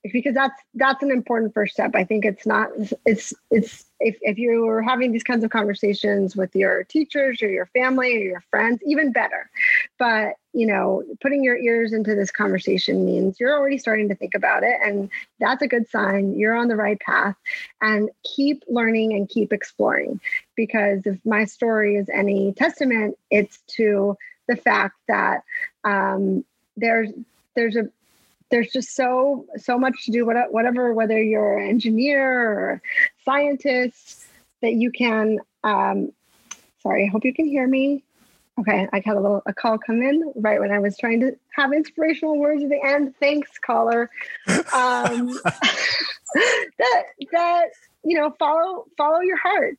because 0.02 0.34
that's 0.34 0.58
that's 0.74 1.02
an 1.02 1.10
important 1.10 1.52
first 1.52 1.74
step. 1.74 1.94
I 1.94 2.04
think 2.04 2.24
it's 2.24 2.46
not 2.46 2.70
it's 3.04 3.34
it's 3.50 3.84
if, 4.00 4.16
if 4.22 4.38
you're 4.38 4.80
having 4.80 5.12
these 5.12 5.22
kinds 5.22 5.44
of 5.44 5.50
conversations 5.50 6.34
with 6.34 6.56
your 6.56 6.84
teachers 6.84 7.42
or 7.42 7.50
your 7.50 7.66
family 7.66 8.16
or 8.16 8.20
your 8.20 8.44
friends, 8.50 8.80
even 8.86 9.12
better. 9.12 9.50
But 10.00 10.36
you 10.52 10.66
know, 10.66 11.04
putting 11.20 11.44
your 11.44 11.56
ears 11.56 11.92
into 11.92 12.16
this 12.16 12.32
conversation 12.32 13.04
means 13.04 13.38
you're 13.38 13.56
already 13.56 13.78
starting 13.78 14.08
to 14.08 14.16
think 14.16 14.34
about 14.34 14.64
it, 14.64 14.76
and 14.82 15.10
that's 15.38 15.62
a 15.62 15.68
good 15.68 15.88
sign. 15.88 16.36
You're 16.36 16.56
on 16.56 16.68
the 16.68 16.74
right 16.74 16.98
path, 16.98 17.36
and 17.80 18.10
keep 18.24 18.64
learning 18.66 19.12
and 19.12 19.28
keep 19.28 19.52
exploring. 19.52 20.18
Because 20.56 21.02
if 21.04 21.24
my 21.24 21.44
story 21.44 21.96
is 21.96 22.08
any 22.08 22.52
testament, 22.54 23.16
it's 23.30 23.60
to 23.76 24.16
the 24.48 24.56
fact 24.56 24.96
that 25.06 25.44
um, 25.84 26.44
there's 26.78 27.10
there's 27.54 27.76
a 27.76 27.88
there's 28.50 28.70
just 28.72 28.96
so 28.96 29.46
so 29.56 29.78
much 29.78 30.06
to 30.06 30.10
do 30.10 30.24
whatever 30.24 30.94
whether 30.94 31.22
you're 31.22 31.58
an 31.58 31.68
engineer 31.68 32.50
or 32.50 32.82
scientist 33.24 34.24
that 34.62 34.72
you 34.72 34.90
can 34.90 35.38
um, 35.62 36.10
sorry 36.82 37.04
i 37.04 37.06
hope 37.06 37.24
you 37.24 37.34
can 37.34 37.46
hear 37.46 37.68
me 37.68 38.02
okay 38.58 38.88
i 38.92 39.02
had 39.04 39.16
a 39.16 39.20
little 39.20 39.42
a 39.46 39.52
call 39.52 39.78
come 39.78 40.02
in 40.02 40.32
right 40.36 40.60
when 40.60 40.70
i 40.70 40.78
was 40.78 40.96
trying 40.96 41.20
to 41.20 41.36
have 41.54 41.72
inspirational 41.72 42.38
words 42.38 42.62
at 42.62 42.68
the 42.68 42.80
end 42.84 43.14
thanks 43.20 43.50
caller 43.58 44.10
um, 44.72 45.28
that 46.78 47.04
that 47.32 47.66
you 48.04 48.18
know 48.18 48.30
follow 48.38 48.86
follow 48.96 49.20
your 49.20 49.36
heart 49.36 49.78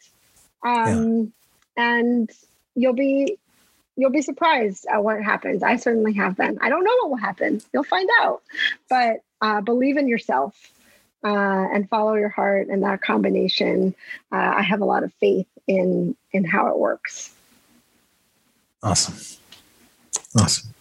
um, 0.64 1.34
yeah. 1.78 1.98
and 1.98 2.32
you'll 2.76 2.94
be 2.94 3.38
you'll 3.96 4.12
be 4.12 4.22
surprised 4.22 4.86
at 4.92 5.04
what 5.04 5.22
happens. 5.22 5.64
I 5.64 5.76
certainly 5.76 6.14
have 6.14 6.38
been. 6.38 6.58
I 6.62 6.70
don't 6.70 6.84
know 6.84 6.96
what 7.02 7.10
will 7.12 7.18
happen. 7.18 7.62
You'll 7.74 7.84
find 7.84 8.10
out. 8.22 8.42
But 8.90 9.18
uh, 9.42 9.62
believe 9.62 9.98
in 9.98 10.08
yourself 10.08 10.56
uh, 11.24 11.68
and 11.74 11.90
follow 11.90 12.16
your 12.16 12.30
heart 12.30 12.68
and 12.68 12.84
that 12.84 13.02
combination, 13.02 13.96
uh, 14.32 14.54
I 14.58 14.62
have 14.62 14.82
a 14.82 14.86
lot 14.86 15.04
of 15.04 15.14
faith 15.16 15.48
in 15.68 16.16
in 16.32 16.46
how 16.46 16.68
it 16.68 16.78
works. 16.78 17.34
Awesome, 18.84 19.16
awesome, 20.38 20.74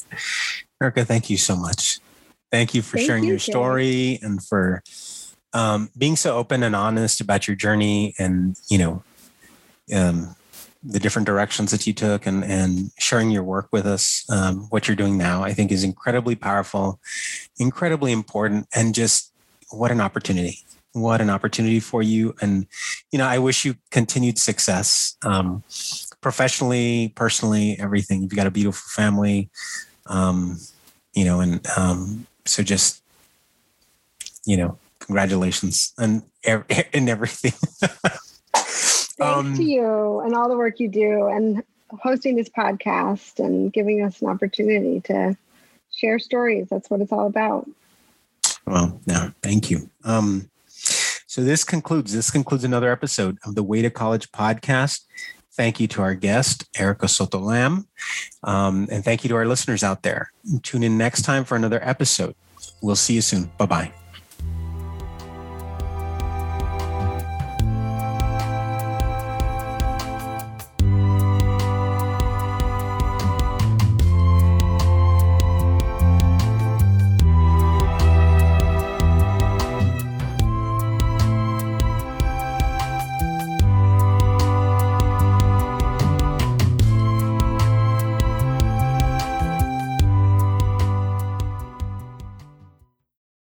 Erika. 0.83 1.05
Thank 1.05 1.31
you 1.31 1.37
so 1.37 1.57
much. 1.57 2.01
Thank 2.51 2.75
you 2.75 2.83
for 2.83 2.97
thank 2.97 3.07
sharing 3.07 3.25
you, 3.25 3.31
your 3.31 3.39
story 3.39 4.19
Jay. 4.19 4.19
and 4.23 4.43
for 4.43 4.83
um, 5.53 5.91
being 5.97 6.17
so 6.17 6.37
open 6.37 6.63
and 6.63 6.75
honest 6.75 7.21
about 7.21 7.47
your 7.47 7.57
journey 7.57 8.15
and 8.19 8.57
you 8.69 8.79
know 8.79 9.03
um, 9.95 10.35
the 10.83 10.99
different 10.99 11.27
directions 11.27 11.71
that 11.71 11.87
you 11.87 11.93
took 11.93 12.27
and 12.27 12.45
and 12.45 12.91
sharing 12.99 13.31
your 13.31 13.43
work 13.43 13.69
with 13.73 13.87
us 13.87 14.25
um, 14.31 14.67
what 14.71 14.89
you're 14.89 14.97
doing 14.97 15.19
now 15.19 15.43
i 15.43 15.53
think 15.53 15.71
is 15.71 15.85
incredibly 15.85 16.35
powerful 16.35 17.01
incredibly 17.59 18.13
important 18.13 18.67
and 18.75 18.95
just 18.95 19.33
what 19.71 19.91
an 19.91 20.01
opportunity 20.01 20.59
what 20.93 21.21
an 21.21 21.31
opportunity 21.31 21.81
for 21.81 22.03
you 22.03 22.35
and 22.41 22.67
you 23.13 23.19
know 23.19 23.27
i 23.27 23.39
wish 23.39 23.65
you 23.65 23.75
continued 23.91 24.39
success 24.39 25.17
um, 25.25 25.63
professionally 26.21 27.13
personally 27.15 27.77
everything 27.79 28.23
you've 28.23 28.37
got 28.37 28.47
a 28.47 28.51
beautiful 28.51 28.89
family 28.89 29.49
um, 30.07 30.59
you 31.15 31.25
know 31.25 31.41
and 31.41 31.67
um, 31.77 32.27
so 32.45 32.63
just 32.63 33.03
you 34.45 34.57
know 34.57 34.79
congratulations 34.99 35.93
and 35.99 36.23
and 36.45 37.09
everything 37.09 37.53
thanks 38.53 39.21
um, 39.21 39.55
to 39.55 39.65
you 39.65 40.21
and 40.21 40.35
all 40.35 40.49
the 40.49 40.57
work 40.57 40.81
you 40.81 40.89
do 40.89 41.27
and 41.27 41.63
hosting 42.03 42.37
this 42.37 42.49
podcast 42.49 43.39
and 43.45 43.73
giving 43.73 44.03
us 44.03 44.23
an 44.23 44.29
opportunity 44.29 45.01
to 45.01 45.37
share 45.93 46.19
stories 46.19 46.69
that's 46.69 46.89
what 46.89 47.01
it's 47.01 47.13
all 47.13 47.27
about 47.27 47.69
well, 48.71 49.01
no, 49.07 49.33
thank 49.43 49.71
you. 49.71 49.91
Um, 50.05 50.49
so 50.67 51.43
this 51.43 51.65
concludes 51.65 52.13
this 52.13 52.31
concludes 52.31 52.65
another 52.65 52.93
episode 52.93 53.39
of 53.45 53.55
the 53.55 53.63
Way 53.63 53.83
to 53.83 53.91
College 53.91 54.31
podcast. 54.33 55.01
Thank 55.53 55.81
you 55.81 55.89
to 55.89 56.03
our 56.03 56.15
guest, 56.15 56.69
Erika 56.79 57.09
Soto 57.09 57.39
Lamb. 57.39 57.87
Um, 58.45 58.89
and 58.91 59.05
thank 59.05 59.25
you 59.25 59.29
to 59.29 59.37
our 59.37 59.47
listeners 59.47 59.83
out 59.83 60.03
there. 60.03 60.33
Tune 60.63 60.83
in 60.83 60.97
next 60.97 61.23
time 61.23 61.45
for 61.45 61.57
another 61.57 61.81
episode. 61.83 62.35
We'll 62.83 62.97
see 62.97 63.15
you 63.15 63.21
soon. 63.23 63.51
Bye 63.59 63.67
bye. 63.67 64.00